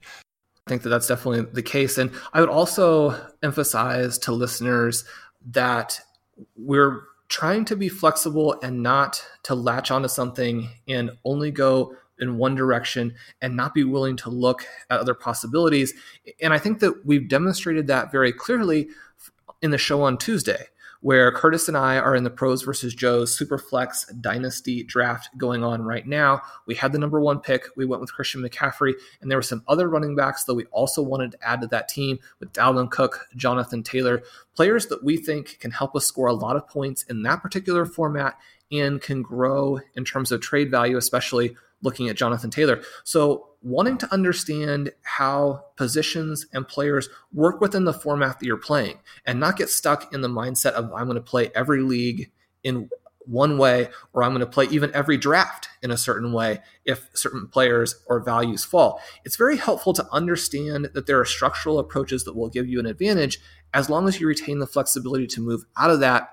I 0.65 0.69
think 0.69 0.81
that 0.83 0.89
that's 0.89 1.07
definitely 1.07 1.41
the 1.51 1.61
case. 1.61 1.97
And 1.97 2.11
I 2.33 2.39
would 2.39 2.49
also 2.49 3.15
emphasize 3.43 4.17
to 4.19 4.31
listeners 4.31 5.03
that 5.51 5.99
we're 6.55 7.03
trying 7.33 7.65
to 7.65 7.75
be 7.75 7.89
flexible 7.89 8.59
and 8.61 8.83
not 8.83 9.25
to 9.41 9.55
latch 9.55 9.89
onto 9.89 10.07
something 10.07 10.69
and 10.87 11.09
only 11.25 11.49
go 11.49 11.95
in 12.19 12.37
one 12.37 12.53
direction 12.53 13.11
and 13.41 13.57
not 13.57 13.73
be 13.73 13.83
willing 13.83 14.15
to 14.15 14.29
look 14.29 14.67
at 14.91 14.99
other 14.99 15.15
possibilities. 15.15 15.95
And 16.43 16.53
I 16.53 16.59
think 16.59 16.77
that 16.81 17.03
we've 17.07 17.27
demonstrated 17.27 17.87
that 17.87 18.11
very 18.11 18.31
clearly 18.31 18.87
in 19.63 19.71
the 19.71 19.79
show 19.79 20.03
on 20.03 20.19
Tuesday 20.19 20.67
where 21.03 21.33
Curtis 21.33 21.67
and 21.67 21.75
I 21.75 21.97
are 21.97 22.15
in 22.15 22.23
the 22.23 22.29
pros 22.29 22.63
versus 22.63 22.95
Joe's 22.95 23.37
Superflex 23.37 24.21
Dynasty 24.21 24.83
draft 24.83 25.37
going 25.37 25.61
on 25.61 25.81
right 25.81 26.07
now. 26.07 26.41
We 26.65 26.75
had 26.75 26.93
the 26.93 26.97
number 26.97 27.19
one 27.19 27.41
pick. 27.41 27.67
We 27.75 27.85
went 27.85 27.99
with 27.99 28.13
Christian 28.13 28.41
McCaffrey, 28.41 28.93
and 29.19 29.29
there 29.29 29.37
were 29.37 29.41
some 29.41 29.65
other 29.67 29.89
running 29.89 30.15
backs 30.15 30.45
that 30.45 30.53
we 30.53 30.63
also 30.67 31.01
wanted 31.01 31.33
to 31.33 31.45
add 31.45 31.59
to 31.59 31.67
that 31.67 31.89
team 31.89 32.19
with 32.39 32.53
Dalvin 32.53 32.89
Cook, 32.89 33.27
Jonathan 33.35 33.83
Taylor, 33.83 34.23
players 34.55 34.85
that 34.87 35.03
we 35.03 35.17
think 35.17 35.59
can 35.59 35.71
help 35.71 35.93
us 35.93 36.05
score 36.05 36.27
a 36.27 36.33
lot 36.33 36.55
of 36.55 36.69
points 36.69 37.03
in 37.03 37.23
that 37.23 37.41
particular 37.41 37.85
format 37.85 38.39
and 38.71 39.01
can 39.01 39.21
grow 39.21 39.81
in 39.95 40.05
terms 40.05 40.31
of 40.31 40.39
trade 40.39 40.71
value, 40.71 40.95
especially 40.95 41.57
looking 41.83 42.09
at 42.09 42.15
Jonathan 42.15 42.49
Taylor. 42.49 42.81
So, 43.03 43.49
wanting 43.61 43.97
to 43.97 44.13
understand 44.13 44.91
how 45.03 45.63
positions 45.77 46.47
and 46.51 46.67
players 46.67 47.07
work 47.31 47.61
within 47.61 47.85
the 47.85 47.93
format 47.93 48.39
that 48.39 48.45
you're 48.45 48.57
playing 48.57 48.99
and 49.25 49.39
not 49.39 49.55
get 49.55 49.69
stuck 49.69 50.13
in 50.13 50.21
the 50.21 50.27
mindset 50.27 50.71
of 50.71 50.91
I'm 50.93 51.05
going 51.05 51.15
to 51.15 51.21
play 51.21 51.49
every 51.55 51.81
league 51.81 52.31
in 52.63 52.89
one 53.25 53.57
way, 53.57 53.89
or 54.11 54.23
I'm 54.23 54.31
going 54.31 54.41
to 54.41 54.45
play 54.45 54.65
even 54.65 54.93
every 54.93 55.17
draft 55.17 55.69
in 55.81 55.91
a 55.91 55.97
certain 55.97 56.33
way 56.33 56.59
if 56.85 57.09
certain 57.13 57.47
players 57.47 57.95
or 58.07 58.19
values 58.19 58.65
fall. 58.65 59.01
It's 59.23 59.35
very 59.35 59.57
helpful 59.57 59.93
to 59.93 60.07
understand 60.11 60.89
that 60.93 61.05
there 61.07 61.19
are 61.19 61.25
structural 61.25 61.79
approaches 61.79 62.23
that 62.25 62.35
will 62.35 62.49
give 62.49 62.67
you 62.67 62.79
an 62.79 62.85
advantage 62.85 63.39
as 63.73 63.89
long 63.89 64.07
as 64.07 64.19
you 64.19 64.27
retain 64.27 64.59
the 64.59 64.67
flexibility 64.67 65.27
to 65.27 65.41
move 65.41 65.63
out 65.77 65.89
of 65.89 65.99
that 66.01 66.29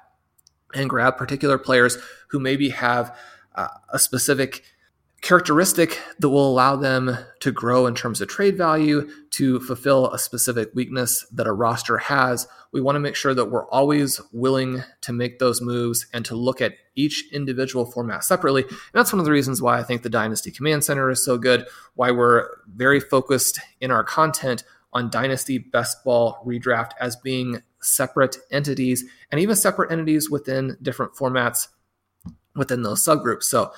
and 0.75 0.91
grab 0.91 1.17
particular 1.17 1.59
players 1.59 1.99
who 2.31 2.39
maybe 2.39 2.71
have 2.71 3.17
uh, 3.55 3.69
a 3.91 3.99
specific 3.99 4.63
characteristic 5.21 6.01
that 6.19 6.31
will 6.31 6.51
allow 6.51 6.77
them 6.77 7.17
to 7.41 7.53
grow 7.53 7.87
in 7.87 7.95
terms 7.95 8.21
of 8.21 8.29
trade 8.29 8.57
value 8.57 9.09
to 9.31 9.61
fulfill 9.61 10.11
a 10.11 10.19
specific 10.19 10.71
weakness 10.75 11.27
that 11.33 11.47
a 11.47 11.53
roster 11.53 11.99
has. 11.99 12.49
We 12.73 12.81
want 12.81 12.97
to 12.97 13.01
make 13.01 13.17
sure 13.17 13.35
that 13.35 13.51
we're 13.51 13.69
always 13.69 14.21
willing 14.33 14.83
to 15.03 15.13
make 15.13 15.39
those 15.39 15.61
moves 15.61 16.07
and 16.15 16.25
to 16.25 16.35
look 16.35 16.61
at 16.61 16.75
each 16.97 17.27
individual 17.33 17.85
format 17.85 18.25
separately. 18.25 18.63
And 18.63 18.79
that's 18.95 19.13
one 19.13 19.21
of 19.21 19.27
the 19.27 19.31
reasons 19.31 19.61
why 19.61 19.79
I 19.79 19.83
think 19.83 20.03
the 20.03 20.09
Dynasty 20.09 20.51
Command 20.51 20.85
Center 20.85 21.11
is 21.11 21.25
so 21.25 21.37
good, 21.37 21.67
why 21.95 22.11
we're 22.11 22.49
very 22.75 23.01
focused 23.01 23.61
in 23.81 23.91
our 23.91 24.05
content 24.05 24.65
on 24.93 25.11
Dynasty 25.11 25.59
Best 25.59 26.03
Ball 26.03 26.43
Redraft 26.47 26.93
as 26.99 27.17
being 27.17 27.63
separate 27.83 28.39
entities 28.51 29.05
and 29.31 29.41
even 29.41 29.57
separate 29.57 29.93
entities 29.93 30.31
within 30.31 30.77
different 30.83 31.15
formats 31.15 31.69
within 32.57 32.83
those 32.83 33.03
subgroups. 33.03 33.45
So 33.45 33.73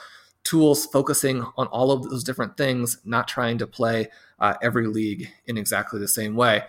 tools 0.44 0.87
focusing 0.87 1.44
on 1.57 1.66
all 1.68 1.90
of 1.90 2.02
those 2.02 2.24
different 2.24 2.57
things, 2.57 2.98
not 3.05 3.28
trying 3.28 3.59
to 3.59 3.66
play 3.66 4.09
uh, 4.38 4.55
every 4.62 4.87
league 4.87 5.28
in 5.46 5.57
exactly 5.57 6.00
the 6.00 6.09
same 6.09 6.35
way. 6.35 6.62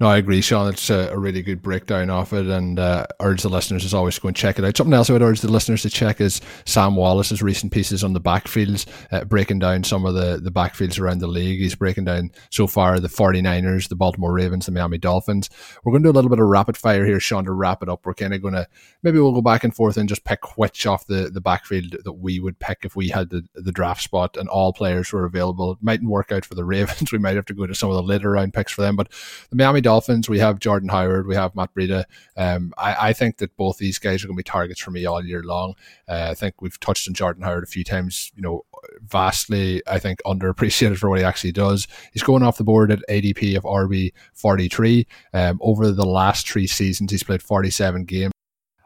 No, 0.00 0.08
I 0.08 0.16
agree, 0.16 0.40
Sean. 0.40 0.68
It's 0.68 0.90
a, 0.90 1.10
a 1.12 1.18
really 1.18 1.40
good 1.40 1.62
breakdown 1.62 2.10
of 2.10 2.32
it, 2.32 2.46
and 2.46 2.80
uh, 2.80 3.06
urge 3.20 3.42
the 3.42 3.48
listeners 3.48 3.84
as 3.84 3.94
always 3.94 4.16
to 4.16 4.20
go 4.20 4.26
and 4.26 4.36
check 4.36 4.58
it 4.58 4.64
out. 4.64 4.76
Something 4.76 4.92
else 4.92 5.08
I 5.08 5.12
would 5.12 5.22
urge 5.22 5.40
the 5.40 5.52
listeners 5.52 5.82
to 5.82 5.90
check 5.90 6.20
is 6.20 6.40
Sam 6.64 6.96
Wallace's 6.96 7.40
recent 7.40 7.72
pieces 7.72 8.02
on 8.02 8.12
the 8.12 8.20
backfields, 8.20 8.86
uh, 9.12 9.24
breaking 9.24 9.60
down 9.60 9.84
some 9.84 10.04
of 10.04 10.14
the, 10.14 10.40
the 10.42 10.50
backfields 10.50 10.98
around 10.98 11.20
the 11.20 11.28
league. 11.28 11.60
He's 11.60 11.76
breaking 11.76 12.06
down 12.06 12.32
so 12.50 12.66
far 12.66 12.98
the 12.98 13.06
49ers, 13.06 13.88
the 13.88 13.94
Baltimore 13.94 14.32
Ravens, 14.32 14.66
the 14.66 14.72
Miami 14.72 14.98
Dolphins. 14.98 15.48
We're 15.84 15.92
going 15.92 16.02
to 16.02 16.08
do 16.08 16.10
a 16.10 16.16
little 16.16 16.30
bit 16.30 16.40
of 16.40 16.46
rapid 16.46 16.76
fire 16.76 17.06
here, 17.06 17.20
Sean, 17.20 17.44
to 17.44 17.52
wrap 17.52 17.80
it 17.80 17.88
up. 17.88 18.04
We're 18.04 18.14
kind 18.14 18.34
of 18.34 18.42
going 18.42 18.54
to 18.54 18.66
maybe 19.04 19.20
we'll 19.20 19.30
go 19.30 19.42
back 19.42 19.62
and 19.62 19.72
forth 19.72 19.96
and 19.96 20.08
just 20.08 20.24
pick 20.24 20.58
which 20.58 20.86
off 20.86 21.06
the, 21.06 21.30
the 21.32 21.40
backfield 21.40 21.98
that 22.02 22.14
we 22.14 22.40
would 22.40 22.58
pick 22.58 22.78
if 22.82 22.96
we 22.96 23.10
had 23.10 23.30
the, 23.30 23.46
the 23.54 23.70
draft 23.70 24.02
spot 24.02 24.36
and 24.36 24.48
all 24.48 24.72
players 24.72 25.12
were 25.12 25.24
available. 25.24 25.70
It 25.70 25.78
mightn't 25.82 26.10
work 26.10 26.32
out 26.32 26.44
for 26.44 26.56
the 26.56 26.64
Ravens. 26.74 27.12
We 27.12 27.18
might 27.18 27.36
have 27.36 27.46
to 27.46 27.54
go 27.54 27.68
to 27.68 27.76
some 27.76 27.90
of 27.90 27.96
the 27.96 28.02
later 28.02 28.32
round 28.32 28.54
picks 28.54 28.72
for 28.72 28.82
them, 28.82 28.96
but 28.96 29.12
the 29.50 29.56
Miami 29.56 29.83
Dolphins, 29.84 30.28
we 30.28 30.40
have 30.40 30.58
Jordan 30.58 30.88
Howard, 30.88 31.26
we 31.26 31.36
have 31.36 31.54
Matt 31.54 31.74
Breida. 31.74 32.04
Um, 32.36 32.74
I, 32.76 33.08
I, 33.08 33.12
think 33.12 33.38
that 33.38 33.56
both 33.56 33.78
these 33.78 33.98
guys 33.98 34.24
are 34.24 34.26
going 34.26 34.36
to 34.36 34.40
be 34.40 34.42
targets 34.42 34.80
for 34.80 34.90
me 34.90 35.06
all 35.06 35.24
year 35.24 35.42
long. 35.42 35.74
Uh, 36.08 36.28
I 36.30 36.34
think 36.34 36.60
we've 36.60 36.78
touched 36.80 37.06
on 37.06 37.14
Jordan 37.14 37.44
Howard 37.44 37.62
a 37.62 37.68
few 37.68 37.84
times. 37.84 38.32
You 38.34 38.42
know, 38.42 38.64
vastly, 39.02 39.82
I 39.86 39.98
think, 39.98 40.20
underappreciated 40.26 40.98
for 40.98 41.08
what 41.08 41.20
he 41.20 41.24
actually 41.24 41.52
does. 41.52 41.86
He's 42.12 42.22
going 42.22 42.42
off 42.42 42.58
the 42.58 42.64
board 42.64 42.90
at 42.90 43.00
ADP 43.08 43.56
of 43.56 43.62
RB 43.62 44.12
forty 44.32 44.68
three. 44.68 45.06
Um, 45.32 45.60
over 45.62 45.90
the 45.92 46.06
last 46.06 46.48
three 46.48 46.66
seasons, 46.66 47.12
he's 47.12 47.22
played 47.22 47.42
forty 47.42 47.70
seven 47.70 48.04
games 48.04 48.33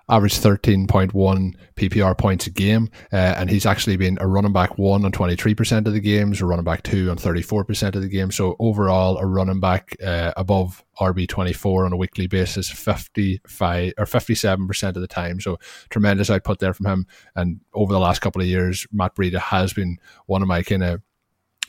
averaged 0.09 0.42
13.1 0.42 1.55
PPR 1.77 2.16
points 2.16 2.47
a 2.47 2.51
game, 2.51 2.90
uh, 3.12 3.16
and 3.16 3.51
he's 3.51 3.66
actually 3.66 3.97
been 3.97 4.18
a 4.21 4.27
running 4.27 4.53
back 4.53 4.79
one 4.79 5.05
on 5.05 5.12
23% 5.12 5.87
of 5.87 5.92
the 5.92 6.01
games, 6.01 6.40
a 6.40 6.47
running 6.47 6.64
back 6.64 6.83
two 6.83 7.11
on 7.11 7.16
34% 7.16 7.94
of 7.94 8.03
the 8.03 8.09
games. 8.09 8.37
So 8.37 8.57
overall, 8.59 9.18
a 9.18 9.27
running 9.27 9.61
back 9.61 9.97
uh, 10.03 10.33
above 10.37 10.85
RB24 11.01 11.87
on 11.87 11.92
a 11.92 11.97
weekly 11.97 12.27
basis, 12.27 12.71
55 12.71 13.94
or 13.99 14.05
57% 14.05 14.88
of 14.88 14.94
the 14.94 15.07
time. 15.07 15.40
So 15.40 15.59
tremendous 15.90 16.31
output 16.31 16.59
there 16.59 16.75
from 16.75 16.87
him. 16.87 17.07
And 17.37 17.61
over 17.75 17.92
the 17.92 18.01
last 18.01 18.21
couple 18.21 18.42
of 18.42 18.49
years, 18.49 18.87
Matt 18.92 19.14
Breida 19.14 19.38
has 19.38 19.73
been 19.73 19.99
one 20.27 20.42
of 20.42 20.49
my 20.49 20.62
kind 20.62 20.83
of 20.83 21.03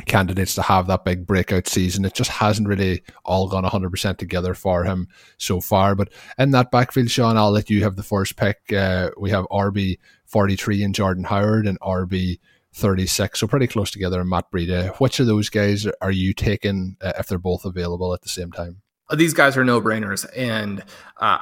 candidates 0.06 0.56
to 0.56 0.62
have 0.62 0.88
that 0.88 1.06
big 1.06 1.26
breakout 1.26 1.68
season. 1.68 2.06
It 2.06 2.14
just 2.14 2.30
hasn't 2.30 2.68
really 2.68 3.04
all 3.26 3.48
gone 3.48 3.64
100% 3.64 4.18
together 4.18 4.54
for 4.54 4.84
him 4.84 5.08
so 5.38 5.62
far. 5.62 5.96
But 5.96 6.10
in 6.38 6.52
that 6.52 6.72
backfield, 6.72 7.12
Sean, 7.12 7.38
I'll 7.38 7.52
let 7.52 7.70
you 7.70 7.84
have 7.84 7.96
the 7.96 8.04
first 8.04 8.36
pick. 8.36 8.72
Uh, 8.72 9.12
we 9.18 9.30
have 9.30 9.46
RB 9.52 10.00
43 10.26 10.84
and 10.84 10.96
Jordan 10.96 11.24
Howard 11.24 11.68
and 11.68 11.80
RB 11.80 12.40
36, 12.74 13.40
so 13.40 13.48
pretty 13.48 13.68
close 13.68 13.92
together. 13.92 14.22
And 14.22 14.30
Matt 14.30 14.52
Breida. 14.52 14.96
Which 14.98 15.20
of 15.20 15.28
those 15.28 15.50
guys 15.50 15.88
are 16.02 16.12
you 16.12 16.34
taking 16.34 16.98
uh, 17.02 17.14
if 17.18 17.28
they're 17.28 17.38
both 17.38 17.66
available 17.66 18.14
at 18.14 18.22
the 18.22 18.30
same 18.30 18.52
time? 18.52 18.82
These 19.16 19.34
guys 19.34 19.58
are 19.58 19.64
no 19.64 19.82
brainers. 19.82 20.26
And 20.36 20.84
uh, 21.18 21.40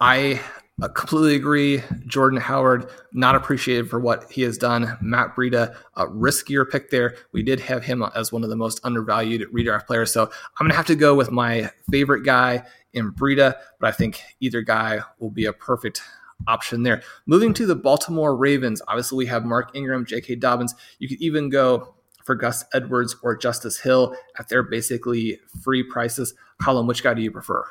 I 0.00 0.40
I 0.82 0.88
completely 0.88 1.36
agree. 1.36 1.82
Jordan 2.06 2.40
Howard, 2.40 2.90
not 3.12 3.36
appreciated 3.36 3.88
for 3.88 4.00
what 4.00 4.30
he 4.30 4.42
has 4.42 4.58
done. 4.58 4.98
Matt 5.00 5.36
Breida, 5.36 5.76
a 5.94 6.06
riskier 6.06 6.68
pick 6.68 6.90
there. 6.90 7.14
We 7.30 7.44
did 7.44 7.60
have 7.60 7.84
him 7.84 8.02
as 8.14 8.32
one 8.32 8.42
of 8.42 8.50
the 8.50 8.56
most 8.56 8.80
undervalued 8.82 9.48
redraft 9.52 9.86
players. 9.86 10.12
So 10.12 10.24
I'm 10.24 10.64
going 10.64 10.70
to 10.70 10.76
have 10.76 10.86
to 10.86 10.96
go 10.96 11.14
with 11.14 11.30
my 11.30 11.70
favorite 11.90 12.24
guy 12.24 12.64
in 12.92 13.12
Breida, 13.12 13.54
but 13.78 13.88
I 13.88 13.92
think 13.92 14.20
either 14.40 14.62
guy 14.62 15.00
will 15.20 15.30
be 15.30 15.44
a 15.44 15.52
perfect 15.52 16.02
option 16.48 16.82
there. 16.82 17.02
Moving 17.26 17.54
to 17.54 17.66
the 17.66 17.76
Baltimore 17.76 18.36
Ravens, 18.36 18.82
obviously 18.88 19.18
we 19.18 19.26
have 19.26 19.44
Mark 19.44 19.70
Ingram, 19.74 20.04
J.K. 20.04 20.36
Dobbins. 20.36 20.74
You 20.98 21.08
could 21.08 21.20
even 21.20 21.50
go 21.50 21.94
for 22.24 22.34
Gus 22.34 22.64
Edwards 22.72 23.14
or 23.22 23.36
Justice 23.36 23.78
Hill 23.78 24.16
at 24.40 24.48
their 24.48 24.64
basically 24.64 25.38
free 25.62 25.84
prices. 25.84 26.34
Colin, 26.60 26.88
which 26.88 27.04
guy 27.04 27.14
do 27.14 27.22
you 27.22 27.30
prefer? 27.30 27.64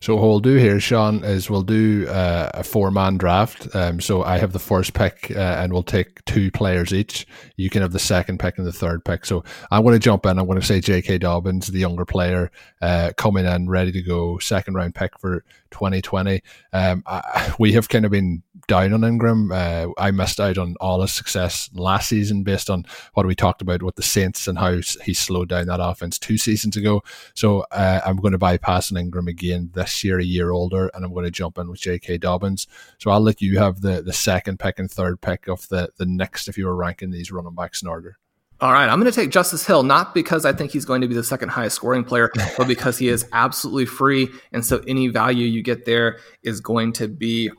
So 0.00 0.14
what 0.14 0.22
we'll 0.22 0.40
do 0.40 0.56
here, 0.56 0.80
Sean, 0.80 1.24
is 1.24 1.50
we'll 1.50 1.62
do 1.62 2.06
uh, 2.08 2.50
a 2.54 2.62
four-man 2.62 3.18
draft. 3.18 3.74
Um, 3.74 4.00
so 4.00 4.22
I 4.22 4.38
have 4.38 4.52
the 4.52 4.58
first 4.58 4.94
pick, 4.94 5.32
uh, 5.34 5.38
and 5.38 5.72
we'll 5.72 5.82
take 5.82 6.24
two 6.24 6.50
players 6.50 6.92
each. 6.92 7.26
You 7.56 7.70
can 7.70 7.82
have 7.82 7.92
the 7.92 7.98
second 7.98 8.38
pick 8.38 8.58
and 8.58 8.66
the 8.66 8.72
third 8.72 9.04
pick. 9.04 9.24
So 9.24 9.44
I'm 9.70 9.82
going 9.82 9.94
to 9.94 9.98
jump 9.98 10.26
in. 10.26 10.38
I'm 10.38 10.46
going 10.46 10.60
to 10.60 10.66
say 10.66 10.80
J.K. 10.80 11.18
Dobbins, 11.18 11.66
the 11.66 11.80
younger 11.80 12.04
player, 12.04 12.50
uh, 12.80 13.12
coming 13.16 13.46
in 13.46 13.68
ready 13.68 13.92
to 13.92 14.02
go, 14.02 14.38
second 14.38 14.74
round 14.74 14.94
pick 14.94 15.18
for 15.18 15.44
2020. 15.70 16.42
Um, 16.72 17.02
I, 17.06 17.54
we 17.58 17.72
have 17.72 17.88
kind 17.88 18.04
of 18.04 18.10
been 18.10 18.42
down 18.66 18.92
on 18.92 19.02
Ingram. 19.02 19.50
Uh, 19.50 19.86
I 19.98 20.10
missed 20.10 20.38
out 20.38 20.58
on 20.58 20.76
all 20.80 21.00
his 21.00 21.12
success 21.12 21.70
last 21.72 22.08
season 22.08 22.42
based 22.44 22.70
on 22.70 22.84
what 23.14 23.26
we 23.26 23.34
talked 23.34 23.62
about 23.62 23.82
with 23.82 23.96
the 23.96 24.02
Saints 24.02 24.46
and 24.46 24.58
how 24.58 24.78
he 25.04 25.14
slowed 25.14 25.48
down 25.48 25.66
that 25.66 25.80
offense 25.82 26.18
two 26.18 26.36
seasons 26.36 26.76
ago. 26.76 27.02
So 27.34 27.64
uh, 27.72 28.00
I'm 28.04 28.16
going 28.16 28.32
to 28.32 28.38
bypass 28.38 28.92
Ingram 28.92 29.26
again 29.26 29.70
this 29.74 29.87
year, 30.04 30.18
a 30.18 30.24
year 30.24 30.50
older, 30.50 30.90
and 30.94 31.04
I'm 31.04 31.12
going 31.12 31.24
to 31.24 31.30
jump 31.30 31.58
in 31.58 31.68
with 31.70 31.80
J.K. 31.80 32.18
Dobbins. 32.18 32.66
So 32.98 33.10
I'll 33.10 33.20
let 33.20 33.40
you 33.42 33.58
have 33.58 33.80
the, 33.80 34.02
the 34.02 34.12
second 34.12 34.58
pick 34.58 34.78
and 34.78 34.90
third 34.90 35.20
pick 35.20 35.48
of 35.48 35.68
the, 35.68 35.90
the 35.96 36.06
next 36.06 36.48
if 36.48 36.58
you 36.58 36.66
were 36.66 36.76
ranking 36.76 37.10
these 37.10 37.32
running 37.32 37.54
backs 37.54 37.82
in 37.82 37.88
order. 37.88 38.18
All 38.60 38.72
right, 38.72 38.88
I'm 38.88 38.98
going 38.98 39.10
to 39.10 39.14
take 39.14 39.30
Justice 39.30 39.64
Hill, 39.64 39.84
not 39.84 40.14
because 40.14 40.44
I 40.44 40.52
think 40.52 40.72
he's 40.72 40.84
going 40.84 41.00
to 41.00 41.06
be 41.06 41.14
the 41.14 41.22
second 41.22 41.50
highest 41.50 41.76
scoring 41.76 42.02
player, 42.02 42.32
but 42.58 42.66
because 42.66 42.98
he 42.98 43.08
is 43.08 43.24
absolutely 43.32 43.86
free. 43.86 44.28
And 44.52 44.64
so 44.64 44.82
any 44.88 45.06
value 45.08 45.46
you 45.46 45.62
get 45.62 45.84
there 45.84 46.18
is 46.42 46.60
going 46.60 46.92
to 46.94 47.06
be 47.06 47.52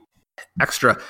extra. 0.60 1.02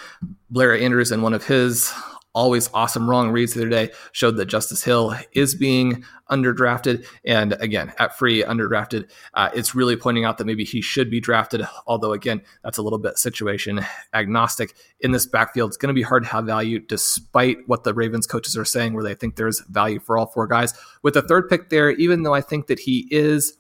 Blair 0.52 0.78
Andrews 0.78 1.12
in 1.12 1.24
one 1.24 1.34
of 1.34 1.46
his 1.46 1.92
always 2.34 2.70
awesome 2.74 3.10
wrong 3.10 3.32
reads 3.32 3.54
the 3.54 3.62
other 3.62 3.70
day 3.70 3.92
showed 4.12 4.38
that 4.38 4.46
Justice 4.46 4.84
Hill 4.84 5.16
is 5.34 5.56
being 5.56 6.04
underdrafted. 6.30 7.06
And 7.26 7.54
again, 7.54 7.92
at 7.98 8.18
free 8.18 8.44
underdrafted, 8.44 9.10
uh, 9.34 9.50
it's 9.54 9.74
really 9.74 9.96
pointing 9.96 10.26
out 10.26 10.38
that 10.38 10.46
maybe 10.46 10.64
he 10.64 10.82
should 10.82 11.10
be 11.10 11.20
drafted. 11.20 11.66
Although, 11.88 12.14
again, 12.14 12.42
that's 12.64 12.78
a 12.78 12.82
little 12.82 13.00
bit 13.00 13.18
situation 13.18 13.84
agnostic. 14.14 14.76
In 15.00 15.12
this 15.12 15.26
backfield, 15.26 15.72
it's 15.72 15.78
going 15.78 15.94
to 15.94 15.94
be 15.94 16.04
hard 16.04 16.24
to 16.24 16.30
have 16.30 16.46
value 16.46 16.80
despite 16.80 17.58
what 17.68 17.84
the 17.84 17.94
Ravens 17.94 18.28
coaches 18.28 18.56
are 18.58 18.66
saying, 18.66 18.94
where 18.94 19.04
they 19.04 19.16
think 19.16 19.36
there's 19.36 19.62
value 19.62 20.00
for 20.00 20.18
all 20.18 20.28
four 20.28 20.48
guys. 20.48 20.74
With 21.02 21.16
the 21.16 21.22
third 21.22 21.50
pick 21.50 21.70
there, 21.70 21.92
even 21.92 22.24
though 22.24 22.34
I 22.34 22.42
think 22.42 22.68
that 22.68 22.80
he 22.80 23.08
is 23.10 23.58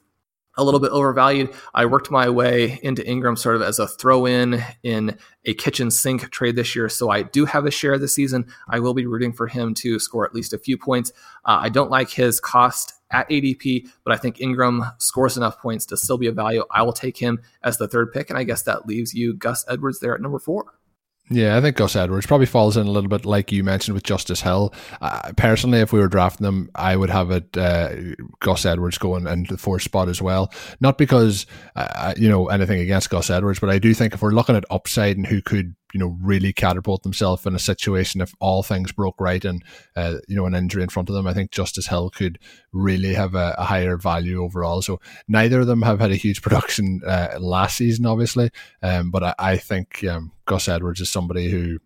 a 0.57 0.63
little 0.63 0.79
bit 0.79 0.91
overvalued. 0.91 1.53
I 1.73 1.85
worked 1.85 2.11
my 2.11 2.29
way 2.29 2.79
into 2.83 3.07
Ingram 3.07 3.35
sort 3.35 3.55
of 3.55 3.61
as 3.61 3.79
a 3.79 3.87
throw 3.87 4.25
in 4.25 4.63
in 4.83 5.17
a 5.45 5.53
kitchen 5.53 5.89
sink 5.89 6.29
trade 6.31 6.55
this 6.55 6.75
year. 6.75 6.89
So 6.89 7.09
I 7.09 7.23
do 7.23 7.45
have 7.45 7.65
a 7.65 7.71
share 7.71 7.97
this 7.97 8.15
season. 8.15 8.45
I 8.67 8.79
will 8.79 8.93
be 8.93 9.05
rooting 9.05 9.31
for 9.33 9.47
him 9.47 9.73
to 9.75 9.99
score 9.99 10.25
at 10.25 10.35
least 10.35 10.53
a 10.53 10.57
few 10.57 10.77
points. 10.77 11.11
Uh, 11.45 11.59
I 11.61 11.69
don't 11.69 11.91
like 11.91 12.09
his 12.09 12.39
cost 12.39 12.93
at 13.11 13.29
ADP, 13.29 13.89
but 14.03 14.13
I 14.13 14.17
think 14.17 14.39
Ingram 14.41 14.83
scores 14.97 15.37
enough 15.37 15.59
points 15.59 15.85
to 15.87 15.97
still 15.97 16.17
be 16.17 16.27
a 16.27 16.31
value. 16.31 16.63
I 16.71 16.83
will 16.83 16.93
take 16.93 17.17
him 17.17 17.41
as 17.63 17.77
the 17.77 17.87
third 17.87 18.11
pick. 18.11 18.29
And 18.29 18.37
I 18.37 18.43
guess 18.43 18.63
that 18.63 18.85
leaves 18.85 19.13
you 19.13 19.33
Gus 19.33 19.65
Edwards 19.67 19.99
there 19.99 20.13
at 20.13 20.21
number 20.21 20.39
four. 20.39 20.73
Yeah, 21.31 21.57
I 21.57 21.61
think 21.61 21.77
Gus 21.77 21.95
Edwards 21.95 22.25
probably 22.25 22.47
falls 22.47 22.75
in 22.75 22.87
a 22.87 22.91
little 22.91 23.09
bit 23.09 23.23
like 23.23 23.51
you 23.51 23.63
mentioned 23.63 23.93
with 23.93 24.03
Justice 24.03 24.41
Hill. 24.41 24.73
Uh, 24.99 25.31
personally, 25.37 25.79
if 25.79 25.93
we 25.93 25.99
were 25.99 26.07
drafting 26.07 26.43
them, 26.43 26.71
I 26.73 26.95
would 26.95 27.11
have 27.11 27.29
it 27.29 27.55
uh, 27.55 27.93
Gus 28.39 28.65
Edwards 28.65 28.97
going 28.97 29.27
into 29.27 29.53
the 29.53 29.59
fourth 29.59 29.83
spot 29.83 30.09
as 30.09 30.21
well. 30.21 30.51
Not 30.79 30.97
because 30.97 31.45
uh, 31.75 32.15
you 32.17 32.29
know 32.29 32.47
anything 32.47 32.79
against 32.79 33.11
Gus 33.11 33.29
Edwards, 33.29 33.59
but 33.59 33.69
I 33.69 33.77
do 33.77 33.93
think 33.93 34.13
if 34.15 34.23
we're 34.23 34.31
looking 34.31 34.55
at 34.55 34.65
upside 34.71 35.17
and 35.17 35.27
who 35.27 35.41
could 35.41 35.75
you 35.93 35.99
know 35.99 36.17
really 36.21 36.53
catapult 36.53 37.03
themselves 37.03 37.45
in 37.45 37.55
a 37.55 37.59
situation 37.59 38.21
if 38.21 38.33
all 38.39 38.63
things 38.63 38.91
broke 38.91 39.19
right 39.19 39.43
and 39.43 39.63
uh, 39.95 40.15
you 40.27 40.35
know 40.35 40.45
an 40.45 40.55
injury 40.55 40.83
in 40.83 40.89
front 40.89 41.09
of 41.09 41.15
them, 41.15 41.27
I 41.27 41.33
think 41.33 41.51
Justice 41.51 41.87
Hill 41.87 42.09
could 42.09 42.39
really 42.71 43.13
have 43.13 43.35
a, 43.35 43.55
a 43.57 43.65
higher 43.65 43.97
value 43.97 44.43
overall. 44.43 44.81
So 44.81 44.99
neither 45.27 45.59
of 45.61 45.67
them 45.67 45.81
have 45.81 45.99
had 45.99 46.11
a 46.11 46.15
huge 46.15 46.41
production 46.43 47.01
uh, 47.05 47.37
last 47.39 47.77
season, 47.77 48.05
obviously, 48.05 48.51
um, 48.81 49.11
but 49.11 49.23
I, 49.23 49.35
I 49.39 49.57
think 49.57 50.03
um, 50.05 50.31
Gus 50.45 50.67
Edwards 50.67 51.01
is 51.01 51.09
somebody 51.09 51.49
who 51.49 51.79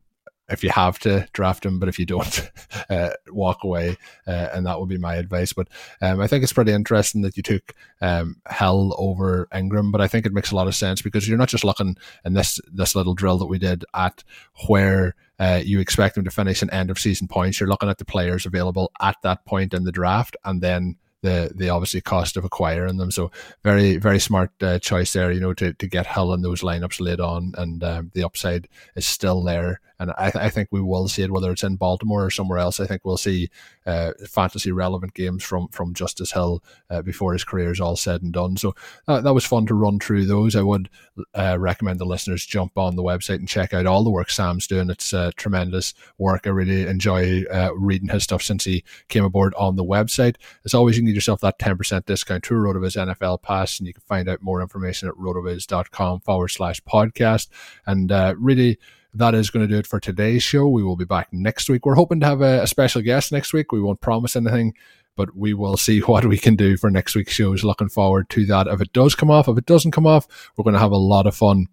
if 0.50 0.64
you 0.64 0.70
have 0.70 1.00
to 1.00 1.28
draft 1.34 1.66
him, 1.66 1.80
but 1.80 1.90
if 1.90 1.98
you 1.98 2.06
don't, 2.06 2.52
uh, 2.90 3.12
walk 3.30 3.64
away. 3.64 3.98
Uh, 4.28 4.50
and 4.54 4.66
that 4.66 4.80
would 4.80 4.90
be 4.90 4.98
my 4.98 5.16
advice. 5.16 5.54
But 5.54 5.70
um, 6.02 6.20
I 6.20 6.28
think 6.28 6.44
it's 6.44 6.54
pretty 6.54 6.72
interesting 6.72 7.22
that 7.22 7.38
you 7.38 7.44
took 7.44 7.74
um, 8.02 8.42
Hill 8.50 8.96
over 8.98 9.48
Ingram, 9.56 9.92
but 9.92 10.02
I 10.02 10.08
think 10.08 10.26
it 10.26 10.34
makes 10.34 10.52
a 10.52 10.56
lot 10.56 10.68
of 10.68 10.76
sense 10.76 11.02
because 11.02 11.28
you're 11.28 11.38
not 11.38 11.50
just 11.50 11.64
looking 11.64 11.98
in 12.26 12.34
this 12.34 12.60
this 12.72 12.96
little 12.96 13.14
drill 13.14 13.38
that 13.40 13.48
we 13.48 13.60
did 13.60 13.86
at 13.94 14.24
where. 14.68 15.16
Uh, 15.40 15.60
you 15.62 15.80
expect 15.80 16.14
them 16.16 16.24
to 16.24 16.32
finish 16.32 16.62
an 16.62 16.70
end 16.70 16.92
of 16.92 17.00
season 17.00 17.28
points. 17.28 17.60
You're 17.60 17.68
looking 17.68 17.90
at 17.90 17.98
the 17.98 18.06
players 18.06 18.46
available 18.46 18.92
at 19.02 19.18
that 19.24 19.44
point 19.46 19.74
in 19.74 19.84
the 19.84 19.92
draft, 19.92 20.38
and 20.46 20.62
then 20.62 20.96
the 21.24 21.52
the 21.56 21.70
obviously 21.70 22.02
cost 22.02 22.38
of 22.38 22.46
acquiring 22.46 22.98
them. 22.98 23.10
So 23.10 23.32
very 23.64 23.98
very 23.98 24.20
smart 24.20 24.52
uh, 24.62 24.78
choice 24.78 25.12
there, 25.14 25.32
you 25.32 25.40
know, 25.40 25.54
to, 25.56 25.74
to 25.74 25.88
get 25.88 26.06
Hill 26.06 26.34
in 26.34 26.44
those 26.44 26.62
lineups 26.62 27.02
late 27.02 27.20
on, 27.20 27.54
and 27.58 27.84
um, 27.84 28.12
the 28.14 28.24
upside 28.24 28.68
is 28.96 29.08
still 29.08 29.42
there. 29.42 29.82
And 30.04 30.12
I, 30.18 30.32
I 30.36 30.50
think 30.50 30.68
we 30.70 30.82
will 30.82 31.08
see 31.08 31.24
it 31.24 31.32
whether 31.32 31.50
it's 31.50 31.64
in 31.64 31.78
Baltimore 31.78 32.26
or 32.26 32.30
somewhere 32.30 32.60
else. 32.60 32.82
I 32.82 32.86
think 32.86 33.06
we'll 33.06 33.16
see 33.16 33.50
uh, 33.86 34.12
fantasy 34.28 34.72
relevant 34.72 35.14
games 35.14 35.44
from 35.44 35.70
from 35.70 35.94
Justice 35.94 36.34
Hill 36.34 36.62
uh, 36.90 37.02
before 37.02 37.32
his 37.32 37.46
career 37.46 37.72
is 37.72 37.80
all 37.80 37.96
said 37.96 38.22
and 38.22 38.34
done. 38.34 38.58
So 38.58 38.76
uh, 39.08 39.22
that 39.22 39.34
was 39.34 39.46
fun 39.46 39.66
to 39.68 39.74
run 39.74 40.00
through 40.00 40.26
those. 40.26 40.58
I 40.58 40.62
would 40.62 40.90
uh, 41.34 41.58
recommend 41.58 42.00
the 42.00 42.06
listeners 42.06 42.46
jump 42.46 42.78
on 42.78 42.98
the 42.98 43.04
website 43.04 43.36
and 43.36 43.48
check 43.48 43.74
out 43.74 43.86
all 43.86 44.04
the 44.04 44.12
work 44.12 44.30
Sam's 44.30 44.68
doing. 44.68 44.90
It's 44.90 45.14
uh, 45.14 45.32
tremendous 45.38 45.94
work. 46.18 46.46
I 46.46 46.50
really 46.50 46.86
enjoy 46.86 47.46
reading 47.76 48.10
his 48.10 48.24
stuff 48.24 48.42
since 48.44 48.66
he 48.66 48.84
came 49.08 49.24
aboard 49.24 49.54
on 49.56 49.78
the 49.78 49.86
website. 49.86 50.36
As 50.66 50.74
always, 50.74 50.98
you 50.98 51.02
can 51.02 51.08
get 51.08 51.16
yourself 51.16 51.40
that 51.42 51.60
10% 51.60 52.06
discount 52.06 52.46
through 52.46 52.62
RotoViz 52.62 53.16
NFL 53.16 53.42
Pass, 53.42 53.80
and 53.80 53.88
you 53.88 53.94
can 53.94 54.04
find 54.06 54.28
out 54.28 54.42
more 54.42 54.62
information 54.62 55.08
at 55.08 55.16
rotoviz.com 55.16 56.20
forward 56.20 56.50
slash 56.50 56.82
podcast. 56.82 57.48
And 57.86 58.12
really, 58.38 58.80
that 59.14 59.36
is 59.36 59.50
going 59.50 59.68
to 59.68 59.72
do 59.74 59.80
it 59.80 59.88
for 59.88 60.00
today's 60.00 60.44
show. 60.44 60.68
We 60.68 60.84
will 60.84 60.96
be 60.96 61.06
back 61.06 61.32
next 61.32 61.70
week. 61.70 61.86
We're 61.86 61.96
hoping 61.96 62.20
to 62.22 62.26
have 62.26 62.42
a, 62.42 62.64
a 62.64 62.68
special 62.68 63.02
guest 63.02 63.32
next 63.32 63.54
week. 63.54 63.72
We 63.72 63.82
won't 63.82 64.02
promise 64.02 64.36
anything, 64.36 64.74
but 65.16 65.36
we 65.36 65.54
will 65.54 65.78
see 65.78 66.00
what 66.02 66.26
we 66.26 66.38
can 66.38 66.56
do 66.56 66.78
for 66.78 66.90
next 66.90 67.16
week's 67.16 67.34
shows. 67.34 67.64
Looking 67.64 67.90
forward 67.90 68.30
to 68.30 68.46
that. 68.48 68.68
If 68.68 68.82
it 68.82 68.94
does 68.94 69.16
come 69.16 69.32
off, 69.32 69.48
if 69.48 69.58
it 69.58 69.66
doesn't 69.66 69.92
come 69.92 70.08
off, 70.08 70.28
we're 70.56 70.64
going 70.64 70.74
to 70.74 70.80
have 70.80 70.92
a 70.92 70.98
lot 70.98 71.28
of 71.28 71.36
fun 71.36 71.68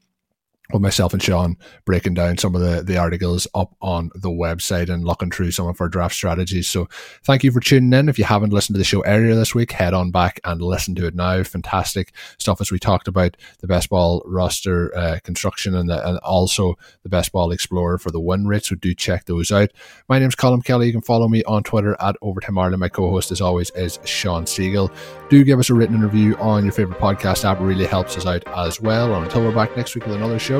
with 0.73 0.83
myself 0.83 1.13
and 1.13 1.23
Sean 1.23 1.57
breaking 1.85 2.15
down 2.15 2.39
some 2.39 2.55
of 2.55 2.61
the, 2.61 2.83
the 2.83 2.97
articles 2.97 3.47
up 3.55 3.75
on 3.81 4.11
the 4.15 4.31
website 4.31 4.89
and 4.89 5.05
looking 5.05 5.31
through 5.31 5.51
some 5.51 5.67
of 5.67 5.81
our 5.81 5.89
draft 5.89 6.15
strategies. 6.15 6.69
So 6.69 6.89
thank 7.25 7.45
you 7.45 7.53
for 7.53 7.61
tuning 7.61 7.93
in. 7.93 8.09
If 8.09 8.19
you 8.19 8.25
haven't 8.25 8.53
listened 8.53 8.75
to 8.75 8.79
the 8.79 8.85
show 8.85 9.05
earlier 9.05 9.35
this 9.35 9.55
week, 9.55 9.73
head 9.73 9.95
on 9.95 10.11
back 10.11 10.41
and 10.45 10.61
listen 10.63 10.95
to 10.97 11.07
it 11.07 11.15
now. 11.15 11.43
Fantastic 11.43 12.13
stuff 12.39 12.61
as 12.61 12.71
we 12.71 12.79
talked 12.79 13.09
about 13.09 13.37
the 13.61 13.67
best 13.67 13.89
ball 13.89 14.23
roster 14.25 14.97
uh, 14.97 15.19
construction 15.25 15.75
and, 15.75 15.89
the, 15.89 16.09
and 16.09 16.19
also 16.19 16.77
the 17.03 17.09
best 17.09 17.33
ball 17.33 17.53
explorer 17.53 17.99
for 17.99 18.11
the 18.11 18.21
win 18.21 18.47
rate. 18.47 18.65
So 18.65 18.75
do 18.75 18.95
check 18.95 19.25
those 19.27 19.51
out. 19.51 19.71
My 20.09 20.19
name 20.19 20.29
is 20.29 20.35
Colin 20.35 20.63
Kelly. 20.63 20.87
You 20.87 20.93
can 20.93 21.03
follow 21.03 21.29
me 21.29 21.43
on 21.45 21.63
Twitter 21.63 21.97
at 22.01 22.17
Overtime 22.23 22.59
Ireland. 22.59 22.81
My 22.81 22.89
co-host 22.89 23.31
as 23.31 23.41
always 23.41 23.71
is 23.71 23.99
Sean 24.05 24.45
Siegele. 24.45 24.93
Do 25.29 25.45
give 25.45 25.59
us 25.59 25.71
a 25.71 25.75
written 25.75 26.01
review 26.01 26.37
on 26.37 26.65
your 26.65 26.73
favorite 26.73 26.99
podcast 26.99 27.45
app. 27.45 27.61
It 27.61 27.65
really 27.65 27.87
helps 27.87 28.17
us 28.17 28.27
out 28.27 28.47
as 28.57 28.81
well. 28.81 29.15
And 29.15 29.25
until 29.25 29.43
we're 29.43 29.55
back 29.55 29.77
next 29.77 29.95
week 29.95 30.07
with 30.07 30.17
another 30.17 30.39
show, 30.39 30.60